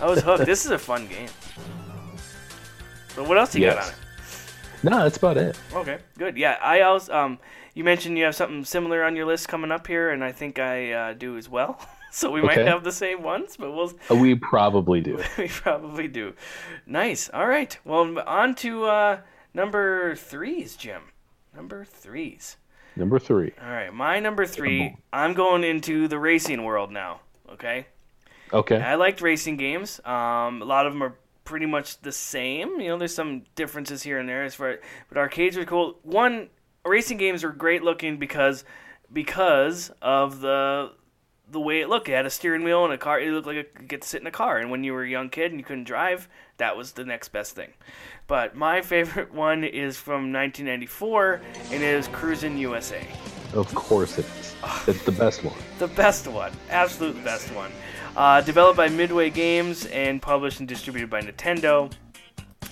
I 0.00 0.06
was 0.06 0.22
hooked. 0.22 0.46
This 0.46 0.64
is 0.64 0.70
a 0.70 0.78
fun 0.78 1.08
game. 1.08 1.30
But 3.16 3.26
what 3.26 3.38
else 3.38 3.56
you 3.56 3.66
got 3.66 3.78
on 3.78 3.88
it? 3.88 3.94
no, 4.84 5.02
that's 5.02 5.16
about 5.16 5.36
it. 5.36 5.58
Okay, 5.74 5.98
good. 6.16 6.36
Yeah, 6.36 6.58
I 6.62 6.82
also 6.82 7.12
um, 7.12 7.38
you 7.74 7.82
mentioned 7.82 8.16
you 8.18 8.24
have 8.24 8.36
something 8.36 8.64
similar 8.64 9.02
on 9.02 9.16
your 9.16 9.26
list 9.26 9.48
coming 9.48 9.72
up 9.72 9.88
here, 9.88 10.10
and 10.10 10.22
I 10.22 10.30
think 10.30 10.60
I 10.60 10.92
uh, 10.92 11.12
do 11.14 11.36
as 11.36 11.48
well. 11.48 11.76
so 12.20 12.30
we 12.30 12.40
might 12.40 12.56
have 12.66 12.82
the 12.82 12.92
same 12.92 13.22
ones, 13.22 13.56
but 13.58 13.72
we'll 13.72 13.92
Uh, 14.10 14.14
We 14.14 14.34
probably 14.34 15.02
do. 15.02 15.22
we 15.38 15.48
probably 15.48 16.08
do. 16.08 16.32
Nice. 16.86 17.28
All 17.28 17.46
right. 17.46 17.76
Well, 17.84 18.18
on 18.26 18.54
to 18.56 18.84
uh, 18.84 19.20
number 19.52 20.16
threes, 20.16 20.76
Jim. 20.76 21.02
Number 21.54 21.84
threes. 21.84 22.56
Number 22.96 23.18
three. 23.18 23.52
All 23.62 23.68
right, 23.70 23.92
my 23.92 24.18
number 24.20 24.46
three. 24.46 24.96
I'm 25.12 25.34
going 25.34 25.62
into 25.62 26.08
the 26.08 26.18
racing 26.18 26.64
world 26.64 26.90
now. 26.90 27.20
Okay. 27.50 27.86
Okay. 28.50 28.80
I 28.80 28.94
liked 28.94 29.20
racing 29.20 29.58
games. 29.58 30.00
Um, 30.04 30.62
a 30.62 30.64
lot 30.64 30.86
of 30.86 30.94
them 30.94 31.02
are 31.02 31.16
pretty 31.44 31.66
much 31.66 32.00
the 32.00 32.12
same. 32.12 32.80
You 32.80 32.88
know, 32.88 32.98
there's 32.98 33.14
some 33.14 33.42
differences 33.54 34.02
here 34.02 34.18
and 34.18 34.26
there 34.26 34.44
as 34.44 34.54
far, 34.54 34.78
but 35.10 35.18
arcades 35.18 35.58
are 35.58 35.66
cool. 35.66 35.98
One, 36.02 36.48
racing 36.86 37.18
games 37.18 37.44
are 37.44 37.52
great 37.52 37.82
looking 37.82 38.16
because 38.16 38.64
because 39.12 39.90
of 40.00 40.40
the 40.40 40.92
the 41.50 41.60
way 41.60 41.80
it 41.80 41.88
looked. 41.88 42.08
It 42.08 42.12
had 42.12 42.26
a 42.26 42.30
steering 42.30 42.64
wheel 42.64 42.84
and 42.84 42.92
a 42.92 42.98
car. 42.98 43.20
It 43.20 43.30
looked 43.30 43.46
like 43.46 43.56
a, 43.56 43.82
you 43.82 43.86
get 43.86 44.02
to 44.02 44.08
sit 44.08 44.20
in 44.20 44.26
a 44.26 44.32
car. 44.32 44.58
And 44.58 44.70
when 44.70 44.84
you 44.84 44.92
were 44.92 45.02
a 45.02 45.08
young 45.08 45.28
kid 45.28 45.52
and 45.52 45.60
you 45.60 45.64
couldn't 45.64 45.84
drive, 45.84 46.28
that 46.58 46.76
was 46.76 46.92
the 46.92 47.04
next 47.04 47.28
best 47.28 47.54
thing. 47.54 47.72
But 48.26 48.56
my 48.56 48.82
favorite 48.82 49.32
one 49.34 49.64
is 49.64 49.96
from 49.96 50.32
1994, 50.32 51.40
and 51.70 51.74
it 51.74 51.82
is 51.82 52.08
Cruis'n 52.08 52.58
USA. 52.58 53.06
Of 53.54 53.72
course 53.74 54.18
it 54.18 54.26
is. 54.40 54.54
It's 54.86 55.04
the 55.04 55.12
best 55.12 55.44
one. 55.44 55.56
The 55.78 55.88
best 55.88 56.26
one. 56.26 56.52
Absolute 56.70 57.22
best 57.24 57.52
one. 57.54 57.70
Uh, 58.16 58.40
developed 58.40 58.76
by 58.76 58.88
Midway 58.88 59.30
Games 59.30 59.86
and 59.86 60.20
published 60.20 60.60
and 60.60 60.68
distributed 60.68 61.10
by 61.10 61.20
Nintendo. 61.20 61.92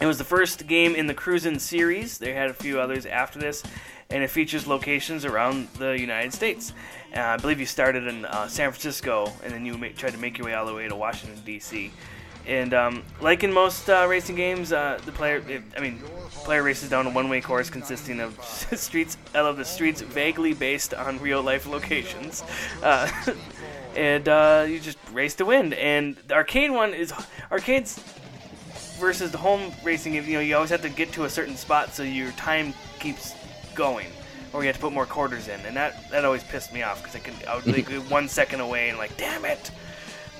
It 0.00 0.06
was 0.06 0.18
the 0.18 0.24
first 0.24 0.66
game 0.66 0.96
in 0.96 1.06
the 1.06 1.14
Cruis'n 1.14 1.60
series. 1.60 2.18
They 2.18 2.32
had 2.32 2.50
a 2.50 2.54
few 2.54 2.80
others 2.80 3.06
after 3.06 3.38
this, 3.38 3.62
and 4.10 4.24
it 4.24 4.30
features 4.30 4.66
locations 4.66 5.24
around 5.24 5.68
the 5.78 5.98
United 5.98 6.32
States. 6.32 6.72
Uh, 7.14 7.20
I 7.20 7.36
believe 7.36 7.60
you 7.60 7.66
started 7.66 8.06
in 8.06 8.24
uh, 8.24 8.48
San 8.48 8.70
Francisco, 8.70 9.32
and 9.44 9.52
then 9.52 9.64
you 9.64 9.76
tried 9.90 10.12
to 10.12 10.18
make 10.18 10.36
your 10.38 10.46
way 10.46 10.54
all 10.54 10.66
the 10.66 10.74
way 10.74 10.88
to 10.88 10.96
Washington 10.96 11.40
D.C. 11.44 11.92
And 12.46 12.74
um, 12.74 13.04
like 13.20 13.42
in 13.42 13.52
most 13.52 13.88
uh, 13.88 14.06
racing 14.08 14.36
games, 14.36 14.72
uh, 14.72 15.00
the 15.06 15.12
player, 15.12 15.42
it, 15.48 15.62
I 15.76 15.80
mean, 15.80 16.00
player 16.30 16.62
races 16.62 16.90
down 16.90 17.06
a 17.06 17.10
one-way 17.10 17.40
course 17.40 17.70
consisting 17.70 18.20
of 18.20 18.38
streets. 18.44 19.16
I 19.34 19.40
love 19.40 19.56
the 19.56 19.64
streets 19.64 20.02
vaguely 20.02 20.52
based 20.52 20.92
on 20.92 21.18
real-life 21.20 21.66
locations. 21.66 22.42
Uh, 22.82 23.10
and 23.96 24.28
uh, 24.28 24.66
you 24.68 24.78
just 24.78 24.98
race 25.12 25.34
to 25.36 25.46
win. 25.46 25.72
And 25.74 26.16
the 26.26 26.34
arcade 26.34 26.70
one 26.70 26.92
is 26.92 27.14
arcades 27.50 27.98
versus 28.98 29.30
the 29.30 29.38
home 29.38 29.72
racing. 29.82 30.14
You 30.14 30.22
know, 30.22 30.40
you 30.40 30.54
always 30.54 30.70
have 30.70 30.82
to 30.82 30.90
get 30.90 31.12
to 31.12 31.24
a 31.24 31.30
certain 31.30 31.56
spot 31.56 31.94
so 31.94 32.02
your 32.02 32.30
time 32.32 32.74
keeps 32.98 33.34
going, 33.74 34.08
or 34.54 34.62
you 34.62 34.68
had 34.68 34.76
to 34.76 34.80
put 34.80 34.92
more 34.92 35.04
quarters 35.04 35.48
in, 35.48 35.60
and 35.66 35.76
that 35.76 36.08
that 36.10 36.24
always 36.24 36.42
pissed 36.44 36.72
me 36.72 36.82
off 36.82 37.02
because 37.02 37.16
I 37.16 37.18
could 37.18 37.34
I 37.46 37.56
would 37.56 37.66
like 37.66 37.88
be 37.88 37.98
one 38.18 38.28
second 38.28 38.60
away 38.60 38.88
and 38.88 38.96
like 38.96 39.16
damn 39.18 39.44
it. 39.44 39.70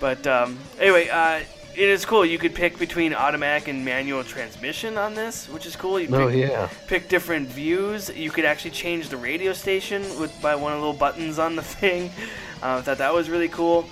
But 0.00 0.26
um, 0.26 0.58
anyway, 0.78 1.08
uh, 1.08 1.40
it 1.74 1.88
is 1.88 2.04
cool. 2.06 2.24
You 2.24 2.38
could 2.38 2.54
pick 2.54 2.78
between 2.78 3.12
automatic 3.14 3.66
and 3.68 3.84
manual 3.84 4.22
transmission 4.22 4.96
on 4.96 5.14
this, 5.14 5.48
which 5.48 5.66
is 5.66 5.74
cool. 5.76 5.98
You 5.98 6.06
pick, 6.06 6.16
Oh 6.16 6.28
yeah. 6.28 6.68
pick 6.86 7.08
different 7.08 7.48
views. 7.48 8.08
You 8.14 8.30
could 8.30 8.44
actually 8.44 8.70
change 8.70 9.08
the 9.08 9.16
radio 9.16 9.52
station 9.52 10.02
with 10.20 10.32
by 10.40 10.54
one 10.54 10.72
of 10.72 10.78
the 10.80 10.86
little 10.86 10.98
buttons 10.98 11.38
on 11.38 11.56
the 11.56 11.62
thing. 11.80 12.10
Uh, 12.62 12.76
I 12.78 12.80
thought 12.82 12.98
that 12.98 13.12
was 13.12 13.28
really 13.28 13.48
cool. 13.48 13.88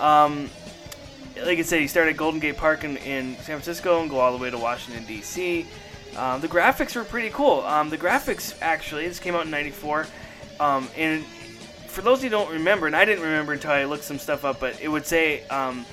Um, 0.00 0.50
like 1.44 1.58
I 1.58 1.62
said, 1.62 1.80
you 1.80 1.88
start 1.88 2.08
at 2.08 2.16
Golden 2.16 2.40
Gate 2.40 2.56
Park 2.56 2.82
in, 2.84 2.96
in 2.98 3.34
San 3.36 3.44
Francisco 3.60 4.00
and 4.00 4.10
go 4.10 4.18
all 4.18 4.36
the 4.36 4.42
way 4.42 4.50
to 4.50 4.58
Washington 4.58 5.04
D.C. 5.06 5.66
Um, 6.16 6.40
the 6.40 6.48
graphics 6.48 6.96
were 6.96 7.04
pretty 7.04 7.30
cool. 7.30 7.60
Um, 7.60 7.90
the 7.90 7.98
graphics 7.98 8.54
actually, 8.60 9.06
this 9.06 9.20
came 9.20 9.34
out 9.34 9.44
in 9.44 9.50
'94, 9.50 10.06
um, 10.58 10.88
and 10.96 11.24
for 11.86 12.02
those 12.02 12.22
who 12.22 12.28
don't 12.28 12.50
remember, 12.50 12.86
and 12.86 12.94
I 12.94 13.04
didn't 13.04 13.24
remember 13.24 13.52
until 13.52 13.72
I 13.72 13.84
looked 13.84 14.04
some 14.04 14.18
stuff 14.18 14.44
up, 14.44 14.60
but 14.60 14.80
it 14.80 14.88
would 14.88 15.06
say 15.06 15.42
um, 15.48 15.84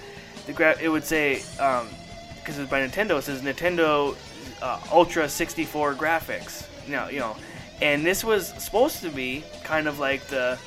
the 0.46 0.54
gra- 0.54 0.78
it 0.82 0.90
would 0.90 1.04
say 1.04 1.42
because 1.52 2.58
it's 2.58 2.70
by 2.70 2.88
Nintendo, 2.88 3.18
it 3.20 3.24
says 3.24 3.42
Nintendo 3.42 4.16
uh, 4.62 4.80
Ultra 4.92 5.28
64 5.28 5.96
graphics. 5.96 6.66
Now 6.88 7.10
you 7.10 7.20
know, 7.20 7.36
and 7.82 8.06
this 8.06 8.24
was 8.24 8.48
supposed 8.64 9.02
to 9.02 9.10
be 9.10 9.44
kind 9.64 9.88
of 9.88 10.00
like 10.00 10.26
the 10.28 10.58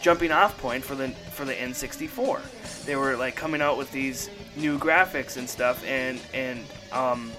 jumping 0.00 0.32
off 0.32 0.56
point 0.58 0.84
for 0.84 0.94
the 0.94 1.08
for 1.08 1.44
the 1.44 1.54
N64. 1.54 2.84
They 2.84 2.96
were 2.96 3.16
like 3.16 3.36
coming 3.36 3.60
out 3.60 3.76
with 3.76 3.90
these 3.92 4.30
new 4.56 4.78
graphics 4.78 5.36
and 5.36 5.48
stuff, 5.48 5.84
and 5.84 6.20
and 6.32 6.64
um, 6.92 7.32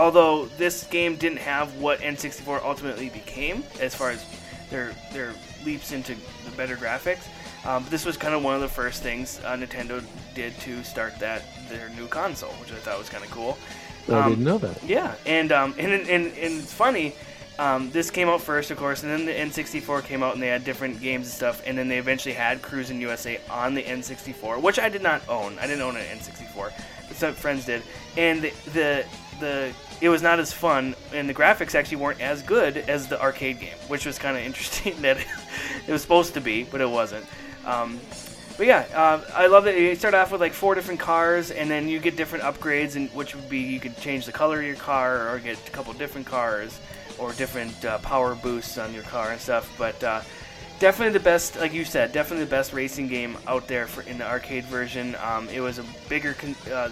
although 0.00 0.46
this 0.58 0.84
game 0.86 1.16
didn't 1.16 1.38
have 1.38 1.74
what 1.76 2.02
N64 2.02 2.62
ultimately 2.64 3.10
became, 3.10 3.64
as 3.80 3.94
far 3.94 4.10
as 4.10 4.24
their 4.70 4.94
their 5.12 5.34
leaps 5.64 5.92
into 5.92 6.14
the 6.44 6.50
better 6.56 6.76
graphics, 6.76 7.24
um, 7.64 7.86
this 7.90 8.04
was 8.04 8.16
kind 8.16 8.34
of 8.34 8.42
one 8.42 8.54
of 8.54 8.60
the 8.62 8.68
first 8.68 9.02
things 9.02 9.40
uh, 9.44 9.56
Nintendo 9.56 10.02
did 10.34 10.58
to 10.60 10.82
start 10.84 11.18
that 11.20 11.42
their 11.68 11.88
new 11.90 12.08
console, 12.08 12.52
which 12.60 12.72
I 12.72 12.80
thought 12.84 12.98
was 12.98 13.08
kind 13.08 13.24
of 13.24 13.30
cool. 13.30 13.58
I 14.08 14.22
Um, 14.26 14.30
didn't 14.30 14.44
know 14.44 14.58
that. 14.58 14.78
yeah, 14.82 15.16
and 15.26 15.52
um, 15.52 15.74
and, 15.78 15.92
and 15.92 16.08
and 16.08 16.60
it's 16.62 16.72
funny. 16.72 17.14
Um, 17.58 17.90
this 17.90 18.10
came 18.10 18.28
out 18.28 18.40
first, 18.40 18.70
of 18.70 18.78
course, 18.78 19.02
and 19.02 19.12
then 19.12 19.26
the 19.26 19.38
N64 19.38 20.00
came 20.02 20.22
out, 20.22 20.32
and 20.34 20.42
they 20.42 20.48
had 20.48 20.64
different 20.64 21.00
games 21.00 21.26
and 21.26 21.34
stuff, 21.34 21.62
and 21.66 21.76
then 21.76 21.88
they 21.88 21.98
eventually 21.98 22.34
had 22.34 22.62
Cruis'n 22.62 22.98
USA 23.00 23.38
on 23.50 23.74
the 23.74 23.82
N64, 23.82 24.58
which 24.62 24.78
I 24.78 24.88
did 24.88 25.02
not 25.02 25.22
own. 25.28 25.58
I 25.58 25.66
didn't 25.66 25.82
own 25.82 25.96
an 25.96 26.06
N64, 26.06 26.72
but 27.08 27.16
some 27.18 27.34
friends 27.34 27.66
did, 27.66 27.82
and 28.16 28.42
the 28.42 28.52
the, 28.72 29.04
the 29.40 29.72
it 30.00 30.08
was 30.08 30.22
not 30.22 30.38
as 30.38 30.52
fun, 30.52 30.94
and 31.12 31.28
the 31.28 31.34
graphics 31.34 31.74
actually 31.74 31.98
weren't 31.98 32.20
as 32.20 32.42
good 32.42 32.76
as 32.76 33.08
the 33.08 33.20
arcade 33.20 33.60
game, 33.60 33.76
which 33.88 34.06
was 34.06 34.18
kind 34.18 34.36
of 34.36 34.42
interesting 34.42 34.94
that 35.02 35.18
it 35.86 35.92
was 35.92 36.02
supposed 36.02 36.34
to 36.34 36.40
be, 36.40 36.64
but 36.64 36.80
it 36.80 36.88
wasn't. 36.88 37.24
Um, 37.64 38.00
but 38.56 38.66
yeah, 38.66 38.86
uh, 38.94 39.22
I 39.34 39.46
love 39.46 39.64
that 39.64 39.78
you 39.78 39.94
start 39.94 40.14
off 40.14 40.32
with 40.32 40.40
like 40.40 40.52
four 40.52 40.74
different 40.74 41.00
cars, 41.00 41.50
and 41.50 41.70
then 41.70 41.88
you 41.88 41.98
get 41.98 42.16
different 42.16 42.44
upgrades, 42.44 42.96
and 42.96 43.10
which 43.10 43.34
would 43.34 43.48
be 43.48 43.58
you 43.58 43.80
could 43.80 43.96
change 43.98 44.26
the 44.26 44.32
color 44.32 44.60
of 44.60 44.66
your 44.66 44.76
car, 44.76 45.28
or 45.30 45.38
get 45.38 45.56
a 45.66 45.70
couple 45.70 45.92
different 45.94 46.26
cars, 46.26 46.78
or 47.18 47.32
different 47.32 47.84
uh, 47.84 47.98
power 47.98 48.34
boosts 48.34 48.78
on 48.78 48.92
your 48.92 49.02
car 49.04 49.32
and 49.32 49.40
stuff. 49.40 49.74
But 49.78 50.02
uh, 50.04 50.22
definitely 50.78 51.12
the 51.12 51.24
best, 51.24 51.56
like 51.56 51.72
you 51.72 51.84
said, 51.84 52.12
definitely 52.12 52.44
the 52.44 52.50
best 52.50 52.72
racing 52.72 53.08
game 53.08 53.36
out 53.46 53.68
there 53.68 53.86
for 53.86 54.02
in 54.02 54.18
the 54.18 54.26
arcade 54.26 54.64
version. 54.64 55.14
Um, 55.22 55.48
it 55.48 55.60
was 55.60 55.78
a 55.78 55.84
bigger, 56.08 56.34
con- 56.34 56.56
uh, 56.72 56.90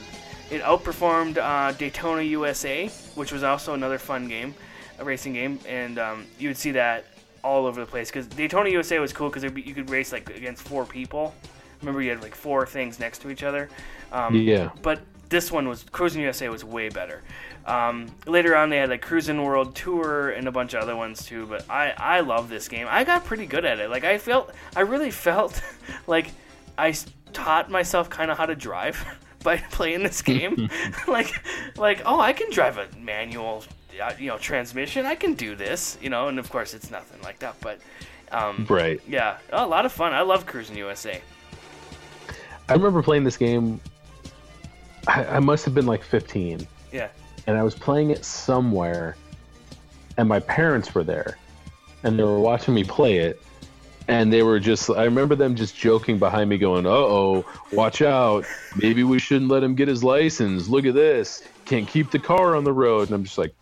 it 0.51 0.63
outperformed 0.63 1.39
uh, 1.39 1.73
Daytona 1.73 2.23
USA, 2.23 2.89
which 3.15 3.33
was 3.33 3.43
also 3.43 3.75
another 3.75 3.99
fun 3.99 4.29
game, 4.29 4.55
a 4.99 5.05
racing 5.05 5.35
game, 5.35 5.59
and 5.67 5.99
um, 5.99 6.27
you 6.39 6.49
would 6.49 6.57
see 6.57 6.73
that 6.73 7.05
all 7.45 7.67
over 7.67 7.81
the 7.81 7.87
place 7.87 8.11
because 8.11 8.27
Daytona 8.27 8.69
USA 8.71 8.99
was 8.99 9.13
cool 9.13 9.29
because 9.29 9.45
you 9.45 9.75
could 9.75 9.91
race 9.91 10.13
like 10.13 10.31
against 10.31 10.67
four 10.67 10.85
people. 10.85 11.35
Remember, 11.81 12.03
you 12.03 12.11
had 12.11 12.23
like 12.23 12.35
four 12.35 12.67
things 12.67 12.99
next 12.99 13.21
to 13.23 13.31
each 13.31 13.43
other. 13.43 13.69
Um, 14.11 14.35
Yeah. 14.35 14.71
But 14.83 15.01
this 15.29 15.53
one 15.53 15.69
was 15.69 15.85
Cruis'n 15.85 16.21
USA 16.21 16.49
was 16.49 16.65
way 16.65 16.89
better. 16.89 17.23
Um, 17.67 18.11
later 18.27 18.57
on, 18.57 18.71
they 18.71 18.79
had 18.79 18.89
like 18.89 19.03
Cruising 19.03 19.43
World 19.43 19.77
Tour 19.77 20.31
and 20.31 20.49
a 20.49 20.53
bunch 20.53 20.73
of 20.75 20.83
other 20.83 20.97
ones 20.97 21.25
too. 21.25 21.47
But 21.47 21.69
I 21.71 21.93
I 21.97 22.21
love 22.21 22.49
this 22.49 22.67
game. 22.69 22.87
I 22.89 23.05
got 23.05 23.25
pretty 23.25 23.47
good 23.47 23.65
at 23.65 23.79
it. 23.79 23.91
Like 23.91 24.05
I 24.05 24.19
felt 24.19 24.53
I 24.75 24.81
really 24.81 25.11
felt 25.27 25.61
like 26.07 26.31
I 26.77 26.95
taught 27.33 27.71
myself 27.71 28.09
kind 28.09 28.31
of 28.31 28.39
how 28.39 28.47
to 28.47 28.55
drive 28.55 29.05
by 29.49 29.57
playing 29.71 30.03
this 30.03 30.21
game. 30.21 30.69
like 31.09 31.33
like 31.79 32.03
oh 32.05 32.21
I 32.21 32.33
can 32.35 32.51
drive 32.51 32.77
a 32.77 32.87
manual 32.99 33.65
uh, 34.03 34.13
you 34.19 34.29
know 34.29 34.37
transmission. 34.39 35.07
I 35.07 35.15
can 35.15 35.33
do 35.35 35.57
this. 35.57 35.97
You 36.03 36.11
know, 36.11 36.29
and 36.29 36.39
of 36.39 36.51
course 36.51 36.75
it's 36.75 36.91
nothing 36.91 37.21
like 37.23 37.39
that. 37.39 37.55
But 37.63 37.81
um, 38.31 38.67
Right. 38.69 39.01
yeah, 39.09 39.39
a 39.53 39.67
lot 39.67 39.87
of 39.87 39.93
fun. 39.93 40.13
I 40.13 40.21
love 40.21 40.45
Cruis'n 40.45 40.77
USA. 40.77 41.23
I 42.69 42.73
remember 42.75 43.03
playing 43.03 43.25
this 43.25 43.39
game. 43.39 43.81
I, 45.07 45.25
I 45.25 45.39
must 45.39 45.65
have 45.65 45.75
been 45.75 45.87
like 45.87 46.03
15, 46.03 46.67
Yeah. 46.93 47.09
and 47.47 47.57
I 47.57 47.63
was 47.63 47.75
playing 47.75 48.11
it 48.11 48.27
somewhere, 48.27 49.17
and 50.19 50.29
my 50.29 50.41
parents 50.41 50.95
were 50.95 51.03
there, 51.05 51.39
and 52.03 52.19
they 52.19 52.23
were 52.23 52.39
watching 52.39 52.75
me 52.75 52.85
play 52.85 53.17
it, 53.21 53.41
and 54.09 54.33
they 54.33 54.43
were 54.43 54.59
just. 54.59 54.91
I 54.91 55.05
remember 55.05 55.35
them 55.37 55.55
just 55.55 55.77
joking 55.77 56.19
behind 56.19 56.51
me, 56.51 56.59
going, 56.59 56.87
"Uh 56.87 56.91
oh, 56.91 57.45
watch 57.73 58.03
out! 58.03 58.45
Maybe 58.77 59.05
we 59.05 59.19
shouldn't 59.19 59.51
let 59.51 59.63
him 59.63 59.75
get 59.75 59.87
his 59.89 60.03
license. 60.03 60.69
Look 60.69 60.85
at 60.87 60.95
this. 60.95 61.43
Can't 61.67 61.87
keep 61.87 62.11
the 62.11 62.19
car 62.19 62.57
on 62.57 62.65
the 62.65 62.73
road." 62.73 63.09
And 63.09 63.15
I'm 63.15 63.25
just 63.25 63.39
like, 63.39 63.55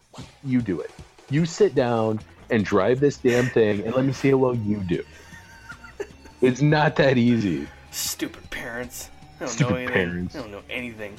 "You 0.45 0.61
do 0.63 0.81
it. 0.81 0.91
You 1.31 1.45
sit 1.45 1.75
down. 1.75 2.21
and 2.49 2.65
drive 2.65 3.01
this 3.01 3.17
damn 3.17 3.49
thing 3.51 3.81
and 3.85 3.93
let 3.97 4.05
me 4.05 4.13
see 4.13 4.31
how 4.31 4.37
well 4.37 4.55
you 4.55 4.77
do. 4.85 5.03
It's 6.41 6.61
not 6.63 6.95
that 6.97 7.19
easy. 7.19 7.67
Stupid 7.91 8.49
parents. 8.51 9.11
They 9.41 9.47
don't 9.47 9.55
Stupid 9.55 9.71
know 9.71 9.77
anything. 9.79 9.95
parents. 9.95 10.37
i 10.37 10.39
don't 10.41 10.51
know 10.53 10.63
anything. 10.71 11.17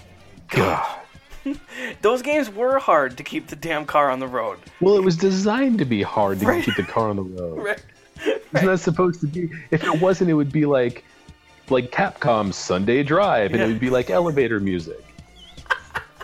God. 0.48 1.00
Those 2.02 2.22
games 2.22 2.50
were 2.50 2.80
hard 2.80 3.18
to 3.18 3.24
keep 3.24 3.48
the 3.48 3.56
damn 3.58 3.86
car 3.86 4.10
on 4.10 4.20
the 4.20 4.28
road. 4.28 4.60
Well, 4.80 4.96
it 4.96 5.04
was 5.04 5.18
designed 5.18 5.80
to 5.80 5.86
be 5.86 6.02
hard 6.02 6.40
to 6.40 6.46
Right. 6.46 6.64
keep 6.64 6.76
the 6.78 6.84
car 6.84 7.10
on 7.10 7.16
the 7.18 7.24
road. 7.24 7.58
Right. 7.66 7.82
It's 8.26 8.64
not 8.64 8.80
supposed 8.80 9.20
to 9.22 9.28
be. 9.28 9.50
If 9.72 9.84
it 9.84 10.02
wasn't, 10.02 10.30
it 10.30 10.34
would 10.34 10.52
be 10.52 10.66
like, 10.66 11.04
like 11.70 11.92
Capcom's 11.92 12.56
Sunday 12.56 13.04
Drive, 13.04 13.52
and 13.52 13.60
Yeah. 13.60 13.66
it 13.66 13.68
would 13.70 13.80
be 13.80 13.90
like 13.90 14.10
elevator 14.10 14.60
music. 14.60 15.04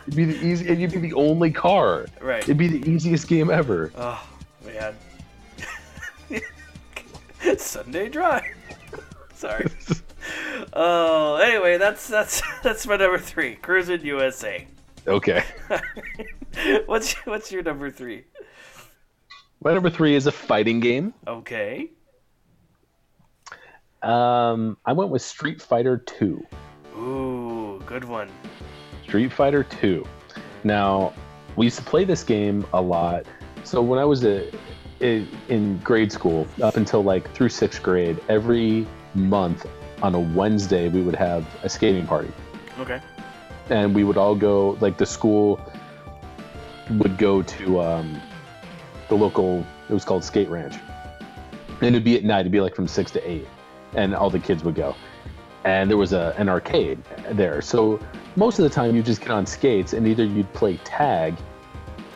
It'd 0.07 0.15
be 0.15 0.25
the 0.25 0.45
easy, 0.45 0.67
and 0.69 0.81
you'd 0.81 0.91
be 0.91 0.99
the 0.99 1.13
only 1.13 1.51
car. 1.51 2.07
Right. 2.21 2.43
It'd 2.43 2.57
be 2.57 2.67
the 2.67 2.89
easiest 2.89 3.27
game 3.27 3.49
ever. 3.49 3.91
Oh 3.97 4.21
man. 4.65 4.95
Sunday 7.57 8.09
drive. 8.09 8.43
Sorry. 9.35 9.67
Oh, 10.73 11.35
anyway, 11.35 11.77
that's 11.77 12.07
that's 12.07 12.41
that's 12.63 12.87
my 12.87 12.95
number 12.97 13.17
three. 13.17 13.55
Cruis'n 13.57 14.03
USA. 14.03 14.65
Okay. 15.07 15.43
what's 16.85 17.13
what's 17.25 17.51
your 17.51 17.61
number 17.63 17.91
three? 17.91 18.23
My 19.63 19.73
number 19.73 19.89
three 19.89 20.15
is 20.15 20.27
a 20.27 20.31
fighting 20.31 20.79
game. 20.79 21.13
Okay. 21.27 21.89
Um, 24.01 24.77
I 24.85 24.91
went 24.93 25.09
with 25.11 25.21
Street 25.21 25.61
Fighter 25.61 25.97
Two. 25.97 26.45
Ooh, 26.97 27.81
good 27.85 28.03
one. 28.03 28.29
Street 29.03 29.31
Fighter 29.31 29.63
2. 29.63 30.05
Now, 30.63 31.13
we 31.55 31.65
used 31.65 31.77
to 31.77 31.83
play 31.83 32.03
this 32.03 32.23
game 32.23 32.65
a 32.73 32.81
lot. 32.81 33.25
So 33.63 33.81
when 33.81 33.99
I 33.99 34.05
was 34.05 34.23
a, 34.25 34.49
i- 35.01 35.25
in 35.49 35.77
grade 35.79 36.11
school, 36.11 36.47
up 36.61 36.75
until 36.77 37.03
like 37.03 37.31
through 37.33 37.49
sixth 37.49 37.81
grade, 37.83 38.19
every 38.29 38.85
month 39.13 39.65
on 40.01 40.15
a 40.15 40.19
Wednesday, 40.19 40.89
we 40.89 41.01
would 41.01 41.15
have 41.15 41.45
a 41.63 41.69
skating 41.69 42.05
party. 42.07 42.31
Okay. 42.79 43.01
And 43.69 43.93
we 43.95 44.03
would 44.03 44.17
all 44.17 44.35
go, 44.35 44.77
like 44.81 44.97
the 44.97 45.05
school 45.05 45.59
would 46.91 47.17
go 47.17 47.41
to 47.43 47.81
um, 47.81 48.21
the 49.09 49.15
local, 49.15 49.65
it 49.89 49.93
was 49.93 50.05
called 50.05 50.23
Skate 50.23 50.49
Ranch. 50.49 50.75
And 51.81 51.95
it'd 51.95 52.03
be 52.03 52.15
at 52.15 52.23
night, 52.23 52.41
it'd 52.41 52.51
be 52.51 52.61
like 52.61 52.75
from 52.75 52.87
six 52.87 53.11
to 53.11 53.29
eight. 53.29 53.47
And 53.93 54.15
all 54.15 54.29
the 54.29 54.39
kids 54.39 54.63
would 54.63 54.75
go 54.75 54.95
and 55.65 55.89
there 55.89 55.97
was 55.97 56.13
a 56.13 56.33
an 56.37 56.49
arcade 56.49 57.01
there. 57.31 57.61
So 57.61 57.99
most 58.35 58.59
of 58.59 58.63
the 58.63 58.69
time 58.69 58.95
you 58.95 59.03
just 59.03 59.21
get 59.21 59.31
on 59.31 59.45
skates 59.45 59.93
and 59.93 60.07
either 60.07 60.25
you'd 60.25 60.51
play 60.53 60.77
tag 60.83 61.35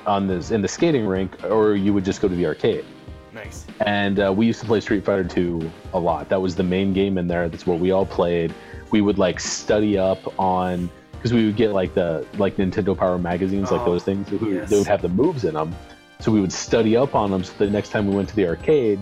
on 0.05 0.27
this 0.27 0.51
in 0.51 0.61
the 0.61 0.67
skating 0.67 1.05
rink 1.05 1.43
or 1.43 1.75
you 1.75 1.93
would 1.93 2.05
just 2.05 2.21
go 2.21 2.27
to 2.27 2.35
the 2.35 2.45
arcade. 2.45 2.85
Nice. 3.33 3.65
And 3.85 4.19
uh, 4.19 4.33
we 4.35 4.47
used 4.47 4.59
to 4.61 4.65
play 4.65 4.79
Street 4.79 5.05
Fighter 5.05 5.23
2 5.23 5.69
a 5.93 5.99
lot. 5.99 6.27
That 6.29 6.41
was 6.41 6.55
the 6.55 6.63
main 6.63 6.91
game 6.91 7.17
in 7.17 7.27
there. 7.27 7.47
That's 7.49 7.67
what 7.67 7.79
we 7.79 7.91
all 7.91 8.05
played. 8.05 8.53
We 8.89 9.01
would 9.01 9.19
like 9.19 9.39
study 9.39 9.97
up 9.97 10.39
on 10.39 10.89
because 11.11 11.33
we 11.33 11.45
would 11.45 11.55
get 11.55 11.71
like 11.71 11.93
the 11.93 12.25
like 12.37 12.57
Nintendo 12.57 12.97
Power 12.97 13.17
magazines, 13.17 13.71
like 13.71 13.81
Oh, 13.81 13.85
those 13.85 14.03
things. 14.03 14.27
Yes. 14.31 14.69
They 14.69 14.77
would 14.77 14.87
have 14.87 15.01
the 15.01 15.09
moves 15.09 15.43
in 15.43 15.53
them, 15.53 15.75
so 16.19 16.31
we 16.31 16.41
would 16.41 16.53
study 16.53 16.95
up 16.95 17.15
on 17.15 17.31
them. 17.31 17.43
So 17.43 17.53
the 17.57 17.69
next 17.69 17.89
time 17.89 18.07
we 18.07 18.15
went 18.15 18.29
to 18.29 18.35
the 18.35 18.47
arcade, 18.47 18.99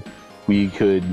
we 0.48 0.70
could, 0.70 1.04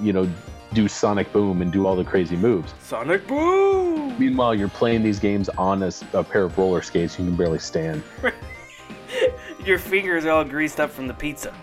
you 0.00 0.12
know, 0.12 0.28
do 0.72 0.86
Sonic 0.86 1.32
Boom 1.32 1.62
and 1.62 1.72
do 1.72 1.86
all 1.86 1.96
the 1.96 2.04
crazy 2.04 2.36
moves. 2.36 2.74
Sonic 2.80 3.26
Boom. 3.26 4.18
Meanwhile, 4.18 4.54
you're 4.54 4.68
playing 4.68 5.02
these 5.02 5.18
games 5.18 5.48
on 5.50 5.82
a 5.82 6.24
pair 6.24 6.44
of 6.44 6.56
roller 6.56 6.82
skates. 6.82 7.18
You 7.18 7.24
can 7.26 7.36
barely 7.36 7.58
stand. 7.58 8.02
Your 9.64 9.78
fingers 9.78 10.24
are 10.24 10.30
all 10.30 10.44
greased 10.44 10.80
up 10.80 10.90
from 10.90 11.06
the 11.06 11.14
pizza. 11.14 11.54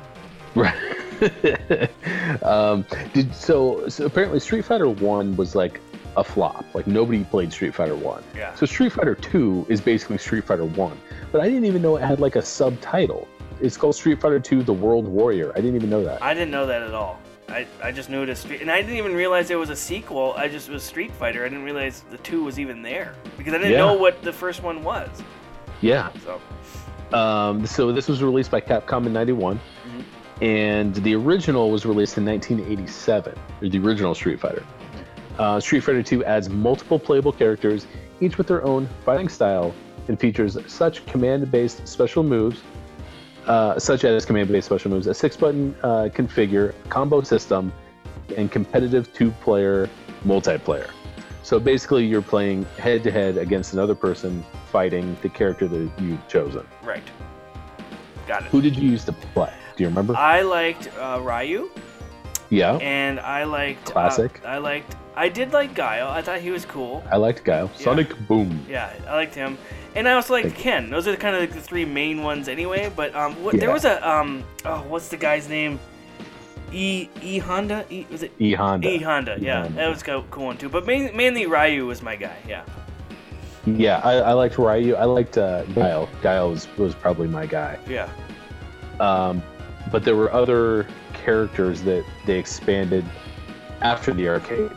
Right. 0.55 0.75
um, 2.43 2.85
did 3.13 3.33
so, 3.33 3.87
so? 3.87 4.05
Apparently, 4.05 4.39
Street 4.39 4.65
Fighter 4.65 4.89
One 4.89 5.35
was 5.35 5.55
like 5.55 5.79
a 6.15 6.23
flop. 6.23 6.65
Like 6.73 6.87
nobody 6.87 7.23
played 7.23 7.53
Street 7.53 7.73
Fighter 7.73 7.95
One. 7.95 8.23
Yeah. 8.35 8.53
So 8.55 8.65
Street 8.65 8.91
Fighter 8.91 9.15
Two 9.15 9.65
is 9.69 9.81
basically 9.81 10.17
Street 10.17 10.43
Fighter 10.43 10.65
One, 10.65 10.99
but 11.31 11.41
I 11.41 11.45
didn't 11.45 11.65
even 11.65 11.81
know 11.81 11.95
it 11.95 12.01
had 12.01 12.19
like 12.19 12.35
a 12.35 12.41
subtitle. 12.41 13.27
It's 13.61 13.77
called 13.77 13.95
Street 13.95 14.19
Fighter 14.21 14.41
II: 14.51 14.63
The 14.63 14.73
World 14.73 15.07
Warrior. 15.07 15.51
I 15.53 15.55
didn't 15.55 15.75
even 15.75 15.89
know 15.89 16.03
that. 16.03 16.21
I 16.21 16.33
didn't 16.33 16.51
know 16.51 16.65
that 16.67 16.81
at 16.83 16.93
all. 16.93 17.19
I, 17.49 17.65
I 17.81 17.91
just 17.91 18.09
knew 18.09 18.23
it 18.23 18.29
as 18.29 18.39
Street, 18.39 18.61
and 18.61 18.69
I 18.69 18.81
didn't 18.81 18.97
even 18.97 19.13
realize 19.13 19.49
it 19.51 19.55
was 19.55 19.69
a 19.69 19.75
sequel. 19.75 20.33
I 20.35 20.47
just 20.49 20.69
was 20.69 20.83
Street 20.83 21.11
Fighter. 21.13 21.45
I 21.45 21.49
didn't 21.49 21.63
realize 21.63 22.03
the 22.11 22.17
two 22.17 22.43
was 22.43 22.59
even 22.59 22.81
there 22.81 23.13
because 23.37 23.53
I 23.53 23.57
didn't 23.57 23.71
Yeah. 23.73 23.79
know 23.79 23.93
what 23.93 24.21
the 24.21 24.33
first 24.33 24.63
one 24.63 24.83
was. 24.83 25.09
Yeah. 25.81 26.09
So 26.23 26.41
Um, 27.17 27.65
so 27.65 27.91
this 27.93 28.07
was 28.09 28.21
released 28.21 28.51
by 28.51 28.59
Capcom 28.59 29.05
in 29.05 29.13
'91, 29.13 29.59
and 30.41 30.93
the 30.95 31.15
original 31.15 31.71
was 31.71 31.85
released 31.85 32.17
in 32.17 32.25
1987. 32.25 33.33
Or 33.61 33.69
the 33.69 33.79
original 33.79 34.13
Street 34.13 34.39
Fighter. 34.39 34.63
Uh, 35.39 35.59
Street 35.59 35.81
Fighter 35.81 36.03
II 36.15 36.25
adds 36.25 36.49
multiple 36.49 36.99
playable 36.99 37.31
characters, 37.31 37.87
each 38.19 38.37
with 38.37 38.47
their 38.47 38.63
own 38.65 38.89
fighting 39.05 39.29
style, 39.29 39.73
and 40.09 40.19
features 40.19 40.57
such 40.67 41.05
command-based 41.05 41.87
special 41.87 42.23
moves, 42.23 42.61
uh, 43.47 43.79
such 43.79 44.03
as 44.03 44.25
command-based 44.25 44.65
special 44.65 44.91
moves, 44.91 45.07
a 45.07 45.13
six-button 45.13 45.75
uh, 45.83 46.09
configure, 46.13 46.73
combo 46.89 47.21
system, 47.21 47.71
and 48.35 48.51
competitive 48.51 49.11
two-player 49.13 49.89
multiplayer. 50.25 50.89
So 51.43 51.59
basically, 51.59 52.05
you're 52.05 52.21
playing 52.21 52.65
head-to-head 52.77 53.37
against 53.37 53.73
another 53.73 53.95
person 53.95 54.43
fighting 54.69 55.15
the 55.21 55.29
character 55.29 55.67
that 55.67 55.89
you've 55.99 56.27
chosen. 56.27 56.67
right, 56.83 57.03
got 58.27 58.43
it. 58.43 58.49
Who 58.49 58.61
did 58.61 58.75
you 58.75 58.89
use 58.89 59.05
to 59.05 59.13
play? 59.13 59.53
Do 59.77 59.83
you 59.83 59.89
remember? 59.89 60.15
I 60.15 60.41
liked 60.41 60.89
uh, 60.97 61.19
Ryu, 61.21 61.71
yeah, 62.49 62.75
and 62.77 63.19
I 63.19 63.43
liked 63.43 63.89
uh, 63.89 63.93
Classic. 63.93 64.41
I 64.45 64.57
liked. 64.57 64.95
I 65.15 65.29
did 65.29 65.51
like 65.51 65.73
Guile. 65.73 66.07
I 66.07 66.21
thought 66.21 66.39
he 66.39 66.51
was 66.51 66.65
cool. 66.65 67.03
I 67.11 67.17
liked 67.17 67.43
Guile. 67.43 67.71
Yeah. 67.77 67.83
Sonic 67.83 68.27
Boom. 68.27 68.65
Yeah, 68.69 68.93
I 69.07 69.15
liked 69.15 69.35
him, 69.35 69.57
and 69.95 70.07
I 70.07 70.13
also 70.13 70.33
liked 70.33 70.49
Thank. 70.49 70.59
Ken. 70.59 70.89
Those 70.89 71.07
are 71.07 71.15
kind 71.15 71.35
of 71.35 71.41
like 71.41 71.53
the 71.53 71.61
three 71.61 71.85
main 71.85 72.21
ones, 72.21 72.47
anyway. 72.47 72.91
But 72.95 73.15
um, 73.15 73.33
what, 73.43 73.59
there 73.59 73.71
was 73.71 73.85
a 73.85 74.07
um, 74.07 74.43
oh, 74.65 74.81
what's 74.87 75.09
the 75.09 75.17
guy's 75.17 75.49
name? 75.49 75.79
E 76.71 77.09
E 77.21 77.37
Honda. 77.39 77.85
E 77.89 78.05
was 78.11 78.23
it 78.23 78.31
E 78.39 78.53
Honda. 78.53 78.89
E 78.89 78.97
Honda? 78.99 79.37
Yeah, 79.39 79.61
E-Honda. 79.61 79.75
that 79.75 79.89
was 79.89 80.01
a 80.01 80.23
cool 80.29 80.45
one 80.45 80.57
too. 80.57 80.69
But 80.69 80.85
main, 80.85 81.15
mainly 81.15 81.45
Ryu 81.45 81.85
was 81.85 82.01
my 82.01 82.15
guy. 82.15 82.37
Yeah. 82.47 82.63
Yeah, 83.65 83.99
I, 84.03 84.13
I 84.15 84.33
liked 84.33 84.57
Ryu. 84.57 84.95
I 84.95 85.03
liked 85.03 85.37
uh, 85.37 85.63
Guile. 85.65 86.07
Guile 86.21 86.51
was, 86.51 86.67
was 86.77 86.95
probably 86.95 87.27
my 87.27 87.45
guy. 87.45 87.77
Yeah. 87.87 88.09
Um, 88.99 89.43
but 89.91 90.03
there 90.03 90.15
were 90.15 90.31
other 90.31 90.87
characters 91.37 91.81
that 91.81 92.05
they 92.25 92.39
expanded 92.39 93.03
after 93.81 94.13
the 94.13 94.29
arcade 94.29 94.71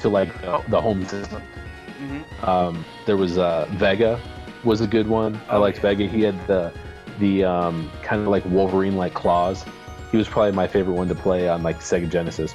to 0.00 0.08
like 0.08 0.30
the, 0.42 0.62
the 0.68 0.80
home 0.80 1.04
system. 1.06 1.42
hmm 1.98 2.22
Um, 2.48 2.84
there 3.04 3.16
was 3.16 3.36
uh, 3.36 3.66
Vega 3.72 4.20
was 4.62 4.80
a 4.80 4.86
good 4.86 5.08
one. 5.08 5.34
I 5.48 5.56
Oh, 5.56 5.60
liked 5.60 5.78
yeah. 5.78 5.82
Vega. 5.94 6.06
He 6.06 6.22
had 6.22 6.36
the 6.46 6.72
the 7.18 7.42
um, 7.44 7.90
kind 8.02 8.22
of 8.22 8.28
like 8.28 8.44
Wolverine 8.46 8.96
like 8.96 9.12
claws. 9.14 9.64
He 10.12 10.16
was 10.16 10.28
probably 10.28 10.52
my 10.52 10.68
favorite 10.68 10.94
one 10.94 11.08
to 11.08 11.14
play 11.16 11.48
on 11.48 11.64
like 11.64 11.80
Sega 11.80 12.08
Genesis. 12.08 12.54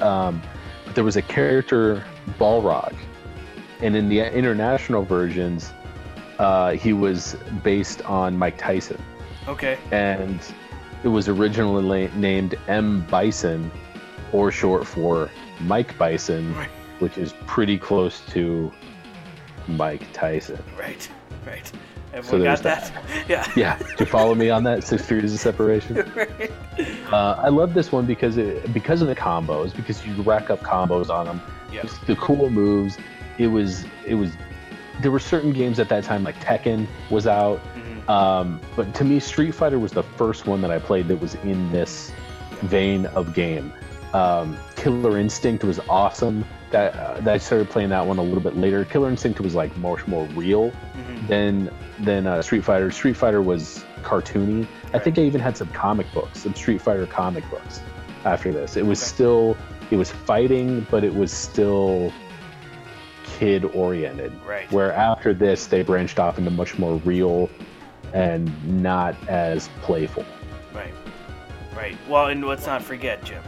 Um, 0.00 0.42
but 0.84 0.94
there 0.96 1.04
was 1.04 1.16
a 1.16 1.22
character 1.22 2.02
Balrog, 2.40 2.94
and 3.82 3.94
in 3.94 4.08
the 4.08 4.18
international 4.36 5.04
versions, 5.04 5.70
uh, 6.40 6.72
he 6.72 6.92
was 6.92 7.36
based 7.62 8.02
on 8.02 8.36
Mike 8.36 8.58
Tyson, 8.58 9.00
Okay. 9.48 9.78
and 9.92 10.40
it 11.04 11.08
was 11.08 11.28
originally 11.28 12.10
named 12.16 12.56
M 12.68 13.06
Bison, 13.10 13.70
or 14.32 14.50
short 14.50 14.86
for 14.86 15.30
Mike 15.60 15.96
Bison, 15.98 16.54
Right. 16.54 16.68
which 16.98 17.16
is 17.18 17.32
pretty 17.46 17.78
close 17.78 18.20
to 18.30 18.72
Mike 19.68 20.02
Tyson. 20.12 20.62
Right. 20.78 21.08
Right. 21.46 21.70
Everyone 22.12 22.40
there's 22.42 22.62
got 22.62 22.80
that. 22.92 23.04
Yeah. 23.28 23.46
Yeah, 23.56 23.78
Do 23.78 23.84
you 24.00 24.06
follow 24.06 24.34
me 24.34 24.48
on 24.48 24.64
that? 24.64 24.82
Six 24.84 25.06
degrees 25.06 25.34
of 25.34 25.40
separation. 25.40 25.96
right. 26.16 26.50
Uh, 27.12 27.36
I 27.38 27.48
love 27.48 27.74
this 27.74 27.92
one 27.92 28.06
because 28.06 28.36
it, 28.38 28.72
because 28.72 29.02
of 29.02 29.08
the 29.08 29.14
combos, 29.14 29.74
because 29.76 30.04
you 30.06 30.14
rack 30.22 30.48
up 30.50 30.60
combos 30.60 31.10
on 31.10 31.26
them. 31.26 31.42
Yeah. 31.72 31.82
The 32.06 32.16
cool 32.16 32.48
moves. 32.50 32.96
It 33.38 33.48
was 33.48 33.84
it 34.06 34.14
was. 34.14 34.32
There 35.02 35.10
were 35.10 35.18
certain 35.20 35.52
games 35.52 35.78
at 35.78 35.90
that 35.90 36.04
time 36.04 36.24
like 36.24 36.36
Tekken 36.40 36.86
was 37.10 37.26
out. 37.26 37.60
Um, 38.08 38.60
but 38.76 38.94
to 38.94 39.04
me, 39.04 39.20
Street 39.20 39.52
Fighter 39.54 39.78
was 39.78 39.92
the 39.92 40.02
first 40.02 40.46
one 40.46 40.60
that 40.62 40.70
I 40.70 40.78
played 40.78 41.08
that 41.08 41.20
was 41.20 41.34
in 41.36 41.70
this 41.72 42.12
vein 42.62 43.06
of 43.06 43.34
game. 43.34 43.72
Um, 44.14 44.56
Killer 44.76 45.18
Instinct 45.18 45.64
was 45.64 45.78
awesome. 45.88 46.44
That, 46.70 46.94
uh, 46.96 47.20
that 47.20 47.34
I 47.34 47.38
started 47.38 47.68
playing 47.70 47.90
that 47.90 48.04
one 48.06 48.18
a 48.18 48.22
little 48.22 48.40
bit 48.40 48.56
later. 48.56 48.84
Killer 48.84 49.08
Instinct 49.08 49.40
was 49.40 49.54
like 49.54 49.76
much 49.76 50.06
more 50.06 50.24
real 50.34 50.70
Mhm. 50.70 51.28
than 51.28 51.70
than 52.00 52.26
uh, 52.26 52.42
Street 52.42 52.64
Fighter. 52.64 52.90
Street 52.90 53.16
Fighter 53.16 53.40
was 53.42 53.84
cartoony. 54.02 54.66
I 54.92 54.98
think 54.98 55.18
I 55.18 55.22
even 55.22 55.40
had 55.40 55.56
some 55.56 55.68
comic 55.68 56.06
books, 56.12 56.40
some 56.40 56.54
Street 56.54 56.80
Fighter 56.82 57.06
comic 57.06 57.48
books. 57.50 57.80
After 58.24 58.52
this, 58.52 58.76
it 58.76 58.84
was 58.84 59.00
Okay. 59.00 59.08
still 59.08 59.56
it 59.90 59.96
was 59.96 60.10
fighting, 60.10 60.84
but 60.90 61.04
it 61.04 61.14
was 61.14 61.30
still 61.32 62.12
kid 63.38 63.64
oriented. 63.74 64.32
Right. 64.46 64.70
Where 64.72 64.92
after 64.92 65.32
this, 65.34 65.66
they 65.66 65.82
branched 65.82 66.18
off 66.18 66.38
into 66.38 66.50
much 66.50 66.78
more 66.78 66.96
real 67.04 67.48
and 68.12 68.82
not 68.82 69.14
as 69.28 69.68
playful. 69.82 70.24
Right. 70.74 70.94
Right. 71.76 71.96
Well, 72.08 72.26
and 72.26 72.44
let's 72.44 72.66
not 72.66 72.82
forget, 72.82 73.22
Jim, 73.24 73.42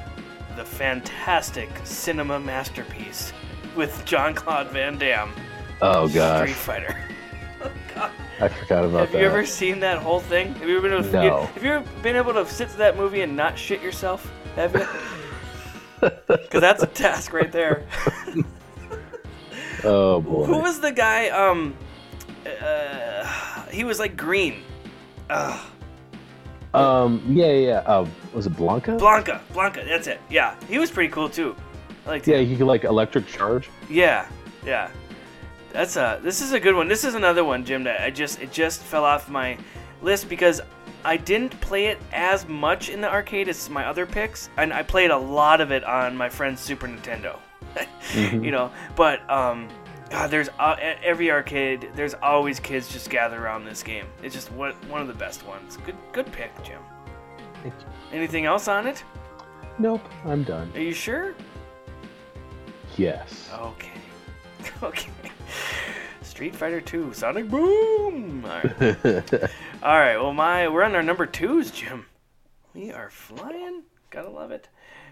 the 0.56 0.64
fantastic 0.64 1.68
cinema 1.84 2.38
masterpiece 2.40 3.32
with 3.76 4.04
Jean-Claude 4.04 4.68
Van 4.68 4.98
Damme, 4.98 5.32
Oh 5.80 6.06
Street 6.08 6.18
gosh, 6.20 6.50
Fighter. 6.52 6.96
Oh, 7.60 7.70
God. 7.92 8.10
I 8.40 8.46
forgot 8.48 8.84
about 8.84 9.00
Have 9.00 9.12
that. 9.12 9.12
Have 9.14 9.20
you 9.20 9.26
ever 9.26 9.44
seen 9.44 9.80
that 9.80 9.98
whole 9.98 10.20
thing? 10.20 10.54
Have 10.54 10.68
you 10.68 10.76
ever 10.78 10.88
been 10.88 10.92
able 10.98 11.10
to, 11.10 11.12
No. 11.12 11.40
have 11.46 11.64
you 11.64 11.72
ever 11.72 12.02
been 12.02 12.14
able 12.14 12.32
to 12.34 12.46
sit 12.46 12.68
to 12.70 12.76
that 12.76 12.96
movie 12.96 13.22
and 13.22 13.36
not 13.36 13.58
shit 13.58 13.82
yourself? 13.82 14.30
Have 14.54 14.74
you? 14.74 14.86
Because 16.28 16.60
that's 16.60 16.82
a 16.84 16.86
task 16.86 17.32
right 17.32 17.50
there. 17.50 17.84
Oh 19.84 20.20
boy. 20.20 20.44
Who 20.44 20.58
was 20.58 20.80
the 20.80 20.90
guy? 20.92 21.28
Um, 21.28 21.76
uh, 22.44 23.47
he 23.78 23.84
was 23.84 24.00
like 24.00 24.16
green. 24.16 24.64
Uh, 25.30 25.64
Um. 26.74 27.22
Yeah. 27.28 27.46
Yeah. 27.46 27.52
yeah. 27.52 27.78
Uh, 27.86 28.06
was 28.34 28.46
it 28.46 28.54
Blanka? 28.54 28.98
Blanka, 28.98 29.40
Blanka. 29.52 29.86
That's 29.86 30.08
it. 30.08 30.20
Yeah, 30.28 30.56
he 30.66 30.78
was 30.80 30.90
pretty 30.90 31.12
cool 31.12 31.28
too. 31.28 31.54
I 32.04 32.10
liked 32.10 32.26
yeah. 32.26 32.38
him. 32.38 32.48
He 32.48 32.56
could 32.56 32.66
like 32.66 32.82
electric 32.82 33.28
charge. 33.28 33.70
Yeah, 33.88 34.26
yeah. 34.66 34.90
That's 35.72 35.94
a. 35.94 36.18
This 36.24 36.40
is 36.40 36.52
a 36.52 36.58
good 36.58 36.74
one. 36.74 36.88
This 36.88 37.04
is 37.04 37.14
another 37.14 37.44
one, 37.44 37.64
Jim. 37.64 37.84
That 37.84 38.00
I 38.00 38.10
just 38.10 38.42
it 38.42 38.50
just 38.50 38.80
fell 38.80 39.04
off 39.04 39.28
my 39.28 39.56
list 40.02 40.28
because 40.28 40.60
I 41.04 41.16
didn't 41.16 41.58
play 41.60 41.86
it 41.86 41.98
as 42.12 42.48
much 42.48 42.88
in 42.88 43.00
the 43.00 43.10
arcade 43.10 43.48
as 43.48 43.70
my 43.70 43.86
other 43.86 44.06
picks, 44.06 44.50
and 44.56 44.72
I 44.72 44.82
played 44.82 45.12
a 45.12 45.18
lot 45.18 45.60
of 45.60 45.70
it 45.70 45.84
on 45.84 46.16
my 46.16 46.28
friend's 46.28 46.60
Super 46.60 46.88
Nintendo. 46.88 47.38
You 48.14 48.50
know, 48.50 48.72
but 48.96 49.28
um, 49.30 49.68
God, 50.10 50.30
there's 50.30 50.48
uh, 50.58 50.76
at 50.80 51.02
every 51.04 51.30
arcade. 51.30 51.90
There's 51.94 52.14
always 52.14 52.58
kids 52.60 52.88
just 52.88 53.10
gather 53.10 53.44
around 53.44 53.64
this 53.64 53.82
game. 53.82 54.06
It's 54.22 54.34
just 54.34 54.50
one 54.52 54.72
one 54.88 55.00
of 55.00 55.08
the 55.08 55.14
best 55.14 55.46
ones. 55.46 55.76
Good 55.84 55.96
good 56.12 56.30
pick, 56.32 56.50
Jim. 56.62 56.80
Thank 57.62 57.74
you. 57.80 57.86
Anything 58.16 58.46
else 58.46 58.68
on 58.68 58.86
it? 58.86 59.04
Nope. 59.78 60.08
I'm 60.24 60.44
done. 60.44 60.70
Are 60.74 60.80
you 60.80 60.92
sure? 60.92 61.34
Yes. 62.96 63.48
Okay. 63.60 63.92
Okay. 64.82 65.10
Street 66.22 66.54
Fighter 66.54 66.80
2, 66.80 67.12
Sonic 67.12 67.48
Boom. 67.48 68.44
All 68.48 68.50
right. 68.50 69.24
All 69.82 69.98
right. 69.98 70.16
Well, 70.16 70.32
my 70.32 70.68
we're 70.68 70.84
on 70.84 70.94
our 70.94 71.02
number 71.02 71.26
twos, 71.26 71.70
Jim. 71.72 72.06
We 72.74 72.92
are 72.92 73.10
flying. 73.10 73.82
Gotta 74.10 74.28
love 74.30 74.50
it. 74.52 74.68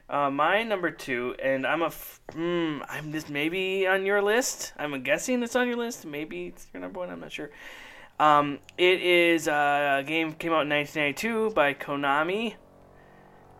Uh, 0.09 0.31
my 0.31 0.63
number 0.63 0.91
two, 0.91 1.35
and 1.43 1.67
I'm 1.67 1.83
a, 1.83 1.87
f- 1.87 2.21
mm, 2.31 2.85
I'm 2.89 3.11
this 3.11 3.29
maybe 3.29 3.87
on 3.89 4.07
your 4.07 4.23
list. 4.23 4.73
I'm 4.79 5.03
guessing 5.03 5.43
it's 5.43 5.57
on 5.57 5.67
your 5.67 5.77
list. 5.77 6.07
Maybe 6.07 6.47
it's 6.47 6.67
your 6.73 6.81
number 6.81 7.01
one. 7.01 7.11
I'm 7.11 7.21
not 7.21 7.33
sure. 7.33 7.51
Um, 8.21 8.61
it 8.79 9.03
is 9.03 9.49
uh, 9.49 9.99
a 10.01 10.05
game 10.07 10.33
came 10.33 10.53
out 10.53 10.63
in 10.63 10.69
1992 10.69 11.51
by 11.51 11.75
Konami, 11.75 12.55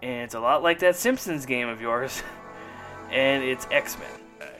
and 0.03 0.23
it's 0.23 0.35
a 0.35 0.41
lot 0.41 0.63
like 0.63 0.79
that 0.79 0.95
Simpsons 0.95 1.47
game 1.47 1.69
of 1.69 1.81
yours, 1.81 2.23
and 3.11 3.43
it's 3.43 3.67
X 3.71 3.99
Men. 3.99 4.51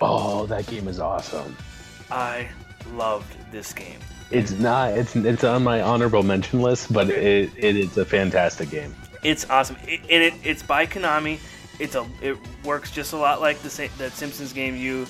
Oh, 0.00 0.46
that 0.46 0.66
game 0.66 0.88
is 0.88 0.98
awesome. 0.98 1.56
I 2.10 2.48
loved 2.94 3.36
this 3.52 3.72
game. 3.72 3.98
It's 4.30 4.52
not. 4.52 4.96
It's 4.96 5.14
it's 5.16 5.44
on 5.44 5.62
my 5.62 5.80
honorable 5.80 6.22
mention 6.22 6.60
list, 6.62 6.92
but 6.92 7.10
it, 7.10 7.50
it 7.56 7.76
is 7.76 7.96
a 7.98 8.04
fantastic 8.04 8.70
game. 8.70 8.94
It's 9.22 9.48
awesome, 9.50 9.76
it, 9.86 10.00
and 10.10 10.22
it, 10.22 10.34
it's 10.42 10.62
by 10.62 10.86
Konami. 10.86 11.38
It's 11.78 11.94
a 11.94 12.06
it 12.20 12.36
works 12.64 12.90
just 12.90 13.12
a 13.12 13.16
lot 13.16 13.40
like 13.40 13.58
the 13.60 13.90
that 13.98 14.12
Simpsons 14.12 14.52
game 14.52 14.76
you 14.76 15.06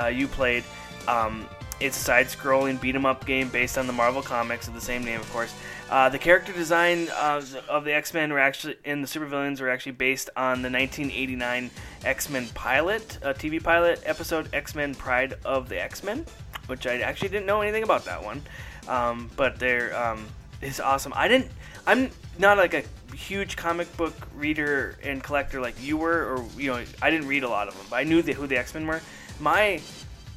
uh, 0.00 0.06
you 0.06 0.28
played. 0.28 0.64
Um, 1.08 1.48
it's 1.80 1.96
a 1.96 2.00
side-scrolling 2.00 2.80
beat 2.80 2.94
'em 2.94 3.04
up 3.04 3.26
game 3.26 3.48
based 3.48 3.76
on 3.76 3.86
the 3.86 3.92
Marvel 3.92 4.22
comics 4.22 4.68
of 4.68 4.74
the 4.74 4.80
same 4.80 5.04
name, 5.04 5.20
of 5.20 5.30
course. 5.32 5.52
Uh, 5.90 6.08
the 6.08 6.18
character 6.18 6.52
design 6.52 7.08
of 7.08 7.84
the 7.84 7.92
X-Men 7.92 8.32
were 8.32 8.38
actually 8.38 8.76
in 8.84 9.02
the 9.02 9.08
supervillains 9.08 9.60
were 9.60 9.68
actually 9.68 9.92
based 9.92 10.30
on 10.36 10.62
the 10.62 10.70
1989 10.70 11.70
X-Men 12.04 12.48
pilot, 12.54 13.18
uh, 13.22 13.32
TV 13.34 13.62
pilot 13.62 14.00
episode 14.06 14.48
X-Men: 14.54 14.94
Pride 14.94 15.34
of 15.44 15.68
the 15.68 15.82
X-Men, 15.82 16.24
which 16.66 16.86
I 16.86 17.00
actually 17.00 17.28
didn't 17.28 17.46
know 17.46 17.60
anything 17.60 17.82
about 17.82 18.04
that 18.04 18.22
one. 18.22 18.42
Um, 18.88 19.30
but 19.36 19.58
they're 19.58 19.94
um, 19.96 20.26
it's 20.60 20.80
awesome. 20.80 21.12
I 21.14 21.28
didn't. 21.28 21.50
I'm 21.86 22.10
not 22.38 22.56
like 22.56 22.74
a 22.74 22.84
huge 23.14 23.56
comic 23.56 23.94
book 23.96 24.14
reader 24.34 24.96
and 25.02 25.22
collector 25.22 25.60
like 25.60 25.74
you 25.82 25.96
were, 25.96 26.34
or 26.34 26.44
you 26.56 26.72
know, 26.72 26.82
I 27.00 27.10
didn't 27.10 27.28
read 27.28 27.42
a 27.44 27.48
lot 27.48 27.68
of 27.68 27.76
them, 27.76 27.86
but 27.90 27.96
I 27.96 28.04
knew 28.04 28.22
the, 28.22 28.32
who 28.32 28.46
the 28.46 28.56
X 28.56 28.74
Men 28.74 28.86
were. 28.86 29.00
My 29.40 29.80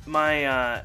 my 0.06 0.46
uh, 0.46 0.84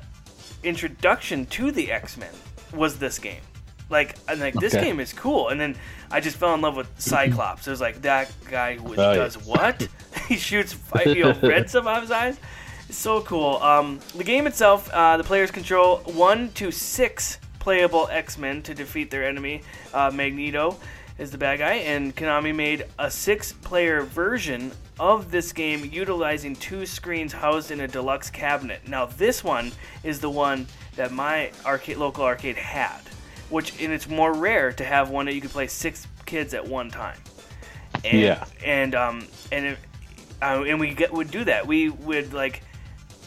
introduction 0.62 1.46
to 1.46 1.70
the 1.70 1.90
X 1.92 2.16
Men 2.16 2.32
was 2.74 2.98
this 2.98 3.18
game. 3.18 3.40
Like, 3.88 4.14
I'm 4.28 4.38
like 4.38 4.54
this 4.54 4.74
Okay. 4.74 4.86
game 4.86 5.00
is 5.00 5.12
cool, 5.12 5.48
and 5.48 5.60
then 5.60 5.74
I 6.10 6.20
just 6.20 6.36
fell 6.36 6.54
in 6.54 6.60
love 6.60 6.76
with 6.76 6.88
Cyclops. 7.00 7.66
It 7.66 7.70
was 7.70 7.80
like 7.80 8.02
that 8.02 8.32
guy 8.48 8.76
who 8.76 8.92
Oh, 8.92 9.14
does 9.14 9.36
yeah. 9.36 9.42
what? 9.42 9.88
he 10.28 10.36
shoots 10.36 10.76
you 11.06 11.24
know 11.24 11.36
red 11.42 11.68
stuff 11.68 11.86
out 11.86 11.96
of 11.96 12.02
his 12.02 12.10
eyes. 12.12 12.38
It's 12.88 12.98
so 12.98 13.20
cool. 13.22 13.56
Um, 13.62 14.00
the 14.16 14.24
game 14.24 14.46
itself, 14.46 14.90
uh, 14.92 15.16
the 15.16 15.24
players 15.24 15.50
control 15.50 15.98
one 16.06 16.50
to 16.52 16.70
six 16.70 17.38
playable 17.60 18.08
X-Men 18.10 18.62
to 18.62 18.74
defeat 18.74 19.10
their 19.10 19.24
enemy. 19.26 19.62
Uh, 19.92 20.10
Magneto 20.12 20.76
is 21.20 21.30
the 21.30 21.38
bad 21.38 21.58
guy, 21.58 21.74
and 21.74 22.16
Konami 22.16 22.54
made 22.54 22.86
a 22.98 23.10
six-player 23.10 24.02
version 24.02 24.72
of 24.98 25.30
this 25.30 25.52
game 25.52 25.88
utilizing 25.92 26.56
two 26.56 26.86
screens 26.86 27.32
housed 27.32 27.70
in 27.70 27.80
a 27.80 27.86
deluxe 27.86 28.30
cabinet. 28.30 28.88
Now, 28.88 29.04
this 29.04 29.44
one 29.44 29.70
is 30.02 30.20
the 30.20 30.30
one 30.30 30.66
that 30.96 31.12
my 31.12 31.52
arcade, 31.66 31.98
local 31.98 32.24
arcade 32.24 32.56
had, 32.56 33.00
which 33.50 33.80
and 33.82 33.92
it's 33.92 34.08
more 34.08 34.32
rare 34.32 34.72
to 34.72 34.84
have 34.84 35.10
one 35.10 35.26
that 35.26 35.34
you 35.34 35.42
could 35.42 35.50
play 35.50 35.66
six 35.66 36.06
kids 36.24 36.54
at 36.54 36.66
one 36.66 36.90
time. 36.90 37.18
And, 38.02 38.20
Yeah. 38.20 38.44
And 38.64 38.94
um 38.94 39.26
and 39.52 39.66
it, 39.66 39.78
uh, 40.42 40.64
and 40.66 40.80
we 40.80 40.94
get, 40.94 41.12
would 41.12 41.30
do 41.30 41.44
that. 41.44 41.66
We 41.66 41.90
would 41.90 42.32
like 42.32 42.62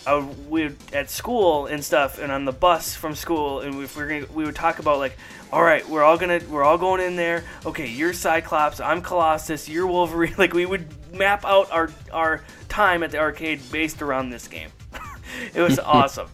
uh, 0.05 0.25
we 0.49 0.75
at 0.91 1.09
school 1.09 1.67
and 1.67 1.83
stuff, 1.83 2.19
and 2.19 2.31
on 2.31 2.45
the 2.45 2.51
bus 2.51 2.95
from 2.95 3.15
school, 3.15 3.61
and 3.61 3.77
we 3.77 3.85
are 3.85 4.07
gonna, 4.07 4.25
we 4.33 4.43
would 4.45 4.55
talk 4.55 4.79
about 4.79 4.99
like, 4.99 5.17
all 5.53 5.61
right, 5.61 5.87
we're 5.87 6.01
all 6.01 6.17
gonna, 6.17 6.41
we're 6.49 6.63
all 6.63 6.79
going 6.79 6.99
in 6.99 7.15
there. 7.15 7.43
Okay, 7.63 7.85
you're 7.85 8.11
Cyclops, 8.11 8.79
I'm 8.79 9.03
Colossus, 9.03 9.69
you're 9.69 9.85
Wolverine. 9.85 10.33
Like 10.43 10.51
we 10.51 10.65
would 10.65 10.87
map 11.13 11.45
out 11.45 11.71
our 11.71 11.91
our 12.11 12.41
time 12.69 13.03
at 13.03 13.11
the 13.11 13.19
arcade 13.19 13.61
based 13.71 14.01
around 14.01 14.31
this 14.31 14.47
game. 14.47 14.71
it 15.53 15.61
was 15.61 15.77
awesome, 15.99 16.27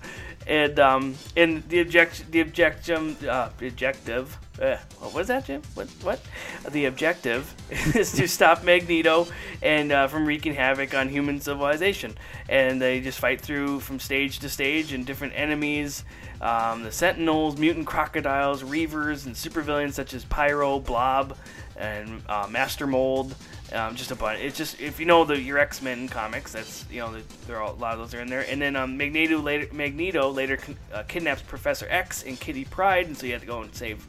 and 0.48 0.80
um 0.80 1.16
and 1.36 1.68
the 1.68 1.82
object 1.82 2.32
the 2.32 2.40
objection 2.40 3.18
uh, 3.28 3.50
objective. 3.62 4.38
Uh, 4.62 4.78
what 5.00 5.14
was 5.14 5.28
that, 5.28 5.46
Jim? 5.46 5.62
What? 5.74 5.88
What? 6.02 6.22
The 6.70 6.86
objective 6.86 7.54
is 7.96 8.14
to 8.14 8.28
stop 8.28 8.64
Magneto 8.64 9.28
and 9.62 9.92
uh, 9.92 10.08
from 10.08 10.26
wreaking 10.26 10.54
havoc 10.54 10.94
on 10.94 11.08
human 11.08 11.40
civilization. 11.40 12.18
And 12.50 12.82
they 12.82 13.00
just 13.00 13.20
fight 13.20 13.40
through 13.40 13.80
from 13.80 14.00
stage 14.00 14.40
to 14.40 14.50
stage 14.50 14.92
and 14.92 15.06
different 15.06 15.34
enemies. 15.36 16.04
Um, 16.42 16.84
the 16.84 16.92
Sentinels, 16.92 17.58
mutant 17.58 17.86
crocodiles, 17.86 18.64
Reavers, 18.64 19.26
and 19.26 19.36
supervillains 19.36 19.94
such 19.94 20.14
as 20.14 20.24
Pyro, 20.26 20.80
Blob, 20.80 21.36
and 21.76 22.22
uh, 22.30 22.48
Master 22.50 22.88
Mold. 22.88 23.36
Um, 23.72 23.96
just 23.96 24.10
a 24.12 24.16
bunch. 24.16 24.40
It's 24.40 24.58
just 24.58 24.80
if 24.82 25.00
you 25.00 25.06
know 25.06 25.26
the 25.26 25.40
your 25.40 25.60
X 25.60 25.82
Men 25.82 26.08
comics, 26.08 26.54
that's 26.54 26.86
you 26.90 27.00
know 27.00 27.16
a 27.50 27.72
lot 27.74 27.94
of 27.94 28.00
those 28.00 28.14
are 28.14 28.22
in 28.22 28.28
there. 28.28 28.46
And 28.50 28.62
then 28.62 28.76
um, 28.76 28.98
Magneto 28.98 29.38
later 29.40 29.68
Magneto 29.74 30.30
later 30.30 30.58
uh, 30.94 31.04
kidnaps 31.04 31.42
Professor 31.42 31.88
X 31.90 32.24
and 32.24 32.40
Kitty 32.40 32.66
Pryde, 32.66 33.08
and 33.08 33.18
so 33.18 33.28
you 33.28 33.34
have 33.34 33.42
to 33.42 33.48
go 33.48 33.62
and 33.62 33.74
save 33.76 34.06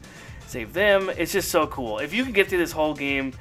save 0.47 0.73
them. 0.73 1.09
It's 1.09 1.31
just 1.31 1.51
so 1.51 1.67
cool. 1.67 1.99
If 1.99 2.13
you 2.13 2.23
can 2.23 2.33
get 2.33 2.47
through 2.47 2.57
this 2.57 2.71
whole 2.71 2.93
game 2.93 3.33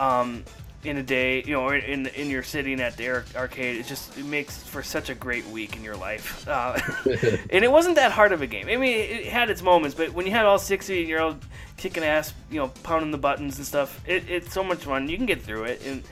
um, 0.00 0.44
in 0.84 0.96
a 0.96 1.02
day, 1.02 1.42
you 1.42 1.54
know, 1.54 1.68
in 1.70 2.06
in 2.06 2.30
your 2.30 2.42
sitting 2.42 2.80
at 2.80 2.96
the 2.96 3.24
arcade, 3.36 3.76
it 3.76 3.86
just 3.86 4.16
it 4.16 4.24
makes 4.24 4.62
for 4.62 4.82
such 4.82 5.10
a 5.10 5.14
great 5.14 5.46
week 5.48 5.76
in 5.76 5.82
your 5.82 5.96
life. 5.96 6.46
Uh, 6.46 6.78
and 7.50 7.64
it 7.64 7.70
wasn't 7.70 7.96
that 7.96 8.12
hard 8.12 8.32
of 8.32 8.42
a 8.42 8.46
game. 8.46 8.68
I 8.68 8.76
mean, 8.76 8.96
it 8.96 9.26
had 9.26 9.50
its 9.50 9.62
moments, 9.62 9.96
but 9.96 10.12
when 10.12 10.24
you 10.24 10.32
had 10.32 10.46
all 10.46 10.58
sixty 10.58 11.02
year 11.02 11.20
old 11.20 11.44
kicking 11.76 12.04
ass, 12.04 12.32
you 12.50 12.58
know, 12.58 12.68
pounding 12.82 13.10
the 13.10 13.18
buttons 13.18 13.58
and 13.58 13.66
stuff, 13.66 14.00
it, 14.06 14.28
it's 14.28 14.52
so 14.52 14.62
much 14.62 14.84
fun. 14.84 15.08
You 15.08 15.16
can 15.16 15.26
get 15.26 15.42
through 15.42 15.64
it, 15.64 15.84
and 15.84 16.02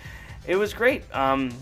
it 0.46 0.56
was 0.56 0.74
great. 0.74 1.02
Um, 1.14 1.52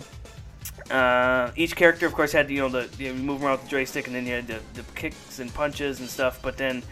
uh, 0.90 1.50
each 1.56 1.76
character, 1.76 2.06
of 2.06 2.12
course, 2.14 2.32
had 2.32 2.50
you 2.50 2.58
know 2.58 2.68
the 2.68 2.88
you 2.98 3.12
know, 3.12 3.18
move 3.18 3.42
around 3.42 3.52
with 3.52 3.62
the 3.64 3.68
joystick, 3.68 4.06
and 4.06 4.16
then 4.16 4.26
you 4.26 4.32
had 4.32 4.46
the, 4.46 4.60
the 4.74 4.82
kicks 4.94 5.38
and 5.38 5.52
punches 5.52 6.00
and 6.00 6.08
stuff. 6.08 6.40
But 6.42 6.56
then 6.56 6.82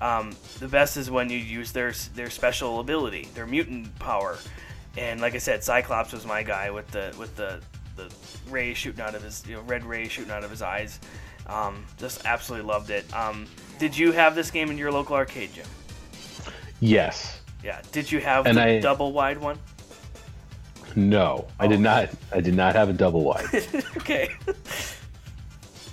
um, 0.00 0.34
the 0.60 0.68
best 0.68 0.96
is 0.96 1.10
when 1.10 1.30
you 1.30 1.38
use 1.38 1.72
their 1.72 1.92
their 2.14 2.30
special 2.30 2.80
ability, 2.80 3.28
their 3.34 3.46
mutant 3.46 3.98
power. 3.98 4.38
And 4.98 5.20
like 5.20 5.34
I 5.34 5.38
said, 5.38 5.62
Cyclops 5.62 6.12
was 6.12 6.26
my 6.26 6.42
guy 6.42 6.70
with 6.70 6.88
the 6.90 7.14
with 7.18 7.34
the 7.36 7.60
the 7.96 8.12
ray 8.50 8.74
shooting 8.74 9.00
out 9.00 9.14
of 9.14 9.22
his 9.22 9.44
you 9.46 9.54
know 9.56 9.62
red 9.62 9.84
ray 9.84 10.08
shooting 10.08 10.30
out 10.32 10.44
of 10.44 10.50
his 10.50 10.60
eyes. 10.62 10.98
Um, 11.46 11.84
just 11.98 12.24
absolutely 12.26 12.66
loved 12.68 12.90
it. 12.90 13.04
Um, 13.14 13.46
did 13.78 13.96
you 13.96 14.12
have 14.12 14.34
this 14.34 14.50
game 14.50 14.70
in 14.70 14.76
your 14.78 14.90
local 14.92 15.14
arcade, 15.16 15.52
Jim? 15.54 15.66
Yes. 16.80 17.40
Yeah. 17.64 17.80
Did 17.92 18.10
you 18.12 18.20
have 18.20 18.46
And 18.46 18.56
the 18.58 18.62
I- 18.62 18.80
double 18.80 19.12
wide 19.12 19.38
one? 19.38 19.58
No, 20.96 21.46
I 21.60 21.66
did 21.68 21.80
not. 21.80 22.08
I 22.32 22.40
did 22.40 22.54
not 22.54 22.74
have 22.74 22.88
a 22.88 22.92
double 22.92 23.22
wide. 23.22 23.46
okay. 23.98 24.30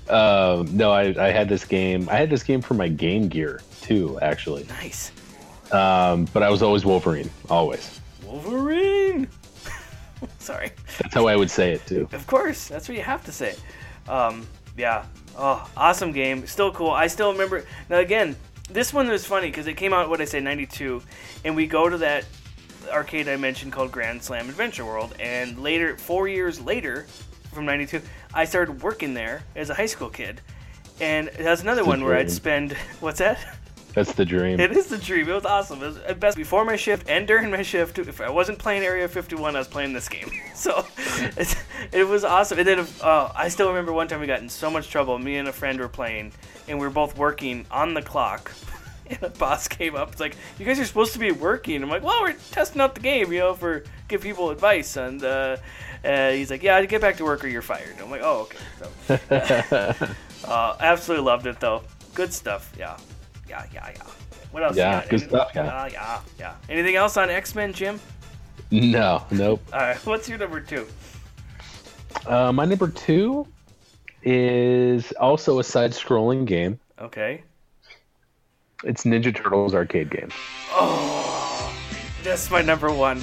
Um, 0.10 0.76
no, 0.76 0.92
I, 0.92 1.14
I 1.20 1.32
had 1.32 1.50
this 1.50 1.66
game. 1.66 2.08
I 2.10 2.16
had 2.16 2.30
this 2.30 2.44
game 2.44 2.62
for 2.62 2.74
my 2.76 2.88
Game 2.88 3.28
Gear 3.28 3.62
too, 3.82 4.18
actually. 4.22 4.64
nice. 4.66 5.12
Um, 5.72 6.26
but 6.34 6.44
I 6.44 6.50
was 6.50 6.62
always 6.64 6.86
Wolverine, 6.86 7.30
always. 7.50 8.00
Wolverine. 8.24 8.95
Sorry. 10.46 10.72
That's 11.02 11.16
how 11.16 11.26
I 11.26 11.36
would 11.36 11.50
say 11.50 11.72
it 11.74 11.88
too. 11.88 12.08
Of 12.12 12.28
course, 12.28 12.68
that's 12.68 12.88
what 12.88 12.96
you 12.96 13.04
have 13.04 13.26
to 13.26 13.32
say. 13.32 13.56
Um, 14.08 14.48
yeah. 14.78 15.06
Oh, 15.36 15.68
awesome 15.76 16.12
game. 16.12 16.46
Still 16.46 16.72
cool. 16.72 16.92
I 16.92 17.08
still 17.08 17.32
remember. 17.32 17.66
Now 17.90 17.98
again, 17.98 18.36
this 18.70 18.94
one 18.94 19.08
was 19.08 19.26
funny 19.26 19.48
because 19.48 19.66
it 19.66 19.74
came 19.74 19.92
out 19.92 20.08
what 20.08 20.22
I 20.22 20.26
say 20.26 20.40
'92, 20.40 21.02
and 21.44 21.56
we 21.56 21.66
go 21.66 21.90
to 21.90 21.98
that 21.98 22.26
arcade 22.92 23.28
I 23.28 23.38
mentioned 23.38 23.74
called 23.74 23.92
Grand 23.92 24.22
Slam 24.22 24.48
Adventure 24.48 24.86
World, 24.86 25.16
and 25.20 25.58
later, 25.64 25.98
four 25.98 26.28
years 26.28 26.62
later, 26.62 27.08
from 27.52 27.66
'92, 27.66 28.02
I 28.32 28.46
started 28.46 28.84
working 28.84 29.16
there 29.16 29.42
as 29.56 29.72
a 29.72 29.74
high 29.74 29.88
school 29.88 30.10
kid, 30.10 30.42
and 31.02 31.32
that's 31.40 31.64
another 31.64 31.84
one 31.84 32.04
where 32.04 32.16
I'd 32.16 32.30
spend 32.30 32.74
what's 33.00 33.18
that? 33.18 33.40
That's 33.96 34.12
the 34.12 34.26
dream. 34.26 34.60
It 34.60 34.74
is 34.74 34.88
the 34.88 34.98
dream. 34.98 35.30
It 35.30 35.34
was 35.34 35.46
awesome. 35.46 35.82
It 35.82 35.88
was 35.88 35.98
at 36.00 36.20
best 36.20 36.36
before 36.36 36.66
my 36.66 36.76
shift 36.76 37.10
and 37.10 37.26
during 37.26 37.50
my 37.50 37.62
shift. 37.62 37.98
If 37.98 38.20
I 38.20 38.30
wasn't 38.30 38.60
playing 38.60 38.84
Area 38.84 39.08
51, 39.08 39.56
I 39.56 39.60
was 39.60 39.70
playing 39.70 39.94
this 39.94 40.10
game. 40.10 40.30
So 40.56 40.86
it 41.92 42.08
was 42.08 42.24
awesome. 42.24 42.60
And 42.60 42.68
then 42.68 42.88
uh, 43.02 43.30
I 43.36 43.50
still 43.50 43.68
remember 43.68 43.92
one 43.92 44.08
time 44.08 44.22
we 44.22 44.28
got 44.28 44.40
in 44.40 44.48
so 44.48 44.72
much 44.72 44.90
trouble. 44.90 45.20
Me 45.20 45.36
and 45.36 45.50
a 45.50 45.52
friend 45.52 45.78
were 45.80 45.90
playing, 45.90 46.32
and 46.70 46.80
we 46.80 46.88
were 46.88 46.94
both 46.94 47.18
working 47.18 47.66
on 47.72 47.94
the 47.94 48.02
clock. 48.02 48.52
And 49.08 49.20
the 49.20 49.30
boss 49.30 49.68
came 49.68 49.96
up. 49.96 50.14
It's 50.14 50.20
like, 50.20 50.36
you 50.58 50.66
guys 50.66 50.80
are 50.80 50.86
supposed 50.86 51.14
to 51.14 51.20
be 51.20 51.32
working. 51.32 51.84
I'm 51.84 51.92
like, 51.92 52.02
well, 52.02 52.20
we're 52.24 52.34
testing 52.50 52.82
out 52.82 52.96
the 52.96 53.02
game, 53.02 53.32
you 53.32 53.38
know, 53.38 53.54
for 53.54 53.84
give 54.08 54.22
people 54.22 54.50
advice. 54.50 54.98
And 54.98 55.24
uh, 55.24 55.58
uh, 56.04 56.32
he's 56.32 56.50
like, 56.50 56.64
yeah, 56.64 56.84
get 56.86 57.02
back 57.02 57.18
to 57.18 57.24
work 57.24 57.44
or 57.44 57.48
you're 57.48 57.62
fired. 57.62 57.94
I'm 58.02 58.10
like, 58.10 58.22
oh, 58.24 58.50
okay. 59.08 59.20
So, 59.30 60.08
uh, 60.48 60.76
absolutely 60.80 61.24
loved 61.24 61.46
it 61.46 61.60
though. 61.60 61.84
Good 62.16 62.34
stuff. 62.34 62.74
Yeah, 62.80 62.98
yeah, 63.50 63.66
yeah, 63.74 63.92
yeah. 63.96 64.04
What 64.52 64.64
else? 64.64 64.76
Yeah, 64.78 65.06
good 65.10 65.22
stuff, 65.22 65.52
yeah. 65.54 65.64
Uh, 65.68 65.90
yeah, 65.92 66.22
yeah. 66.40 66.54
Anything 66.70 66.96
else 66.96 67.18
on 67.18 67.30
X 67.30 67.56
Men, 67.56 67.74
Jim? 67.74 68.00
No, 68.72 69.24
nope. 69.32 69.62
All 69.74 69.80
right. 69.80 69.98
What's 70.06 70.28
your 70.30 70.38
number 70.38 70.60
two? 70.62 70.88
Uh, 72.26 72.52
my 72.52 72.66
number 72.66 72.88
two 72.88 73.46
is 74.24 75.12
also 75.14 75.60
a 75.60 75.64
side-scrolling 75.64 76.46
game. 76.46 76.80
Okay. 77.00 77.44
It's 78.84 79.04
Ninja 79.04 79.36
Turtles 79.36 79.74
arcade 79.76 80.10
game. 80.10 80.30
Oh, 80.72 81.74
that's 82.24 82.50
my 82.50 82.62
number 82.62 82.92
one. 82.92 83.22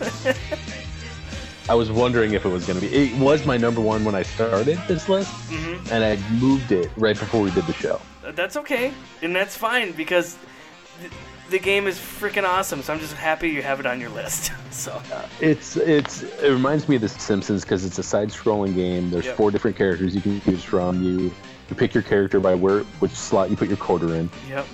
I 1.68 1.74
was 1.74 1.90
wondering 1.92 2.32
if 2.34 2.44
it 2.44 2.48
was 2.48 2.66
going 2.66 2.80
to 2.80 2.86
be. 2.86 2.92
It 2.94 3.16
was 3.18 3.46
my 3.46 3.56
number 3.56 3.80
one 3.80 4.04
when 4.04 4.14
I 4.16 4.22
started 4.22 4.78
this 4.88 5.08
list, 5.08 5.30
Mm-hmm. 5.50 5.92
and 5.92 6.04
I 6.04 6.16
moved 6.32 6.72
it 6.72 6.90
right 6.96 7.16
before 7.18 7.40
we 7.42 7.50
did 7.52 7.64
the 7.66 7.72
show. 7.72 8.00
That's 8.22 8.56
okay, 8.58 8.92
and 9.20 9.34
that's 9.34 9.56
fine 9.56 9.92
because 9.92 10.36
th- 11.00 11.12
the 11.50 11.58
game 11.58 11.86
is 11.86 11.98
freaking 11.98 12.44
awesome. 12.44 12.82
So 12.82 12.92
I'm 12.94 13.00
just 13.00 13.14
happy 13.14 13.48
you 13.50 13.62
have 13.62 13.80
it 13.80 13.86
on 13.86 14.00
your 14.00 14.10
list. 14.10 14.52
So 14.72 15.02
It's 15.38 15.76
it's 15.76 16.22
it 16.22 16.48
reminds 16.50 16.88
me 16.88 16.96
of 16.96 17.02
The 17.02 17.08
Simpsons 17.10 17.60
because 17.62 17.84
it's 17.84 17.98
a 17.98 18.02
side-scrolling 18.02 18.74
game. 18.74 19.10
There's 19.10 19.26
Yep. 19.26 19.36
four 19.36 19.50
different 19.50 19.76
characters 19.76 20.14
you 20.14 20.22
can 20.22 20.40
choose 20.40 20.64
from. 20.64 21.02
You 21.02 21.30
you 21.68 21.76
pick 21.76 21.92
your 21.92 22.02
character 22.02 22.40
by 22.40 22.54
where 22.54 22.80
which 23.00 23.12
slot 23.12 23.50
you 23.50 23.56
put 23.56 23.68
your 23.68 23.76
quarter 23.76 24.14
in. 24.14 24.30
yep. 24.48 24.66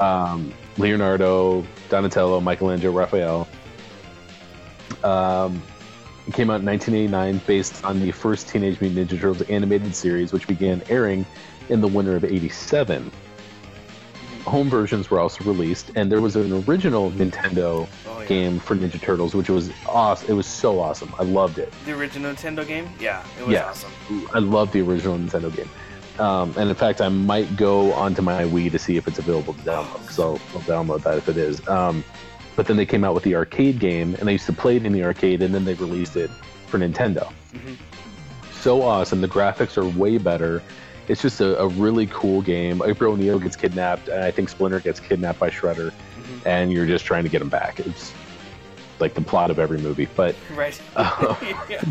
um, 0.00 0.54
Leonardo, 0.78 1.66
Donatello, 1.90 2.40
Michelangelo, 2.40 2.92
Raphael. 2.98 3.46
Um, 5.04 5.62
it 6.26 6.34
came 6.34 6.48
out 6.50 6.60
in 6.60 6.66
1989 6.66 7.40
based 7.46 7.84
on 7.84 8.00
the 8.00 8.10
first 8.10 8.48
Teenage 8.48 8.80
Mutant 8.80 9.08
Ninja 9.10 9.20
Turtles 9.20 9.42
animated 9.42 9.94
series, 9.94 10.32
which 10.32 10.46
began 10.46 10.80
airing 10.88 11.26
in 11.68 11.80
the 11.80 11.88
winter 11.88 12.16
of 12.16 12.24
87. 12.24 13.10
Home 14.44 14.68
versions 14.68 15.08
were 15.10 15.20
also 15.20 15.44
released, 15.44 15.92
and 15.94 16.10
there 16.10 16.20
was 16.20 16.34
an 16.34 16.64
original 16.68 17.12
Nintendo 17.12 17.86
Oh, 18.08 18.20
yeah. 18.20 18.26
game 18.26 18.58
for 18.58 18.74
Ninja 18.74 19.00
Turtles, 19.00 19.34
which 19.34 19.48
was 19.48 19.70
awesome. 19.88 20.28
It 20.30 20.32
was 20.34 20.46
so 20.46 20.80
awesome. 20.80 21.14
I 21.18 21.22
loved 21.22 21.58
it. 21.58 21.72
The 21.86 21.92
original 21.92 22.32
Nintendo 22.34 22.66
game. 22.66 22.88
Yeah, 22.98 23.22
it 23.38 23.46
was 23.46 23.52
Yeah. 23.54 23.66
awesome. 23.68 23.90
I 24.34 24.40
love 24.40 24.72
the 24.72 24.80
original 24.80 25.16
Nintendo 25.16 25.54
game. 25.54 25.70
Um, 26.18 26.52
and 26.58 26.68
in 26.68 26.74
fact, 26.74 27.00
I 27.00 27.08
might 27.08 27.56
go 27.56 27.92
onto 27.92 28.20
my 28.20 28.42
Wii 28.42 28.70
to 28.72 28.78
see 28.78 28.96
if 28.96 29.06
it's 29.06 29.18
available 29.20 29.54
to 29.54 29.60
download. 29.62 30.10
So 30.10 30.32
I'll 30.54 30.60
download 30.62 31.04
that 31.04 31.16
if 31.18 31.28
it 31.28 31.36
is. 31.36 31.66
Um, 31.68 32.04
but 32.56 32.66
then 32.66 32.76
they 32.76 32.84
came 32.84 33.04
out 33.04 33.14
with 33.14 33.22
the 33.22 33.36
arcade 33.36 33.78
game, 33.78 34.16
and 34.18 34.28
I 34.28 34.32
used 34.32 34.46
to 34.46 34.52
play 34.52 34.76
it 34.76 34.84
in 34.84 34.92
the 34.92 35.04
arcade, 35.04 35.40
and 35.40 35.54
then 35.54 35.64
they 35.64 35.74
released 35.74 36.16
it 36.16 36.30
for 36.66 36.78
Nintendo. 36.78 37.32
Mhm. 37.54 37.76
So 38.60 38.82
awesome! 38.82 39.20
The 39.20 39.28
graphics 39.28 39.76
are 39.78 39.86
way 39.86 40.18
better. 40.18 40.62
It's 41.08 41.20
just 41.22 41.40
a, 41.40 41.58
a 41.58 41.68
really 41.68 42.06
cool 42.06 42.42
game. 42.42 42.82
April 42.84 43.12
O'Neil 43.14 43.38
gets 43.38 43.56
kidnapped, 43.56 44.08
and 44.08 44.22
I 44.24 44.30
think 44.30 44.48
Splinter 44.48 44.80
gets 44.80 45.00
kidnapped 45.00 45.38
by 45.40 45.50
Shredder, 45.50 45.90
Mhm. 45.90 46.46
and 46.46 46.72
you're 46.72 46.86
just 46.86 47.04
trying 47.04 47.24
to 47.24 47.28
get 47.28 47.42
him 47.42 47.48
back. 47.48 47.80
It's 47.80 48.12
like 49.00 49.14
the 49.14 49.20
plot 49.20 49.50
of 49.50 49.58
every 49.58 49.78
movie, 49.78 50.08
but 50.14 50.34
Right. 50.54 50.80
Yeah. 51.68 51.82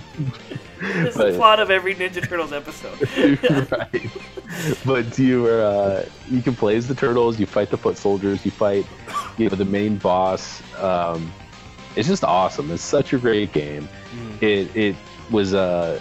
It's 0.83 1.15
But- 1.17 1.31
the 1.31 1.37
plot 1.37 1.59
of 1.59 1.69
every 1.69 1.93
Ninja 1.93 2.27
Turtles 2.27 2.53
episode. 2.53 2.97
right. 3.71 4.09
But 4.85 5.17
you 5.19 5.45
are 5.47 5.61
uh, 5.61 6.05
you 6.29 6.41
can 6.41 6.55
play 6.55 6.75
as 6.77 6.87
the 6.87 6.95
turtles. 6.95 7.39
You 7.39 7.45
fight 7.45 7.69
the 7.69 7.77
foot 7.77 7.97
soldiers. 7.97 8.43
You 8.45 8.51
fight 8.51 8.85
you 9.37 9.49
know 9.49 9.55
the 9.55 9.65
main 9.65 9.97
boss. 9.97 10.61
Um, 10.81 11.31
it's 11.95 12.07
just 12.07 12.23
awesome. 12.23 12.71
It's 12.71 12.81
such 12.83 13.13
a 13.13 13.17
great 13.17 13.51
game. 13.53 13.87
It 14.41 14.75
it 14.75 14.95
was 15.29 15.53
uh, 15.53 15.99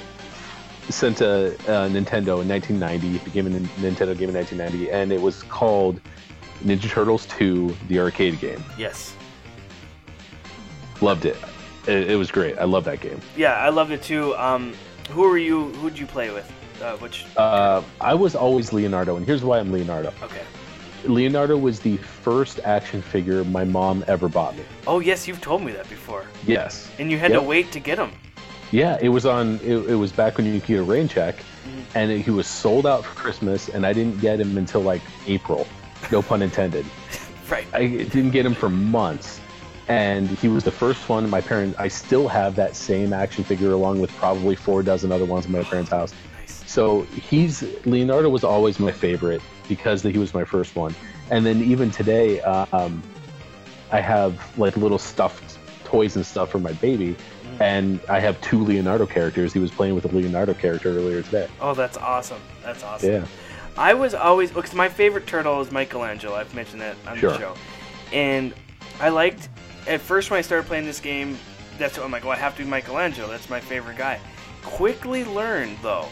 sent 0.89 1.21
a, 1.21 1.55
uh, 1.71 1.89
Nintendo 1.89 2.41
in 2.43 2.49
1990. 2.49 3.17
It 3.17 3.25
became 3.25 3.47
a 3.47 3.51
Nintendo 3.51 4.17
game 4.17 4.29
in 4.31 4.35
1990, 4.35 4.91
and 4.91 5.13
it 5.13 5.21
was 5.21 5.43
called 5.45 6.01
Ninja 6.65 6.89
Turtles 6.89 7.27
2: 7.27 7.75
The 7.89 7.99
Arcade 8.01 8.41
Game. 8.41 8.63
yes. 8.79 9.15
Loved 11.01 11.25
it. 11.25 11.37
It, 11.87 12.11
it 12.11 12.17
was 12.17 12.31
great. 12.31 12.59
I 12.59 12.65
love 12.65 12.85
that 12.85 13.01
game. 13.01 13.21
Yeah, 13.37 13.55
I 13.55 13.71
loved 13.71 13.91
it 13.91 14.03
too. 14.03 14.37
Um, 14.37 14.75
who 15.11 15.23
were 15.23 15.39
you? 15.39 15.69
Who'd 15.75 15.99
you 15.99 16.07
play 16.07 16.31
with? 16.31 16.51
Uh, 16.83 16.97
which? 16.99 17.25
Uh, 17.37 17.83
I 18.01 18.13
was 18.15 18.35
always 18.35 18.73
Leonardo, 18.73 19.17
and 19.17 19.25
here's 19.25 19.43
why 19.43 19.59
I'm 19.59 19.73
Leonardo. 19.73 20.13
Okay. 20.23 20.43
Leonardo 21.07 21.57
was 21.57 21.81
the 21.81 21.97
first 21.97 22.61
action 22.65 23.01
figure 23.01 23.43
my 23.45 23.65
mom 23.65 24.05
ever 24.07 24.29
bought 24.29 24.55
me. 24.57 24.63
Oh 24.87 24.99
yes, 25.01 25.27
you've 25.27 25.41
told 25.41 25.63
me 25.63 25.73
that 25.73 25.89
before. 25.89 26.27
Yes. 26.47 26.91
And 26.99 27.11
you 27.11 27.19
had 27.19 27.31
Yep. 27.31 27.41
to 27.41 27.47
wait 27.49 27.73
to 27.73 27.81
get 27.81 27.97
them. 27.97 28.13
Yeah, 28.73 28.99
it 29.01 29.09
was 29.09 29.27
on. 29.27 29.59
It, 29.63 29.77
it 29.77 29.97
was 29.97 30.13
back 30.13 30.37
when 30.37 30.47
you 30.47 30.61
could 30.61 30.69
get 30.69 30.79
a 30.79 30.83
rain 30.83 31.09
check, 31.09 31.37
and 31.95 32.11
he 32.11 32.31
was 32.31 32.47
sold 32.47 32.87
out 32.87 33.05
for 33.05 33.15
Christmas, 33.15 33.69
and 33.69 33.85
I 33.85 33.93
didn't 33.93 34.21
get 34.21 34.41
him 34.41 34.57
until 34.57 34.81
like 34.81 35.03
April. 35.27 35.67
No 36.13 36.23
pun 36.23 36.43
intended. 36.43 36.87
Right. 37.51 37.67
I 37.73 37.89
didn't 37.89 38.31
get 38.31 38.47
him 38.47 38.55
for 38.55 38.69
months, 38.69 39.41
and 39.89 40.29
he 40.29 40.47
was 40.47 40.63
the 40.63 40.71
first 40.71 41.09
one. 41.09 41.29
My 41.29 41.41
parents. 41.41 41.77
I 41.81 41.89
still 41.89 42.29
have 42.29 42.55
that 42.55 42.77
same 42.77 43.13
action 43.13 43.43
figure, 43.43 43.73
along 43.73 43.99
with 43.99 44.15
probably 44.19 44.55
four 44.55 44.85
dozen 44.85 45.11
other 45.11 45.25
ones 45.25 45.47
in 45.47 45.51
my 45.51 45.65
parents' 45.65 45.91
house. 45.91 46.15
Nice. 46.39 46.63
So 46.71 47.03
he's 47.03 47.65
Leonardo 47.85 48.29
was 48.29 48.45
always 48.45 48.79
my 48.79 48.93
favorite 48.93 49.43
because 49.69 50.01
he 50.05 50.17
was 50.17 50.33
my 50.33 50.45
first 50.45 50.77
one, 50.77 50.95
and 51.33 51.45
then 51.45 51.61
even 51.61 51.91
today, 51.91 52.41
uh, 52.43 52.67
um, 52.73 53.03
I 53.91 54.01
have 54.01 54.57
like 54.57 54.77
little 54.77 54.97
stuffed 54.97 55.50
toys 55.91 56.15
and 56.17 56.25
stuff 56.25 56.51
for 56.51 56.59
my 56.61 56.73
baby, 56.75 57.17
and 57.59 57.99
I 58.09 58.21
have 58.21 58.41
two 58.41 58.63
Leonardo 58.65 59.07
characters. 59.07 59.53
He 59.53 59.59
was 59.59 59.71
playing 59.71 59.95
with 59.97 60.05
a 60.05 60.09
Leonardo 60.17 60.55
character 60.55 60.89
earlier 60.91 61.23
today. 61.23 61.49
Oh, 61.61 61.75
that's 61.75 61.97
awesome. 61.97 62.41
That's 62.63 62.83
awesome. 62.85 63.11
Yeah, 63.13 63.27
I 63.77 63.95
was 63.95 64.15
always 64.15 64.53
because 64.53 64.75
my 64.75 64.89
favorite 64.89 65.27
turtle 65.27 65.61
is 65.61 65.71
Michelangelo. 65.73 66.37
I've 66.37 66.55
mentioned 66.55 66.81
that 66.81 66.97
on 67.07 67.19
Sure. 67.19 67.31
the 67.33 67.39
show, 67.39 67.55
and 68.13 68.55
I 69.01 69.09
liked 69.09 69.49
at 69.89 70.01
first 70.01 70.31
when 70.31 70.39
I 70.39 70.43
started 70.43 70.67
playing 70.69 70.85
this 70.87 71.01
game. 71.01 71.37
That's 71.79 71.97
what 71.97 72.05
I'm 72.05 72.13
like. 72.13 72.23
Well, 72.25 72.33
I 72.33 72.37
have 72.37 72.57
to 72.59 72.63
be 72.65 72.69
Michelangelo. 72.71 73.29
That's 73.29 73.51
my 73.51 73.59
favorite 73.61 73.97
guy. 73.99 74.21
Quickly 74.63 75.25
learned 75.25 75.79
though, 75.83 76.07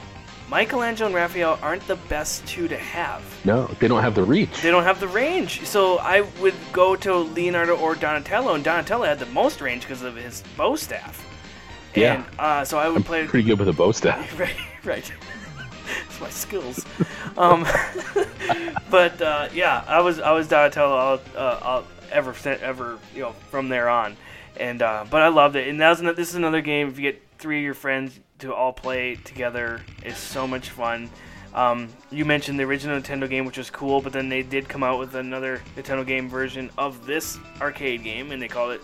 Michelangelo 0.49 1.07
and 1.07 1.14
Raphael 1.14 1.59
aren't 1.62 1.86
the 1.86 1.96
best 1.96 2.46
two 2.46 2.68
to 2.68 2.76
have. 2.76 3.22
no, 3.44 3.66
they 3.78 3.86
don't 3.86 4.03
have 4.03 4.14
the 4.14 4.22
reach. 4.22 4.62
They 4.62 4.70
don't 4.70 4.84
have 4.84 4.99
the 4.99 5.09
range. 5.09 5.64
So 5.66 5.99
I 5.99 6.22
would 6.40 6.55
go 6.72 6.96
to 6.96 7.14
Leonardo 7.16 7.76
or 7.76 7.94
Donatello, 7.94 8.55
and 8.55 8.64
Donatello 8.64 9.05
had 9.05 9.18
the 9.18 9.26
most 9.26 9.61
range 9.61 9.82
because 9.82 10.03
of 10.03 10.16
his 10.16 10.42
bow 10.57 10.74
staff. 10.74 11.24
Yeah. 11.94 12.14
And 12.14 12.24
uh, 12.38 12.64
so 12.64 12.78
I 12.78 12.88
would 12.88 12.99
I'm 12.99 13.03
play. 13.03 13.26
pretty 13.26 13.46
good 13.46 13.59
with 13.59 13.68
a 13.68 13.72
bow 13.72 13.92
staff. 13.92 14.38
right, 14.40 14.57
right. 14.84 15.12
it's 16.07 16.20
my 16.20 16.30
skills. 16.30 16.84
Um, 17.36 17.66
but 18.90 19.20
uh, 19.20 19.49
yeah, 19.53 19.84
I 19.86 20.01
was 20.01 20.18
I 20.18 20.32
was 20.32 20.49
Donatello 20.49 20.96
all, 20.96 21.20
uh, 21.36 21.59
all, 21.62 21.84
ever 22.11 22.34
ever 22.46 22.99
you 23.14 23.20
know 23.20 23.32
from 23.51 23.68
there 23.68 23.88
on, 23.90 24.16
and 24.57 24.80
uh, 24.80 25.05
but 25.11 25.20
I 25.20 25.28
loved 25.28 25.57
it. 25.57 25.68
And 25.68 25.80
that 25.80 25.90
was 25.90 26.16
this 26.16 26.30
is 26.30 26.36
another 26.36 26.62
game. 26.62 26.88
If 26.88 26.99
you 26.99 27.12
get 27.12 27.22
three 27.38 27.59
of 27.59 27.64
your 27.64 27.74
friends 27.74 28.18
to 28.39 28.55
all 28.55 28.72
play 28.72 29.16
together, 29.16 29.82
is 30.05 30.16
so 30.16 30.47
much 30.47 30.70
fun. 30.70 31.11
Um, 31.55 31.89
you 32.11 32.24
mentioned 32.24 32.59
the 32.59 32.64
original 32.64 33.01
Nintendo 33.01 33.28
game, 33.28 33.45
which 33.45 33.59
was 33.59 33.70
cool, 33.70 34.01
but 34.01 34.12
then 34.12 34.28
they 34.28 34.43
did 34.43 34.68
come 34.68 34.82
out 34.82 34.99
with 34.99 35.14
another 35.14 35.62
Nintendo 35.76 36.07
game 36.07 36.28
version 36.28 36.70
of 36.78 37.07
this 37.07 37.39
arcade 37.61 38.05
game, 38.05 38.32
and 38.32 38.41
they 38.41 38.49
called 38.49 38.72
it. 38.72 38.80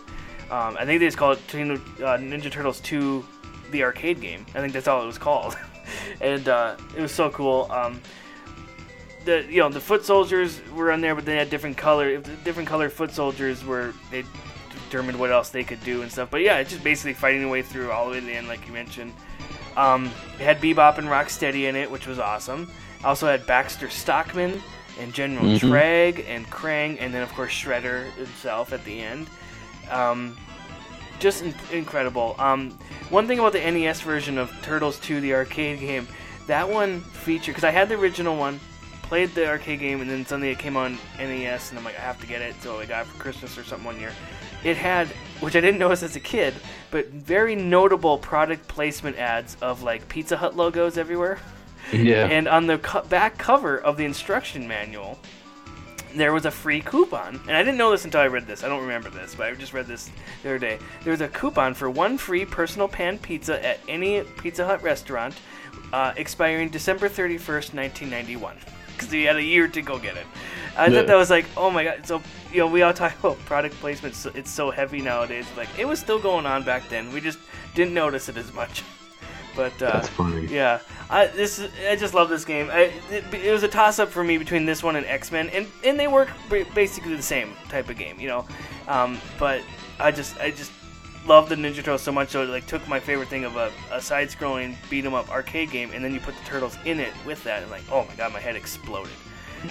Um, 0.51 0.77
I 0.79 0.85
think 0.85 1.01
they 1.01 1.07
just 1.07 1.17
called 1.17 1.39
it 1.39 1.55
uh, 1.55 2.19
Ninja 2.19 2.51
Turtles 2.51 2.81
2, 2.81 3.25
the 3.71 3.83
arcade 3.83 4.21
game. 4.21 4.45
I 4.55 4.61
think 4.61 4.73
that's 4.73 4.89
all 4.89 5.03
it 5.03 5.07
was 5.07 5.19
called, 5.19 5.57
and 6.21 6.49
uh, 6.49 6.77
it 6.97 7.01
was 7.01 7.13
so 7.13 7.31
cool. 7.31 7.71
Um, 7.71 8.01
the 9.25 9.47
you 9.49 9.61
know 9.61 9.69
the 9.69 9.81
foot 9.81 10.05
soldiers 10.05 10.61
were 10.75 10.93
on 10.93 11.01
there, 11.01 11.15
but 11.15 11.25
they 11.25 11.37
had 11.37 11.51
different 11.51 11.77
color, 11.77 12.19
different 12.19 12.69
color 12.69 12.91
foot 12.91 13.11
soldiers 13.11 13.65
were 13.65 13.95
they 14.11 14.25
determined 14.95 15.19
what 15.19 15.31
else 15.31 15.51
they 15.51 15.65
could 15.65 15.83
do 15.83 16.03
and 16.03 16.11
stuff. 16.11 16.31
But 16.31 16.43
yeah, 16.43 16.59
it's 16.59 16.71
just 16.71 16.85
basically 16.85 17.15
fighting 17.15 17.41
your 17.41 17.51
way 17.51 17.63
through 17.63 17.91
all 17.91 18.07
the 18.07 18.13
way 18.13 18.21
to 18.21 18.27
the 18.27 18.33
end, 18.33 18.49
like 18.49 18.67
you 18.67 18.73
mentioned. 18.73 19.13
Um, 19.77 20.07
it 20.39 20.45
had 20.45 20.61
Bebop 20.61 20.99
and 20.99 21.09
Rocksteady 21.09 21.69
in 21.69 21.77
it, 21.77 21.91
which 21.91 22.07
was 22.07 22.19
awesome. 22.19 22.71
Also 23.05 23.27
had 23.27 23.47
Baxter 23.47 23.91
Stockman 23.91 24.63
and 25.01 25.13
General 25.13 25.45
Mhm. 25.45 25.59
Traag 25.59 26.25
and 26.29 26.49
Krang, 26.51 26.97
and 27.01 27.13
then 27.13 27.23
of 27.23 27.33
course 27.35 27.53
Shredder 27.53 28.13
himself 28.15 28.73
at 28.73 28.85
the 28.85 29.01
end. 29.01 29.27
Um, 29.91 30.37
just 31.19 31.43
in- 31.43 31.55
incredible. 31.73 32.35
Um, 32.39 32.77
one 33.11 33.27
thing 33.27 33.39
about 33.39 33.53
the 33.53 33.61
NES 33.65 34.01
version 34.01 34.39
of 34.39 34.53
Turtles 34.63 34.99
2, 34.99 35.21
the 35.21 35.35
arcade 35.35 35.81
game, 35.81 36.07
that 36.47 36.69
one 36.69 37.01
feature 37.01 37.51
because 37.53 37.65
I 37.65 37.71
had 37.71 37.89
the 37.89 37.95
original 37.97 38.37
one, 38.37 38.61
played 39.03 39.35
the 39.35 39.49
arcade 39.49 39.81
game, 39.81 40.01
and 40.01 40.11
then 40.11 40.25
suddenly 40.25 40.51
it 40.51 40.59
came 40.59 40.77
on 40.77 40.99
NES, 41.19 41.71
and 41.71 41.79
I'm 41.79 41.85
like, 41.85 41.99
I 41.99 42.03
have 42.03 42.21
to 42.21 42.27
get 42.27 42.41
it, 42.41 42.55
so 42.63 42.79
I 42.81 42.87
got 42.87 43.03
it 43.03 43.09
for 43.09 43.19
Christmas 43.19 43.57
or 43.59 43.65
something 43.65 43.85
one 43.85 44.01
year. 44.01 44.13
It 44.63 44.77
had, 44.77 45.09
which 45.41 45.57
I 45.57 45.61
didn't 45.61 45.79
notice 45.79 46.03
as 46.03 46.17
a 46.17 46.21
kid, 46.21 46.55
but 46.91 47.09
very 47.09 47.55
notable 47.55 48.19
product 48.19 48.67
placement 48.69 49.19
ads 49.19 49.57
of 49.61 49.83
like 49.83 50.09
Pizza 50.09 50.37
Hut 50.37 50.57
logos 50.57 50.97
everywhere. 50.99 51.39
Yeah. 51.93 52.27
And 52.27 52.49
on 52.49 52.67
the 52.67 52.79
co- 52.79 53.03
back 53.03 53.37
cover 53.37 53.79
of 53.79 53.97
the 53.97 54.05
instruction 54.05 54.67
manual, 54.67 55.19
there 56.15 56.33
was 56.33 56.47
a 56.47 56.51
free 56.51 56.81
coupon. 56.81 57.41
And 57.49 57.57
I 57.57 57.63
didn't 57.63 57.77
know 57.77 57.91
this 57.91 58.05
until 58.05 58.21
I 58.21 58.29
read 58.29 58.47
this. 58.47 58.63
I 58.65 58.69
don't 58.69 58.83
remember 58.83 59.11
this, 59.11 59.35
but 59.35 59.49
I 59.49 59.55
just 59.55 59.73
read 59.75 59.87
this 59.87 60.11
the 60.43 60.49
other 60.51 60.59
day. 60.59 60.79
There 61.03 61.11
was 61.11 61.21
a 61.21 61.29
coupon 61.29 61.75
for 61.75 61.91
one 61.91 62.17
free 62.17 62.45
personal 62.45 62.89
pan 62.89 63.19
pizza 63.19 63.63
at 63.65 63.81
any 63.89 64.23
Pizza 64.23 64.65
Hut 64.65 64.83
restaurant, 64.83 65.35
uh, 65.93 66.15
expiring 66.17 66.69
December 66.69 67.09
31st, 67.09 67.75
1991. 67.75 68.57
Because 68.97 69.13
you 69.13 69.27
had 69.27 69.37
a 69.37 69.43
year 69.43 69.67
to 69.69 69.83
go 69.83 69.99
get 69.99 70.17
it. 70.17 70.27
I 70.77 70.87
Yeah. 70.87 70.99
thought 71.01 71.07
that 71.09 71.17
was 71.17 71.31
like, 71.31 71.47
oh 71.57 71.69
my 71.71 71.83
god. 71.85 72.07
So, 72.07 72.23
you 72.55 72.61
know, 72.61 72.67
we 72.69 72.83
all 72.83 72.95
talk 72.95 73.19
about 73.21 73.39
product 73.45 73.75
placement. 73.81 74.15
So 74.15 74.31
it's 74.35 74.51
so 74.51 74.71
heavy 74.71 75.01
nowadays. 75.03 75.47
Like, 75.57 75.69
it 75.79 75.87
was 75.87 75.99
still 75.99 76.19
going 76.19 76.47
on 76.47 76.63
back 76.65 76.89
then. 76.89 77.13
We 77.13 77.21
just 77.21 77.39
didn't 77.75 77.95
notice 77.95 78.29
it 78.29 78.37
as 78.37 78.53
much. 78.53 78.83
But 79.57 79.81
uh, 79.81 79.93
That's 79.93 80.09
funny. 80.09 80.47
yeah, 80.49 80.81
I 81.09 81.29
this 81.29 81.61
I 81.89 81.95
just 81.95 82.13
love 82.13 82.29
this 82.29 82.45
game. 82.45 82.71
I, 82.73 82.91
it, 83.09 83.23
it 83.33 83.53
was 83.53 83.63
a 83.63 83.69
toss 83.69 84.01
up 84.01 84.09
for 84.09 84.25
me 84.25 84.37
between 84.37 84.67
this 84.67 84.83
one 84.83 84.97
and 84.97 85.07
X 85.07 85.31
Men, 85.31 85.49
and 85.51 85.69
and 85.85 85.97
they 85.97 86.09
work 86.09 86.29
ba- 86.49 86.67
basically 86.75 87.15
the 87.15 87.23
same 87.23 87.55
type 87.69 87.89
of 87.89 87.97
game, 87.97 88.19
you 88.19 88.27
know. 88.27 88.47
Um, 88.89 89.21
but 89.39 89.63
I 90.01 90.11
just 90.11 90.37
I 90.41 90.51
just 90.51 90.73
love 91.25 91.49
the 91.49 91.55
Ninja 91.55 91.77
Turtles 91.77 92.03
so 92.03 92.11
much, 92.11 92.31
so 92.31 92.43
it 92.43 92.49
like 92.49 92.67
took 92.67 92.89
my 92.89 92.99
favorite 92.99 93.29
thing 93.29 93.45
of 93.45 93.55
a, 93.55 93.71
a 93.93 94.01
side 94.03 94.29
scrolling 94.29 94.75
beat 94.91 95.05
'em 95.05 95.15
up 95.15 95.31
arcade 95.31 95.71
game, 95.71 95.93
and 95.95 96.05
then 96.05 96.13
you 96.13 96.19
put 96.19 96.35
the 96.37 96.45
turtles 96.45 96.77
in 96.85 96.99
it 96.99 97.13
with 97.25 97.45
that, 97.45 97.63
and 97.63 97.71
like 97.71 97.85
oh 97.93 98.05
my 98.09 98.15
god, 98.17 98.33
my 98.33 98.41
head 98.41 98.57
exploded. 98.57 99.13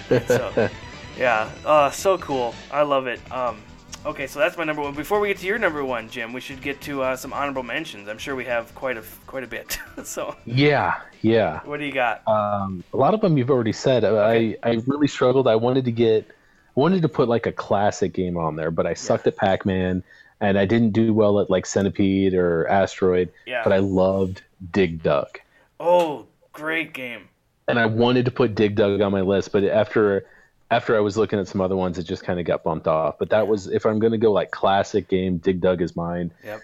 So 0.28 0.70
yeah, 1.18 1.50
uh, 1.64 1.90
so 1.90 2.18
cool. 2.18 2.54
I 2.72 2.82
love 2.82 3.06
it. 3.06 3.20
Um, 3.32 3.58
okay, 4.04 4.26
so 4.26 4.38
that's 4.38 4.56
my 4.56 4.64
number 4.64 4.82
one. 4.82 4.94
Before 4.94 5.20
we 5.20 5.28
get 5.28 5.38
to 5.38 5.46
your 5.46 5.58
number 5.58 5.84
one, 5.84 6.08
Jim, 6.08 6.32
we 6.32 6.40
should 6.40 6.60
get 6.60 6.80
to 6.82 7.02
uh, 7.02 7.16
some 7.16 7.32
honorable 7.32 7.62
mentions. 7.62 8.08
I'm 8.08 8.18
sure 8.18 8.34
we 8.34 8.44
have 8.46 8.74
quite 8.74 8.96
a 8.96 9.04
quite 9.26 9.44
a 9.44 9.46
bit. 9.46 9.78
so 10.04 10.36
Yeah, 10.44 11.00
yeah. 11.22 11.60
what 11.64 11.78
do 11.80 11.86
you 11.86 11.92
got? 11.92 12.26
Um, 12.28 12.82
a 12.92 12.96
lot 12.96 13.14
of 13.14 13.20
them 13.20 13.36
you've 13.38 13.50
already 13.50 13.72
said. 13.72 14.04
I, 14.04 14.56
I 14.62 14.80
really 14.86 15.08
struggled. 15.08 15.46
I 15.46 15.56
wanted 15.56 15.84
to 15.86 15.92
get, 15.92 16.26
I 16.28 16.80
wanted 16.80 17.02
to 17.02 17.08
put 17.08 17.28
like 17.28 17.46
a 17.46 17.52
classic 17.52 18.12
game 18.12 18.36
on 18.36 18.56
there, 18.56 18.70
but 18.70 18.86
I 18.86 18.94
sucked 18.94 19.26
at 19.26 19.36
Pac 19.36 19.64
Man, 19.64 20.02
and 20.40 20.58
I 20.58 20.64
didn't 20.66 20.90
do 20.90 21.14
well 21.14 21.38
at 21.40 21.48
like 21.48 21.64
Centipede 21.66 22.34
or 22.34 22.66
Asteroid. 22.68 23.30
Yeah. 23.46 23.62
But 23.62 23.72
I 23.72 23.78
loved 23.78 24.42
Dig 24.72 25.02
Dug, 25.02 25.38
Oh, 25.78 26.26
great 26.52 26.92
game. 26.92 27.28
and 27.68 27.78
I 27.78 27.86
wanted 27.86 28.24
to 28.24 28.30
put 28.30 28.54
Dig 28.54 28.74
Dug 28.74 29.00
on 29.00 29.12
my 29.12 29.20
list, 29.20 29.52
but 29.52 29.62
after 29.64 30.26
after 30.74 30.96
I 30.96 31.00
was 31.00 31.16
looking 31.16 31.38
at 31.38 31.46
some 31.46 31.60
other 31.60 31.76
ones, 31.76 31.98
it 31.98 32.02
just 32.02 32.24
kind 32.24 32.40
of 32.40 32.46
got 32.46 32.64
bumped 32.64 32.88
off. 32.88 33.16
But 33.18 33.30
that 33.30 33.46
was 33.46 33.68
if 33.68 33.86
I'm 33.86 34.00
gonna 34.00 34.18
go 34.18 34.32
like 34.32 34.50
classic 34.50 35.08
game, 35.08 35.38
Dig 35.38 35.60
Dug 35.60 35.80
is 35.80 35.94
mine. 35.94 36.32
Yep. 36.44 36.62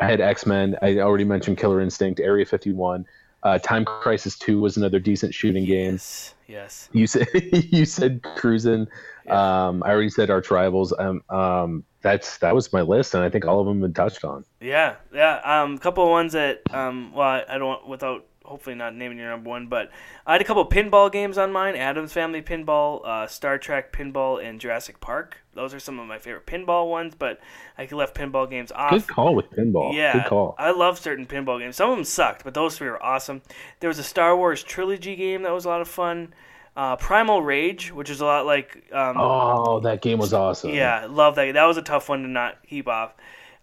I 0.00 0.04
had 0.06 0.20
X 0.20 0.46
Men. 0.46 0.76
I 0.80 0.98
already 0.98 1.24
mentioned 1.24 1.58
Killer 1.58 1.80
Instinct, 1.80 2.20
Area 2.20 2.46
51. 2.46 3.04
Uh, 3.42 3.58
Time 3.58 3.84
Crisis 3.84 4.38
2 4.38 4.60
was 4.60 4.76
another 4.76 4.98
decent 4.98 5.34
shooting 5.34 5.64
game. 5.64 5.94
Yes. 5.94 6.34
Yes. 6.46 6.88
You 6.92 7.06
said 7.08 7.26
you 7.52 7.84
said 7.84 8.22
cruising. 8.36 8.86
Um, 9.28 9.82
I 9.82 9.90
already 9.90 10.10
said 10.10 10.30
arch 10.30 10.50
rivals. 10.50 10.94
Um, 10.96 11.22
um, 11.28 11.84
that's 12.00 12.38
that 12.38 12.54
was 12.54 12.72
my 12.72 12.82
list, 12.82 13.14
and 13.14 13.24
I 13.24 13.28
think 13.28 13.44
all 13.44 13.60
of 13.60 13.66
them 13.66 13.82
have 13.82 13.92
been 13.92 13.94
touched 14.04 14.24
on. 14.24 14.44
Yeah. 14.60 14.94
Yeah. 15.12 15.40
Um, 15.42 15.74
a 15.74 15.78
couple 15.78 16.04
of 16.04 16.10
ones 16.10 16.32
that 16.34 16.62
um, 16.72 17.12
well, 17.12 17.28
I, 17.28 17.44
I 17.48 17.58
don't 17.58 17.88
without 17.88 18.24
hopefully 18.48 18.74
not 18.74 18.94
naming 18.94 19.18
your 19.18 19.28
number 19.30 19.48
one, 19.50 19.66
but 19.68 19.90
I 20.26 20.32
had 20.32 20.40
a 20.40 20.44
couple 20.44 20.66
pinball 20.68 21.12
games 21.12 21.38
on 21.38 21.52
mine. 21.52 21.76
Addams 21.76 22.12
Family 22.12 22.42
Pinball, 22.42 23.06
uh, 23.06 23.26
Star 23.26 23.58
Trek 23.58 23.92
Pinball, 23.92 24.42
and 24.42 24.60
Jurassic 24.60 25.00
Park. 25.00 25.38
Those 25.54 25.74
are 25.74 25.80
some 25.80 25.98
of 25.98 26.06
my 26.06 26.18
favorite 26.18 26.46
pinball 26.46 26.88
ones, 26.90 27.14
but 27.18 27.40
I 27.76 27.86
left 27.92 28.16
pinball 28.16 28.48
games 28.48 28.72
off. 28.72 28.90
Good 28.90 29.06
call 29.08 29.34
with 29.34 29.50
pinball. 29.50 29.94
Yeah, 29.94 30.12
Good 30.14 30.26
call. 30.26 30.54
I 30.58 30.70
love 30.70 30.98
certain 30.98 31.26
pinball 31.26 31.58
games. 31.58 31.76
Some 31.76 31.90
of 31.90 31.96
them 31.96 32.04
sucked, 32.04 32.44
but 32.44 32.54
those 32.54 32.78
three 32.78 32.88
were 32.88 33.02
awesome. 33.02 33.42
There 33.80 33.88
was 33.88 33.98
a 33.98 34.04
Star 34.04 34.36
Wars 34.36 34.62
trilogy 34.62 35.14
game 35.16 35.42
that 35.42 35.52
was 35.52 35.64
a 35.64 35.68
lot 35.68 35.80
of 35.80 35.88
fun. 35.88 36.32
Uh, 36.76 36.94
Primal 36.94 37.42
Rage, 37.42 37.92
which 37.92 38.08
is 38.08 38.20
a 38.20 38.24
lot 38.24 38.46
like 38.46 38.84
um, 38.92 39.16
Oh, 39.18 39.80
that 39.80 40.00
game 40.00 40.18
was 40.18 40.32
awesome. 40.32 40.70
yeah, 40.70 41.06
love 41.10 41.34
that. 41.34 41.52
That 41.54 41.64
was 41.64 41.76
a 41.76 41.82
tough 41.82 42.08
one 42.08 42.22
to 42.22 42.28
not 42.28 42.64
keep 42.68 42.86
off. 42.86 43.14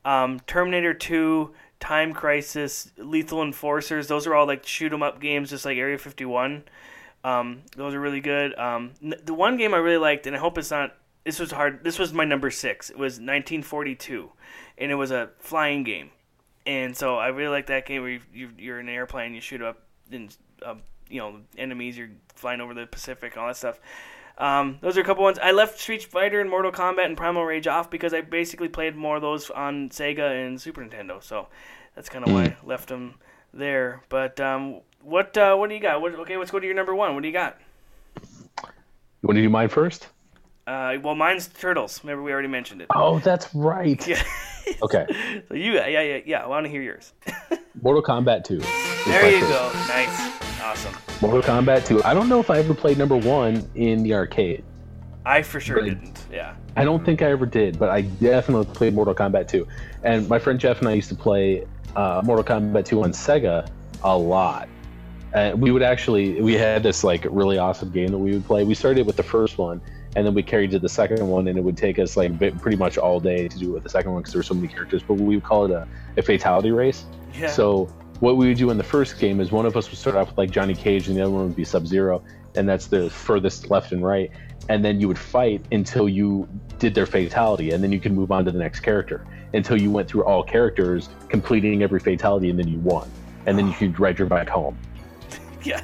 Um, 0.03 0.41
Terminator 0.45 0.93
2, 0.93 1.51
Time 1.85 2.13
Crisis, 2.13 2.91
Lethal 2.97 3.43
Enforcers. 3.43 4.07
Those 4.07 4.25
are 4.25 4.33
all 4.33 4.47
like 4.47 4.65
shoot 4.65 4.91
'em 4.91 5.03
up 5.03 5.21
games, 5.21 5.51
just 5.51 5.65
like 5.65 5.77
Area 5.77 5.99
51. 5.99 6.63
Um, 7.23 7.61
those 7.77 7.93
are 7.93 7.99
really 7.99 8.21
good. 8.21 8.57
Um, 8.57 8.93
the 9.01 9.35
one 9.35 9.55
game 9.55 9.71
I 9.75 9.77
really 9.77 9.99
liked, 9.99 10.25
and 10.25 10.35
I 10.35 10.39
hope 10.39 10.57
it's 10.57 10.71
not. 10.71 10.95
This 11.25 11.39
was 11.39 11.51
hard. 11.51 11.83
This 11.83 11.99
was 11.99 12.11
my 12.11 12.25
number 12.25 12.49
six. 12.49 12.89
It 12.89 12.97
was 12.97 13.19
1942, 13.19 14.31
and 14.79 14.91
it 14.91 14.95
was 14.95 15.11
a 15.11 15.29
flying 15.37 15.83
game. 15.83 16.09
And 16.65 16.97
so 16.97 17.17
I 17.17 17.27
really 17.27 17.51
like 17.51 17.67
that 17.67 17.85
game 17.85 18.01
where 18.01 18.11
you, 18.13 18.21
you, 18.33 18.49
you're 18.57 18.79
in 18.79 18.89
an 18.89 18.95
airplane, 18.95 19.35
you 19.35 19.41
shoot 19.41 19.61
up, 19.61 19.83
and 20.11 20.35
uh, 20.63 20.73
you 21.07 21.19
know 21.19 21.41
enemies. 21.55 21.99
You're 21.99 22.09
flying 22.33 22.61
over 22.61 22.73
the 22.73 22.87
Pacific, 22.87 23.37
all 23.37 23.45
that 23.45 23.57
stuff. 23.57 23.79
Um, 24.37 24.79
those 24.81 24.97
are 24.97 25.01
a 25.01 25.03
couple 25.03 25.23
ones. 25.23 25.39
I 25.41 25.51
left 25.51 25.79
Street 25.79 26.03
Fighter 26.03 26.41
and 26.41 26.49
Mortal 26.49 26.71
Kombat 26.71 27.05
and 27.05 27.15
Primal 27.15 27.45
Rage 27.45 27.67
off 27.67 27.89
because 27.89 28.13
I 28.13 28.21
basically 28.21 28.67
played 28.67 28.95
more 28.95 29.15
of 29.15 29.21
those 29.21 29.49
on 29.49 29.89
Sega 29.89 30.45
and 30.45 30.59
Super 30.59 30.83
Nintendo. 30.83 31.23
So 31.23 31.47
that's 31.95 32.09
kind 32.09 32.25
of 32.25 32.33
why 32.33 32.43
I 32.43 32.57
left 32.65 32.89
them 32.89 33.15
there. 33.53 34.03
But 34.09 34.39
um, 34.39 34.81
what 35.01 35.37
uh, 35.37 35.55
what 35.55 35.69
do 35.69 35.75
you 35.75 35.81
got? 35.81 36.01
What, 36.01 36.15
okay, 36.15 36.37
let's 36.37 36.51
go 36.51 36.59
to 36.59 36.65
your 36.65 36.75
number 36.75 36.93
one. 36.93 37.13
What 37.13 37.21
do 37.21 37.27
you 37.27 37.33
got? 37.33 37.57
You 38.61 39.27
want 39.27 39.37
to 39.37 39.41
do 39.41 39.49
mine 39.49 39.69
first? 39.69 40.09
Uh, 40.67 40.97
well, 41.01 41.15
mine's 41.15 41.47
Turtles. 41.47 42.03
Remember 42.03 42.23
we 42.23 42.31
already 42.31 42.47
mentioned 42.47 42.81
it. 42.81 42.87
Oh, 42.95 43.19
that's 43.19 43.53
right. 43.53 44.05
Yeah. 44.07 44.23
Okay. 44.81 45.05
so 45.47 45.53
you, 45.53 45.73
yeah, 45.73 45.87
yeah, 45.87 46.19
yeah. 46.25 46.43
I 46.43 46.47
want 46.47 46.65
to 46.65 46.69
hear 46.69 46.81
yours. 46.81 47.13
Mortal 47.81 48.01
Kombat 48.01 48.43
2. 48.45 48.94
There 49.05 49.31
you 49.31 49.41
go. 49.41 49.71
Nice. 49.87 50.61
Awesome. 50.61 50.93
Mortal 51.21 51.41
Kombat 51.41 51.85
2. 51.85 52.03
I 52.03 52.13
don't 52.13 52.27
know 52.27 52.39
if 52.39 52.49
I 52.49 52.57
ever 52.57 52.73
played 52.73 52.97
number 52.97 53.15
one 53.15 53.67
in 53.75 54.03
the 54.03 54.13
arcade. 54.13 54.63
I 55.25 55.41
for 55.41 55.59
sure 55.59 55.77
Right. 55.77 55.85
didn't. 55.85 56.23
Yeah. 56.31 56.55
I 56.75 56.83
don't 56.83 57.03
think 57.05 57.21
I 57.21 57.31
ever 57.31 57.45
did, 57.45 57.77
but 57.79 57.89
I 57.89 58.01
definitely 58.01 58.65
played 58.73 58.93
Mortal 58.93 59.13
Kombat 59.15 59.47
2. 59.47 59.67
And 60.03 60.27
my 60.27 60.39
friend 60.39 60.59
Jeff 60.59 60.79
and 60.79 60.87
I 60.89 60.93
used 60.93 61.09
to 61.09 61.15
play 61.15 61.65
uh, 61.95 62.21
Mortal 62.25 62.43
Kombat 62.43 62.85
2 62.85 63.03
on 63.03 63.11
Sega 63.11 63.67
a 64.03 64.17
lot. 64.17 64.67
And 65.33 65.61
we 65.61 65.71
would 65.71 65.83
actually, 65.83 66.41
we 66.41 66.53
had 66.53 66.81
this 66.83 67.03
like 67.03 67.25
really 67.29 67.57
awesome 67.57 67.91
game 67.91 68.07
that 68.09 68.17
we 68.17 68.31
would 68.33 68.45
play. 68.45 68.63
We 68.63 68.73
started 68.75 69.05
with 69.05 69.17
the 69.17 69.23
first 69.23 69.57
one, 69.57 69.81
and 70.15 70.25
then 70.25 70.33
we 70.33 70.41
carried 70.43 70.71
to 70.71 70.79
the 70.79 70.89
second 70.89 71.27
one, 71.27 71.47
and 71.47 71.57
it 71.57 71.61
would 71.61 71.77
take 71.77 71.99
us 71.99 72.15
like 72.17 72.37
bit- 72.39 72.57
pretty 72.59 72.77
much 72.77 72.97
all 72.97 73.19
day 73.19 73.47
to 73.47 73.59
do 73.59 73.69
it 73.69 73.73
with 73.73 73.83
the 73.83 73.89
second 73.89 74.13
one 74.13 74.21
because 74.21 74.33
there 74.33 74.39
were 74.39 74.43
so 74.43 74.53
many 74.53 74.67
characters. 74.67 75.03
But 75.03 75.15
we 75.15 75.35
would 75.35 75.43
call 75.43 75.65
it 75.65 75.71
a, 75.71 75.87
a 76.17 76.21
fatality 76.21 76.71
race. 76.71 77.05
Yeah. 77.37 77.47
So 77.47 77.89
what 78.19 78.37
we 78.37 78.47
would 78.47 78.57
do 78.57 78.69
in 78.69 78.77
the 78.77 78.83
first 78.83 79.19
game 79.19 79.39
is 79.39 79.51
one 79.51 79.65
of 79.65 79.75
us 79.75 79.89
would 79.89 79.99
start 79.99 80.15
off 80.15 80.29
with 80.29 80.37
like 80.37 80.51
Johnny 80.51 80.75
Cage, 80.75 81.07
and 81.07 81.17
the 81.17 81.21
other 81.21 81.31
one 81.31 81.47
would 81.47 81.55
be 81.55 81.65
Sub 81.65 81.85
Zero, 81.85 82.23
and 82.55 82.67
that's 82.67 82.87
the 82.87 83.09
furthest 83.09 83.69
left 83.69 83.91
and 83.91 84.03
right. 84.03 84.31
And 84.69 84.83
then 84.83 84.99
you 84.99 85.07
would 85.07 85.19
fight 85.19 85.63
until 85.71 86.09
you 86.09 86.47
did 86.79 86.95
their 86.95 87.05
fatality, 87.05 87.71
and 87.71 87.83
then 87.83 87.91
you 87.91 87.99
could 87.99 88.13
move 88.13 88.31
on 88.31 88.45
to 88.45 88.51
the 88.51 88.59
next 88.59 88.79
character 88.79 89.25
until 89.53 89.79
you 89.79 89.91
went 89.91 90.07
through 90.07 90.23
all 90.25 90.43
characters, 90.43 91.09
completing 91.29 91.83
every 91.83 91.99
fatality, 91.99 92.49
and 92.49 92.57
then 92.57 92.67
you 92.67 92.79
won. 92.79 93.09
And 93.45 93.57
then 93.57 93.67
you 93.67 93.73
could 93.73 93.99
ride 93.99 94.17
your 94.17 94.27
bike 94.27 94.49
home. 94.49 94.77
yeah. 95.63 95.81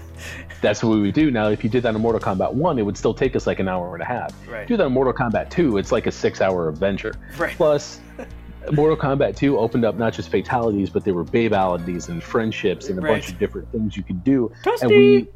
That's 0.62 0.84
what 0.84 0.92
we 0.92 1.02
would 1.02 1.14
do. 1.14 1.32
Now, 1.32 1.50
if 1.50 1.64
you 1.64 1.70
did 1.70 1.84
that 1.84 1.96
in 1.96 2.02
Mortal 2.02 2.22
Kombat 2.22 2.54
1, 2.54 2.78
it 2.78 2.84
would 2.84 2.98
still 2.98 3.14
take 3.14 3.36
us 3.36 3.48
like 3.48 3.60
an 3.60 3.68
hour 3.68 3.94
and 3.96 4.04
a 4.04 4.06
half. 4.06 4.32
Right. 4.48 4.68
Do 4.68 4.78
that 4.78 4.86
in 4.86 4.92
Mortal 4.92 5.14
Kombat 5.14 5.50
2, 5.50 5.78
it's 5.78 5.92
like 5.92 6.06
a 6.06 6.12
six 6.12 6.42
hour 6.42 6.70
adventure. 6.70 7.16
Right. 7.38 7.56
Plus, 7.56 8.00
Mortal 8.72 8.96
Kombat 8.98 9.36
2 9.36 9.58
opened 9.58 9.86
up 9.86 9.98
not 9.98 10.14
just 10.14 10.30
fatalities, 10.30 10.90
but 10.90 11.04
there 11.04 11.14
were 11.14 11.26
babalities 11.26 12.10
and 12.10 12.22
friendships 12.22 12.90
and 12.90 13.00
a 13.00 13.02
Right. 13.02 13.14
bunch 13.14 13.30
of 13.30 13.40
different 13.40 13.72
things 13.72 13.98
you 13.98 14.04
could 14.04 14.24
do. 14.24 14.52
Toasty! 14.64 14.82
And 14.82 14.90
we, 14.92 15.28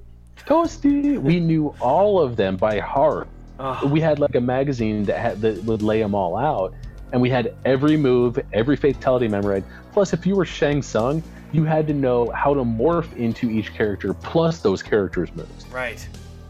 Toasty, 0.45 1.17
we 1.21 1.39
knew 1.39 1.73
all 1.79 2.19
of 2.19 2.35
them 2.35 2.55
by 2.55 2.79
heart. 2.79 3.27
Oh, 3.59 3.87
We 3.87 3.99
had 4.01 4.19
like 4.19 4.35
a 4.35 4.41
magazine 4.41 5.03
that 5.05 5.17
had 5.17 5.41
that 5.41 5.63
would 5.63 5.81
lay 5.81 6.01
them 6.01 6.13
all 6.13 6.35
out, 6.37 6.73
and 7.13 7.21
we 7.21 7.29
had 7.29 7.53
every 7.63 7.95
move, 7.97 8.37
every 8.53 8.75
fatality 8.75 9.27
memorized. 9.27 9.65
Plus, 9.93 10.11
if 10.13 10.25
you 10.27 10.35
were 10.35 10.45
Shang 10.45 10.81
Tsung, 10.81 11.23
you 11.53 11.63
had 11.63 11.87
to 11.87 11.93
know 11.93 12.29
how 12.31 12.53
to 12.53 12.61
morph 12.65 13.15
into 13.15 13.49
each 13.49 13.73
character 13.73 14.13
plus 14.13 14.59
those 14.59 14.83
characters' 14.83 15.29
moves. 15.35 15.65
right. 15.71 16.07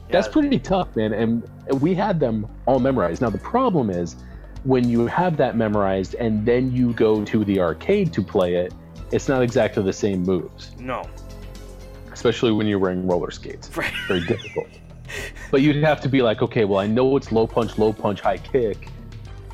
That's 0.10 0.28
pretty 0.28 0.60
tough, 0.60 0.96
man. 0.96 1.14
And 1.14 1.44
we 1.82 1.94
had 1.96 2.20
them 2.20 2.48
all 2.68 2.80
memorized. 2.80 3.22
Now 3.22 3.30
the 3.32 3.40
problem 3.40 3.90
is 3.90 4.16
when 4.66 4.90
you 4.90 5.06
have 5.06 5.38
that 5.38 5.56
memorized 5.56 6.16
and 6.16 6.46
then 6.46 6.72
you 6.72 6.92
go 6.94 7.24
to 7.24 7.46
the 7.46 7.60
arcade 7.60 8.12
to 8.14 8.22
play 8.22 8.56
it, 8.56 8.74
it's 9.12 9.30
not 9.30 9.42
exactly 9.44 9.84
the 9.84 9.94
same 9.94 10.24
moves, 10.24 10.72
No. 10.80 11.08
especially 12.12 12.52
when 12.52 12.66
you're 12.68 12.80
wearing 12.80 13.08
roller 13.08 13.32
skates. 13.32 13.70
Right. 13.78 13.94
Very 14.08 14.26
difficult. 14.26 14.68
But 15.52 15.62
you'd 15.62 15.76
have 15.84 16.02
to 16.02 16.10
be 16.10 16.24
like, 16.24 16.42
okay, 16.42 16.66
well, 16.66 16.80
I 16.80 16.88
know 16.88 17.16
it's 17.16 17.32
low 17.32 17.46
punch, 17.46 17.78
low 17.78 17.94
punch, 17.94 18.22
high 18.22 18.40
kick. 18.40 18.90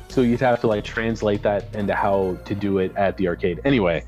So 0.08 0.22
you'd 0.22 0.40
have 0.40 0.60
to 0.62 0.66
like 0.66 0.82
translate 0.82 1.42
that 1.42 1.74
into 1.74 1.94
how 1.94 2.38
to 2.46 2.54
do 2.54 2.78
it 2.78 2.96
at 2.96 3.16
the 3.18 3.28
arcade. 3.28 3.60
Anyway, 3.66 4.04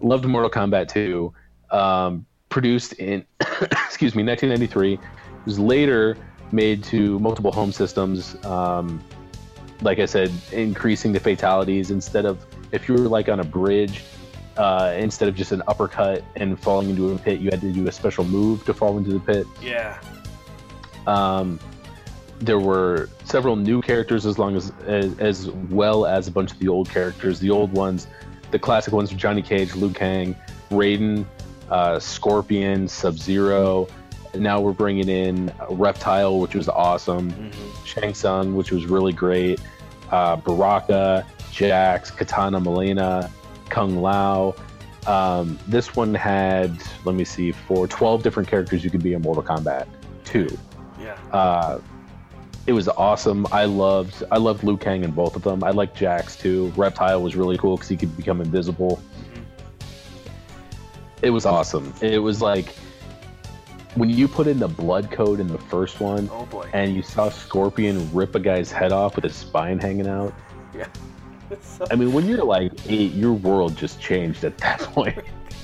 loved 0.00 0.24
Mortal 0.24 0.50
Kombat 0.50 0.88
2. 0.88 1.32
Um, 1.72 2.26
produced 2.48 2.92
in, 2.94 3.24
excuse 3.40 4.14
me, 4.14 4.22
1993. 4.22 4.94
It 4.94 5.00
was 5.44 5.58
later 5.58 6.16
made 6.52 6.84
to 6.84 7.18
multiple 7.18 7.50
home 7.50 7.72
systems. 7.72 8.36
Um, 8.44 9.02
like 9.82 9.98
I 9.98 10.06
said, 10.06 10.32
increasing 10.52 11.12
the 11.12 11.20
fatalities 11.20 11.90
instead 11.90 12.24
of 12.24 12.44
if 12.72 12.88
you 12.88 12.94
were 12.94 13.00
like 13.00 13.28
on 13.28 13.40
a 13.40 13.44
bridge, 13.44 14.02
uh, 14.56 14.94
instead 14.96 15.28
of 15.28 15.34
just 15.34 15.52
an 15.52 15.62
uppercut 15.66 16.22
and 16.36 16.58
falling 16.60 16.90
into 16.90 17.12
a 17.12 17.18
pit, 17.18 17.40
you 17.40 17.50
had 17.50 17.60
to 17.60 17.72
do 17.72 17.88
a 17.88 17.92
special 17.92 18.24
move 18.24 18.64
to 18.64 18.74
fall 18.74 18.96
into 18.98 19.12
the 19.12 19.20
pit. 19.20 19.46
Yeah. 19.60 19.98
Um, 21.06 21.58
there 22.38 22.58
were 22.58 23.08
several 23.24 23.56
new 23.56 23.80
characters 23.82 24.26
as 24.26 24.38
long 24.38 24.56
as, 24.56 24.72
as 24.86 25.18
as 25.18 25.50
well 25.50 26.06
as 26.06 26.28
a 26.28 26.30
bunch 26.30 26.52
of 26.52 26.58
the 26.58 26.68
old 26.68 26.90
characters. 26.90 27.38
The 27.38 27.50
old 27.50 27.72
ones, 27.72 28.06
the 28.50 28.58
classic 28.58 28.92
ones 28.92 29.12
were 29.12 29.18
Johnny 29.18 29.42
Cage, 29.42 29.74
Liu 29.74 29.90
Kang, 29.90 30.34
Raiden, 30.70 31.24
uh, 31.70 31.98
Scorpion, 31.98 32.88
Sub 32.88 33.16
Zero. 33.16 33.88
Now 34.34 34.60
we're 34.60 34.72
bringing 34.72 35.08
in 35.08 35.52
Reptile, 35.70 36.40
which 36.40 36.54
was 36.54 36.68
awesome. 36.68 37.30
hmm 37.30 37.84
Shang 37.84 38.14
Tsung, 38.14 38.54
which 38.54 38.70
was 38.70 38.86
really 38.86 39.12
great. 39.12 39.60
Uh, 40.12 40.36
Baraka, 40.36 41.26
Jax, 41.50 42.10
Kitana 42.10 42.62
Mileena, 42.62 43.28
Kung 43.70 44.00
Lao. 44.00 44.54
Um, 45.06 45.58
this 45.66 45.96
one 45.96 46.14
had, 46.14 46.80
let 47.04 47.16
me 47.16 47.24
see, 47.24 47.50
for 47.50 47.88
12 47.88 48.22
different 48.22 48.48
characters 48.48 48.84
you 48.84 48.90
could 48.90 49.02
be 49.02 49.14
in 49.14 49.22
Mortal 49.22 49.42
Kombat 49.42 49.88
2 50.24 50.46
Yeah. 51.00 51.16
uh, 51.32 51.80
it 52.66 52.72
was 52.72 52.86
awesome. 52.88 53.44
I 53.50 53.64
loved 53.64 54.22
I 54.30 54.36
loved 54.38 54.62
Liu 54.62 54.76
Kang 54.76 55.02
in 55.02 55.10
both 55.10 55.34
of 55.34 55.42
them. 55.42 55.64
I 55.64 55.70
liked 55.70 55.96
Jax 55.96 56.36
too. 56.36 56.72
Reptile 56.76 57.20
was 57.20 57.34
really 57.34 57.58
cool 57.58 57.76
because 57.76 57.88
he 57.88 57.96
could 57.96 58.16
become 58.16 58.40
invisible. 58.40 59.02
It 61.22 61.30
was 61.30 61.44
awesome. 61.44 61.92
It 62.00 62.18
was 62.18 62.40
like 62.40 62.74
when 63.94 64.10
you 64.10 64.26
put 64.28 64.46
in 64.46 64.58
the 64.58 64.68
blood 64.68 65.10
code 65.10 65.40
in 65.40 65.46
the 65.48 65.58
first 65.58 66.00
one, 66.00 66.28
Oh 66.32 66.46
boy. 66.46 66.68
and 66.72 66.94
you 66.94 67.02
saw 67.02 67.28
Scorpion 67.30 68.08
rip 68.12 68.34
a 68.34 68.40
guy's 68.40 68.70
head 68.72 68.92
off 68.92 69.16
with 69.16 69.24
his 69.24 69.34
spine 69.34 69.78
hanging 69.78 70.06
out. 70.08 70.32
Yeah. 70.74 70.86
So- 71.60 71.86
I 71.90 71.96
mean, 71.96 72.12
when 72.12 72.26
you're 72.26 72.44
like 72.44 72.72
eight, 72.88 73.12
your 73.12 73.32
world 73.34 73.76
just 73.76 74.00
changed 74.00 74.44
at 74.44 74.56
that 74.58 74.80
point. 74.80 75.18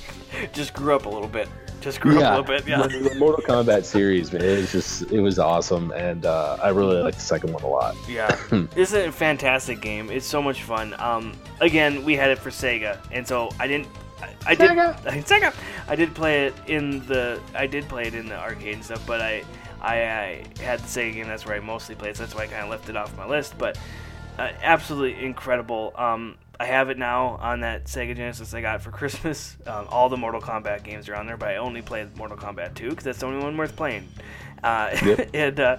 just 0.52 0.74
grew 0.74 0.94
up 0.94 1.06
a 1.06 1.08
little 1.08 1.28
bit. 1.28 1.48
Just 1.80 2.00
grew 2.00 2.20
up 2.20 2.24
a 2.24 2.42
little 2.42 2.58
bit. 2.58 2.66
Yeah. 2.68 2.82
The, 2.88 3.10
the 3.10 3.14
Mortal 3.14 3.42
Kombat 3.44 3.84
series, 3.84 4.32
man, 4.32 4.42
it 4.42 4.56
was 4.58 4.72
just 4.72 5.02
it 5.12 5.20
was 5.20 5.38
awesome, 5.38 5.92
and 5.92 6.26
uh, 6.26 6.58
I 6.60 6.70
really 6.70 7.00
liked 7.00 7.18
the 7.18 7.22
second 7.24 7.52
one 7.52 7.62
a 7.62 7.68
lot. 7.68 7.94
Yeah, 8.08 8.26
this 8.74 8.92
is 8.92 8.94
a 8.94 9.12
fantastic 9.12 9.80
game. 9.80 10.10
It's 10.10 10.26
so 10.26 10.42
much 10.42 10.64
fun. 10.64 10.92
Um, 10.98 11.34
again, 11.60 12.04
we 12.04 12.16
had 12.16 12.30
it 12.30 12.38
for 12.38 12.50
Sega, 12.50 12.98
and 13.12 13.26
so 13.26 13.48
I 13.60 13.68
didn't. 13.68 13.86
I, 14.22 14.34
I 14.46 14.54
did. 14.54 14.70
Sega. 15.26 15.54
I 15.88 15.96
did 15.96 16.14
play 16.14 16.46
it 16.46 16.54
in 16.66 17.06
the. 17.06 17.40
I 17.54 17.66
did 17.66 17.88
play 17.88 18.04
it 18.04 18.14
in 18.14 18.26
the 18.26 18.38
arcade 18.38 18.74
and 18.74 18.84
stuff, 18.84 19.06
but 19.06 19.20
I, 19.20 19.44
I, 19.80 19.94
I 20.00 20.44
had 20.60 20.80
the 20.80 20.86
Sega 20.88 21.14
game. 21.14 21.26
That's 21.28 21.46
where 21.46 21.56
I 21.56 21.60
mostly 21.60 21.94
played. 21.94 22.16
So 22.16 22.24
that's 22.24 22.34
why 22.34 22.42
I 22.42 22.46
kind 22.46 22.62
of 22.64 22.70
left 22.70 22.88
it 22.88 22.96
off 22.96 23.16
my 23.16 23.26
list. 23.26 23.56
But 23.58 23.78
uh, 24.38 24.50
absolutely 24.62 25.24
incredible. 25.24 25.92
Um, 25.96 26.36
I 26.60 26.64
have 26.66 26.90
it 26.90 26.98
now 26.98 27.38
on 27.40 27.60
that 27.60 27.84
Sega 27.84 28.16
Genesis 28.16 28.52
I 28.54 28.60
got 28.60 28.82
for 28.82 28.90
Christmas. 28.90 29.56
Um, 29.68 29.86
all 29.90 30.08
the 30.08 30.16
Mortal 30.16 30.40
Kombat 30.40 30.82
games 30.82 31.08
are 31.08 31.14
on 31.14 31.26
there, 31.26 31.36
but 31.36 31.50
I 31.50 31.56
only 31.56 31.82
played 31.82 32.16
Mortal 32.16 32.36
Kombat 32.38 32.74
2 32.74 32.88
because 32.90 33.04
that's 33.04 33.18
the 33.18 33.26
only 33.26 33.42
one 33.44 33.56
worth 33.56 33.76
playing. 33.76 34.08
Uh, 34.64 34.96
Yep. 35.04 35.30
and 35.34 35.60
uh, 35.60 35.76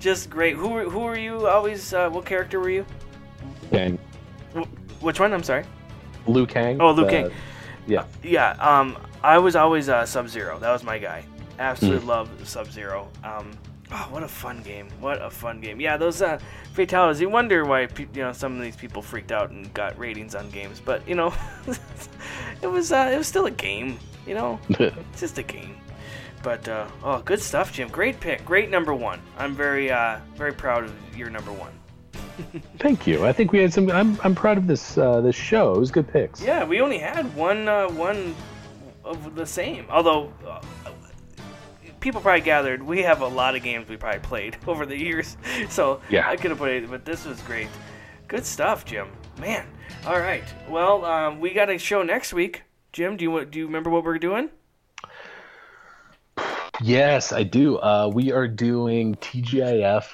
just 0.00 0.30
great. 0.30 0.54
Who 0.56 0.68
were, 0.68 0.84
who 0.84 1.00
were 1.00 1.18
you 1.18 1.46
always? 1.48 1.92
Uh, 1.92 2.08
what 2.08 2.24
character 2.24 2.60
were 2.60 2.70
you? 2.70 2.86
Kang, 3.70 3.98
Wh- 4.54 5.02
Which 5.02 5.18
one? 5.20 5.32
I'm 5.34 5.42
sorry. 5.42 5.64
Liu 6.26 6.46
Kang. 6.46 6.80
Oh, 6.80 6.92
Liu 6.92 7.04
the- 7.04 7.10
Kang. 7.10 7.30
Yeah, 7.86 8.04
Yeah. 8.22 8.52
Um, 8.60 8.96
I 9.22 9.38
was 9.38 9.56
always 9.56 9.88
uh, 9.88 10.04
Sub 10.06 10.28
Zero. 10.28 10.58
That 10.58 10.72
was 10.72 10.82
my 10.82 10.98
guy. 10.98 11.24
Absolutely 11.58 12.06
love 12.06 12.28
Sub 12.48 12.70
Zero. 12.70 13.08
Um, 13.22 13.50
oh, 13.92 14.08
what 14.10 14.22
a 14.22 14.28
fun 14.28 14.62
game! 14.62 14.88
What 15.00 15.22
a 15.22 15.30
fun 15.30 15.60
game! 15.60 15.80
Yeah, 15.80 15.96
those 15.96 16.22
uh, 16.22 16.38
fatalities. 16.72 17.20
You 17.20 17.28
wonder 17.28 17.64
why 17.64 17.86
pe- 17.86 18.06
you 18.14 18.22
know 18.22 18.32
some 18.32 18.56
of 18.56 18.62
these 18.62 18.76
people 18.76 19.02
freaked 19.02 19.32
out 19.32 19.50
and 19.50 19.72
got 19.74 19.96
ratings 19.98 20.34
on 20.34 20.50
games, 20.50 20.80
but 20.84 21.06
you 21.08 21.14
know, 21.14 21.32
it 22.62 22.66
was 22.66 22.90
uh, 22.92 23.10
it 23.12 23.18
was 23.18 23.26
still 23.28 23.46
a 23.46 23.50
game. 23.50 23.98
You 24.26 24.34
know, 24.34 24.60
it's 24.68 25.20
just 25.20 25.38
a 25.38 25.42
game. 25.42 25.76
But 26.42 26.66
uh, 26.68 26.88
oh, 27.04 27.20
good 27.20 27.40
stuff, 27.40 27.72
Jim. 27.72 27.88
Great 27.88 28.18
pick. 28.18 28.44
Great 28.44 28.70
number 28.70 28.94
one. 28.94 29.20
I'm 29.38 29.54
very 29.54 29.90
uh, 29.90 30.18
very 30.34 30.52
proud 30.52 30.84
of 30.84 31.16
your 31.16 31.30
number 31.30 31.52
one. 31.52 31.72
Thank 32.78 33.06
you. 33.06 33.26
I 33.26 33.32
think 33.32 33.52
we 33.52 33.58
had 33.58 33.72
some. 33.72 33.90
I'm, 33.90 34.18
I'm 34.22 34.34
proud 34.34 34.58
of 34.58 34.66
this 34.66 34.96
uh, 34.98 35.20
this 35.20 35.36
show. 35.36 35.74
It 35.74 35.78
was 35.78 35.90
good 35.90 36.08
picks. 36.08 36.42
Yeah, 36.42 36.64
we 36.64 36.80
only 36.80 36.98
had 36.98 37.34
one 37.36 37.68
uh, 37.68 37.88
one 37.88 38.34
of 39.04 39.34
the 39.34 39.46
same. 39.46 39.86
Although 39.90 40.32
uh, 40.46 40.62
people 42.00 42.20
probably 42.20 42.40
gathered, 42.40 42.82
we 42.82 43.02
have 43.02 43.20
a 43.22 43.26
lot 43.26 43.54
of 43.56 43.62
games 43.62 43.88
we 43.88 43.96
probably 43.96 44.20
played 44.20 44.56
over 44.66 44.84
the 44.84 44.96
years. 44.96 45.36
So 45.68 46.00
Yeah. 46.10 46.28
I 46.28 46.36
could 46.36 46.50
have 46.50 46.58
played, 46.58 46.90
but 46.90 47.04
this 47.04 47.24
was 47.24 47.40
great. 47.42 47.68
Good 48.28 48.44
stuff, 48.44 48.84
Jim. 48.84 49.08
Man. 49.38 49.66
All 50.06 50.18
right. 50.18 50.44
Well, 50.68 51.04
um, 51.04 51.40
we 51.40 51.52
got 51.52 51.70
a 51.70 51.78
show 51.78 52.02
next 52.02 52.32
week. 52.32 52.62
Jim, 52.92 53.16
do 53.16 53.24
you 53.24 53.44
do 53.44 53.58
you 53.58 53.66
remember 53.66 53.88
what 53.90 54.04
we're 54.04 54.18
doing? 54.18 54.50
Yes, 56.82 57.32
I 57.32 57.42
do. 57.44 57.78
Uh, 57.78 58.10
we 58.12 58.32
are 58.32 58.48
doing 58.48 59.14
TGIF 59.16 60.06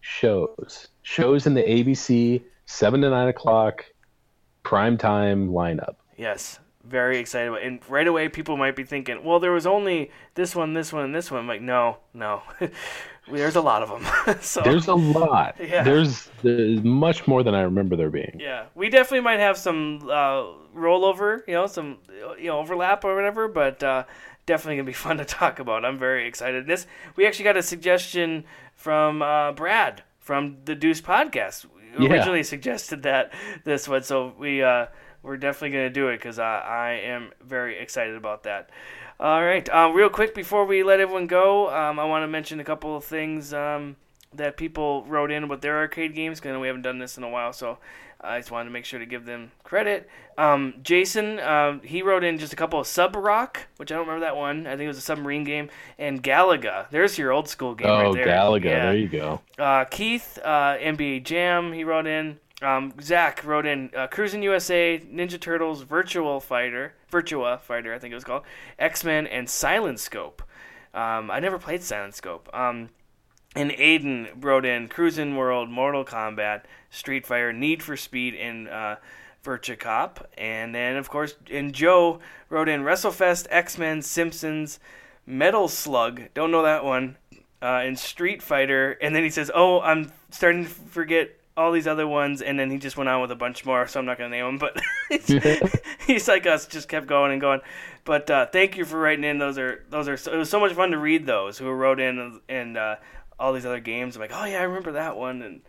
shows. 0.00 0.88
Shows 1.02 1.46
in 1.46 1.54
the 1.54 1.62
ABC 1.62 2.42
seven 2.66 3.00
to 3.02 3.10
nine 3.10 3.28
o'clock 3.28 3.84
prime 4.62 4.96
time 4.96 5.50
lineup. 5.50 5.96
Yes. 6.16 6.58
Very 6.84 7.18
excited. 7.18 7.48
about- 7.48 7.62
And 7.62 7.80
right 7.88 8.06
away, 8.08 8.28
people 8.28 8.56
might 8.56 8.74
be 8.74 8.82
thinking, 8.84 9.22
well, 9.24 9.38
there 9.38 9.52
was 9.52 9.66
only 9.66 10.10
this 10.34 10.54
one, 10.56 10.72
this 10.74 10.92
one, 10.92 11.04
and 11.04 11.14
this 11.14 11.30
one. 11.30 11.40
I'm 11.40 11.46
like, 11.48 11.62
no, 11.62 11.98
no. 12.12 12.42
There's 13.30 13.54
a 13.54 13.60
lot 13.60 13.82
of 13.84 13.88
them. 13.88 14.38
so 14.40 14.62
There's 14.62 14.88
a 14.88 14.94
lot. 14.94 15.54
Yeah. 15.60 15.84
There's, 15.84 16.28
there's 16.42 16.82
much 16.82 17.28
more 17.28 17.44
than 17.44 17.54
I 17.54 17.62
remember 17.62 17.94
there 17.94 18.10
being. 18.10 18.36
Yeah, 18.40 18.66
we 18.74 18.88
definitely 18.90 19.20
might 19.20 19.38
have 19.38 19.56
some 19.56 20.00
uh, 20.10 20.42
rollover, 20.76 21.46
you 21.46 21.54
know, 21.54 21.68
some 21.68 21.98
you 22.36 22.46
know 22.46 22.58
overlap 22.58 23.04
or 23.04 23.14
whatever, 23.14 23.46
but 23.46 23.80
uh, 23.84 24.04
definitely 24.46 24.76
gonna 24.76 24.86
be 24.86 24.92
fun 24.92 25.18
to 25.18 25.24
talk 25.24 25.60
about. 25.60 25.84
I'm 25.84 25.98
very 25.98 26.26
excited. 26.26 26.66
This 26.66 26.88
we 27.14 27.24
actually 27.26 27.44
got 27.44 27.56
a 27.56 27.62
suggestion 27.62 28.42
from 28.74 29.22
uh, 29.22 29.52
Brad 29.52 30.02
from 30.22 30.58
the 30.64 30.74
Deuce 30.74 31.00
podcast. 31.00 31.66
We 31.98 32.06
Yeah. 32.06 32.12
Originally 32.14 32.42
suggested 32.42 33.02
that 33.02 33.34
this 33.64 33.86
one, 33.86 34.02
so 34.02 34.32
we 34.38 34.62
uh, 34.62 34.86
we're 35.22 35.36
definitely 35.36 35.76
gonna 35.76 35.90
do 35.90 36.08
it 36.08 36.16
because 36.16 36.38
I, 36.38 36.58
I 36.60 36.90
am 37.04 37.32
very 37.44 37.78
excited 37.78 38.16
about 38.16 38.44
that. 38.44 38.70
All 39.20 39.44
right, 39.44 39.68
uh, 39.68 39.90
real 39.94 40.08
quick 40.08 40.34
before 40.34 40.64
we 40.64 40.82
let 40.82 41.00
everyone 41.00 41.26
go, 41.26 41.68
um, 41.68 41.98
I 41.98 42.04
want 42.04 42.22
to 42.22 42.28
mention 42.28 42.60
a 42.60 42.64
couple 42.64 42.96
of 42.96 43.04
things. 43.04 43.52
Um, 43.52 43.96
that 44.34 44.56
people 44.56 45.04
wrote 45.04 45.30
in 45.30 45.48
with 45.48 45.60
their 45.60 45.76
arcade 45.78 46.14
games 46.14 46.40
because 46.40 46.58
we 46.58 46.66
haven't 46.66 46.82
done 46.82 46.98
this 46.98 47.18
in 47.18 47.22
a 47.22 47.28
while, 47.28 47.52
so 47.52 47.78
I 48.22 48.38
just 48.38 48.50
wanted 48.50 48.66
to 48.66 48.70
make 48.70 48.84
sure 48.84 49.00
to 49.00 49.06
give 49.06 49.24
them 49.24 49.50
credit. 49.64 50.08
Um, 50.38 50.74
Jason, 50.82 51.40
um, 51.40 51.80
he 51.82 52.02
wrote 52.02 52.22
in 52.24 52.38
just 52.38 52.52
a 52.52 52.56
couple 52.56 52.78
of 52.78 52.86
Sub 52.86 53.16
Rock, 53.16 53.66
which 53.76 53.90
I 53.90 53.96
don't 53.96 54.06
remember 54.06 54.24
that 54.26 54.36
one. 54.36 54.66
I 54.66 54.70
think 54.70 54.82
it 54.82 54.88
was 54.88 54.98
a 54.98 55.02
submarine 55.02 55.44
game, 55.44 55.70
and 55.98 56.22
Galaga. 56.22 56.88
There's 56.90 57.18
your 57.18 57.32
old 57.32 57.48
school 57.48 57.74
game 57.74 57.88
Oh, 57.90 58.02
right 58.04 58.14
there. 58.14 58.26
Galaga. 58.26 58.64
Yeah. 58.64 58.84
There 58.86 58.96
you 58.96 59.08
go. 59.08 59.40
Uh, 59.58 59.84
Keith, 59.86 60.38
uh, 60.44 60.76
NBA 60.78 61.24
Jam, 61.24 61.72
he 61.72 61.84
wrote 61.84 62.06
in. 62.06 62.38
Um, 62.62 62.94
Zach 63.00 63.44
wrote 63.44 63.66
in 63.66 63.90
uh, 63.96 64.06
Cruis'n 64.06 64.42
USA, 64.44 65.00
Ninja 65.12 65.40
Turtles, 65.40 65.82
Virtual 65.82 66.38
Fighter, 66.38 66.94
Virtua 67.10 67.60
Fighter, 67.60 67.92
I 67.92 67.98
think 67.98 68.12
it 68.12 68.14
was 68.14 68.22
called, 68.22 68.44
X 68.78 69.02
Men, 69.02 69.26
and 69.26 69.50
Silent 69.50 69.98
Scope. 69.98 70.42
Um, 70.94 71.28
I 71.28 71.40
never 71.40 71.58
played 71.58 71.82
Silent 71.82 72.14
Scope. 72.14 72.48
Um, 72.54 72.90
and 73.54 73.70
Aiden 73.72 74.28
wrote 74.36 74.64
in 74.64 74.88
Cruis'n 74.88 75.36
World, 75.36 75.68
Mortal 75.68 76.04
Kombat, 76.04 76.62
Street 76.90 77.26
Fighter, 77.26 77.52
Need 77.52 77.82
for 77.82 77.96
Speed, 77.96 78.34
and 78.34 78.68
uh, 78.68 78.96
Virtua 79.44 79.78
Cop. 79.78 80.26
And 80.38 80.74
then, 80.74 80.96
of 80.96 81.10
course, 81.10 81.34
and 81.50 81.72
Joe 81.72 82.20
wrote 82.48 82.68
in 82.68 82.82
WrestleFest, 82.82 83.46
X 83.50 83.76
Men, 83.76 84.02
Simpsons, 84.02 84.78
Metal 85.26 85.68
Slug. 85.68 86.22
Don't 86.34 86.50
know 86.50 86.62
that 86.62 86.84
one. 86.84 87.16
Uh, 87.60 87.82
and 87.84 87.98
Street 87.98 88.42
Fighter. 88.42 88.92
And 89.00 89.14
then 89.14 89.22
he 89.22 89.30
says, 89.30 89.50
"Oh, 89.54 89.80
I'm 89.80 90.10
starting 90.30 90.64
to 90.64 90.70
forget 90.70 91.30
all 91.56 91.70
these 91.70 91.86
other 91.86 92.08
ones." 92.08 92.42
And 92.42 92.58
then 92.58 92.70
he 92.70 92.78
just 92.78 92.96
went 92.96 93.08
on 93.08 93.20
with 93.20 93.30
a 93.30 93.36
bunch 93.36 93.64
more, 93.64 93.86
so 93.86 94.00
I'm 94.00 94.06
not 94.06 94.18
gonna 94.18 94.30
name 94.30 94.44
them. 94.44 94.58
But 94.58 94.82
he's 96.06 96.26
like 96.26 96.44
us, 96.44 96.66
just 96.66 96.88
kept 96.88 97.06
going 97.06 97.30
and 97.30 97.40
going. 97.40 97.60
But 98.04 98.28
uh, 98.30 98.46
thank 98.46 98.76
you 98.76 98.84
for 98.84 98.98
writing 98.98 99.22
in. 99.22 99.38
Those 99.38 99.58
are 99.58 99.84
those 99.90 100.08
are. 100.08 100.16
So, 100.16 100.32
it 100.32 100.38
was 100.38 100.50
so 100.50 100.58
much 100.58 100.72
fun 100.72 100.90
to 100.90 100.98
read 100.98 101.24
those 101.24 101.56
who 101.56 101.70
wrote 101.70 102.00
in 102.00 102.40
and 102.48 102.76
uh, 102.76 102.96
all 103.42 103.52
these 103.52 103.66
other 103.66 103.80
games. 103.80 104.14
I'm 104.16 104.22
like, 104.22 104.30
oh 104.32 104.44
yeah, 104.44 104.60
I 104.60 104.62
remember 104.62 104.92
that 104.92 105.16
one. 105.16 105.42
And 105.42 105.60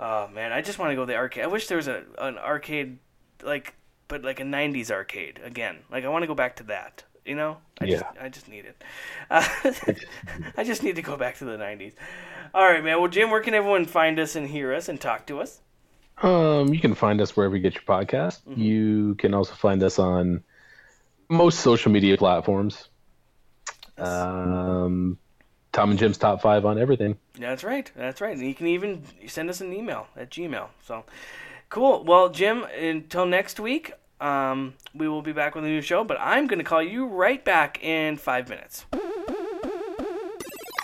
oh 0.00 0.28
man, 0.28 0.50
I 0.52 0.62
just 0.62 0.78
want 0.78 0.90
to 0.90 0.96
go 0.96 1.02
to 1.02 1.06
the 1.06 1.16
arcade. 1.16 1.44
I 1.44 1.48
wish 1.48 1.66
there 1.68 1.76
was 1.76 1.88
a 1.88 2.04
an 2.18 2.38
arcade 2.38 2.98
like, 3.42 3.74
but 4.08 4.22
like 4.22 4.40
a 4.40 4.44
'90s 4.44 4.90
arcade 4.90 5.40
again. 5.44 5.78
Like 5.90 6.04
I 6.04 6.08
want 6.08 6.22
to 6.22 6.26
go 6.26 6.34
back 6.34 6.56
to 6.56 6.64
that. 6.64 7.04
You 7.26 7.34
know, 7.34 7.58
I 7.80 7.84
Yeah. 7.84 7.98
just 7.98 8.04
I 8.22 8.28
just 8.30 8.48
need 8.48 8.64
it. 8.64 8.82
Uh, 9.30 9.46
I 10.56 10.64
just 10.64 10.82
need 10.82 10.96
to 10.96 11.02
go 11.02 11.16
back 11.18 11.36
to 11.38 11.44
the 11.44 11.58
'90s. 11.58 11.92
All 12.54 12.64
right, 12.64 12.82
man. 12.82 12.98
Well, 12.98 13.10
Jim, 13.10 13.30
where 13.30 13.42
can 13.42 13.52
everyone 13.52 13.84
find 13.84 14.18
us 14.18 14.34
and 14.34 14.48
hear 14.48 14.72
us 14.72 14.88
and 14.88 14.98
talk 14.98 15.26
to 15.26 15.40
us? 15.40 15.60
Um, 16.22 16.72
you 16.72 16.80
can 16.80 16.94
find 16.94 17.20
us 17.20 17.36
wherever 17.36 17.54
you 17.54 17.62
get 17.62 17.74
your 17.74 17.82
podcast. 17.84 18.40
You 18.56 19.14
can 19.16 19.34
also 19.34 19.54
find 19.54 19.82
us 19.82 19.98
on 19.98 20.42
most 21.28 21.60
social 21.60 21.92
media 21.92 22.16
platforms. 22.16 22.88
Um, 23.98 25.18
Tom 25.78 25.90
and 25.90 25.98
Jim's 26.00 26.18
top 26.18 26.42
five 26.42 26.64
on 26.64 26.76
everything. 26.76 27.16
That's 27.38 27.62
right. 27.62 27.88
That's 27.94 28.20
right. 28.20 28.36
And 28.36 28.44
you 28.44 28.52
can 28.52 28.66
even 28.66 29.00
send 29.28 29.48
us 29.48 29.60
an 29.60 29.72
email 29.72 30.08
at 30.16 30.28
Gmail. 30.28 30.66
So 30.82 31.04
cool. 31.70 32.02
Well, 32.02 32.30
Jim, 32.30 32.64
until 32.64 33.26
next 33.26 33.60
week, 33.60 33.92
um, 34.20 34.74
we 34.92 35.06
will 35.06 35.22
be 35.22 35.30
back 35.30 35.54
with 35.54 35.62
a 35.62 35.68
new 35.68 35.80
show. 35.80 36.02
But 36.02 36.16
I'm 36.20 36.48
going 36.48 36.58
to 36.58 36.64
call 36.64 36.82
you 36.82 37.06
right 37.06 37.44
back 37.44 37.80
in 37.80 38.16
five 38.16 38.48
minutes. 38.48 38.86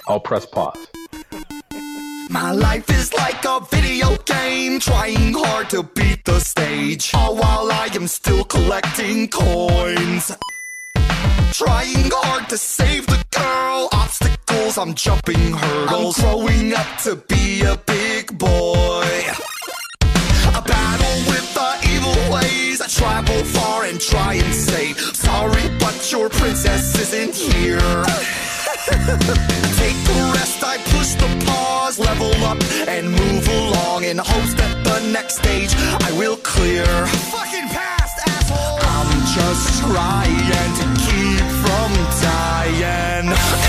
I'll 0.06 0.20
press 0.20 0.46
pause. 0.46 0.86
My 2.30 2.52
life 2.52 2.88
is 2.90 3.12
like 3.14 3.44
a 3.44 3.66
video 3.72 4.16
game, 4.18 4.78
trying 4.78 5.34
hard 5.34 5.70
to 5.70 5.82
beat 5.82 6.24
the 6.24 6.38
stage. 6.38 7.12
All 7.14 7.34
while 7.34 7.72
I 7.72 7.88
am 7.94 8.06
still 8.06 8.44
collecting 8.44 9.26
coins. 9.26 10.30
Trying 11.50 12.10
hard 12.14 12.48
to 12.48 12.56
save 12.56 13.08
the 13.08 13.24
girl, 13.36 13.88
obstacles, 14.44 14.78
I'm 14.78 14.94
jumping 14.94 15.52
hurdles. 15.52 16.18
I'm 16.18 16.24
growing 16.24 16.74
up 16.74 16.86
to 17.04 17.16
be 17.16 17.62
a 17.62 17.76
big 17.86 18.36
boy. 18.38 19.06
A 20.54 20.62
battle 20.62 21.16
with 21.32 21.54
the 21.54 21.88
evil 21.90 22.34
ways. 22.34 22.80
I 22.80 22.86
travel 22.86 23.44
far 23.44 23.84
and 23.84 24.00
try 24.00 24.34
and 24.34 24.54
save. 24.54 24.98
Sorry, 24.98 25.68
but 25.78 26.10
your 26.12 26.28
princess 26.28 26.98
isn't 27.00 27.34
here. 27.34 27.78
Take 29.80 29.98
the 30.04 30.32
rest, 30.34 30.62
I 30.62 30.76
push 30.92 31.14
the 31.14 31.44
pause, 31.46 31.98
level 31.98 32.32
up 32.44 32.58
and 32.86 33.10
move 33.10 33.48
along 33.48 34.04
in 34.04 34.18
hopes 34.18 34.54
that 34.54 34.84
the 34.84 35.00
next 35.10 35.36
stage 35.38 35.74
I 36.02 36.12
will 36.18 36.36
clear. 36.36 36.84
Fucking 37.32 37.68
past, 37.68 38.16
asshole! 38.28 38.78
I'm 38.96 39.10
just 39.32 39.80
trying 39.80 40.74
to 40.80 40.86
keep 41.00 41.44
from 41.64 41.90
dying. 42.20 43.63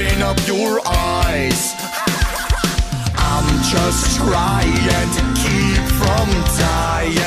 Open 0.00 0.22
up 0.22 0.36
your 0.46 0.80
eyes. 0.86 1.74
I'm 3.16 3.62
just 3.70 4.16
trying 4.16 5.10
to 5.14 5.22
keep 5.40 5.82
from 5.98 6.28
dying. 6.58 7.19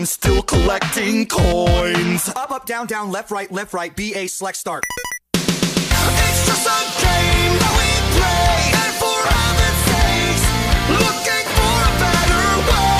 I'm 0.00 0.06
still 0.06 0.40
collecting 0.42 1.26
coins. 1.26 2.30
Up, 2.30 2.50
up, 2.50 2.64
down, 2.64 2.86
down, 2.86 3.10
left, 3.10 3.30
right, 3.30 3.52
left, 3.52 3.74
right, 3.74 3.94
B, 3.94 4.14
A, 4.14 4.28
select, 4.28 4.56
start. 4.56 4.82
It's 5.34 6.46
just 6.46 6.66
a 6.66 6.80
game 7.04 7.58
that 7.60 7.72
we 7.76 7.84
play, 8.16 8.72
and 8.80 8.94
for 8.96 9.20
heaven's 9.28 9.80
sakes, 9.92 10.44
looking 10.88 11.44
for 11.52 11.76
a 11.84 11.92
better 12.00 12.48
way. 12.72 12.99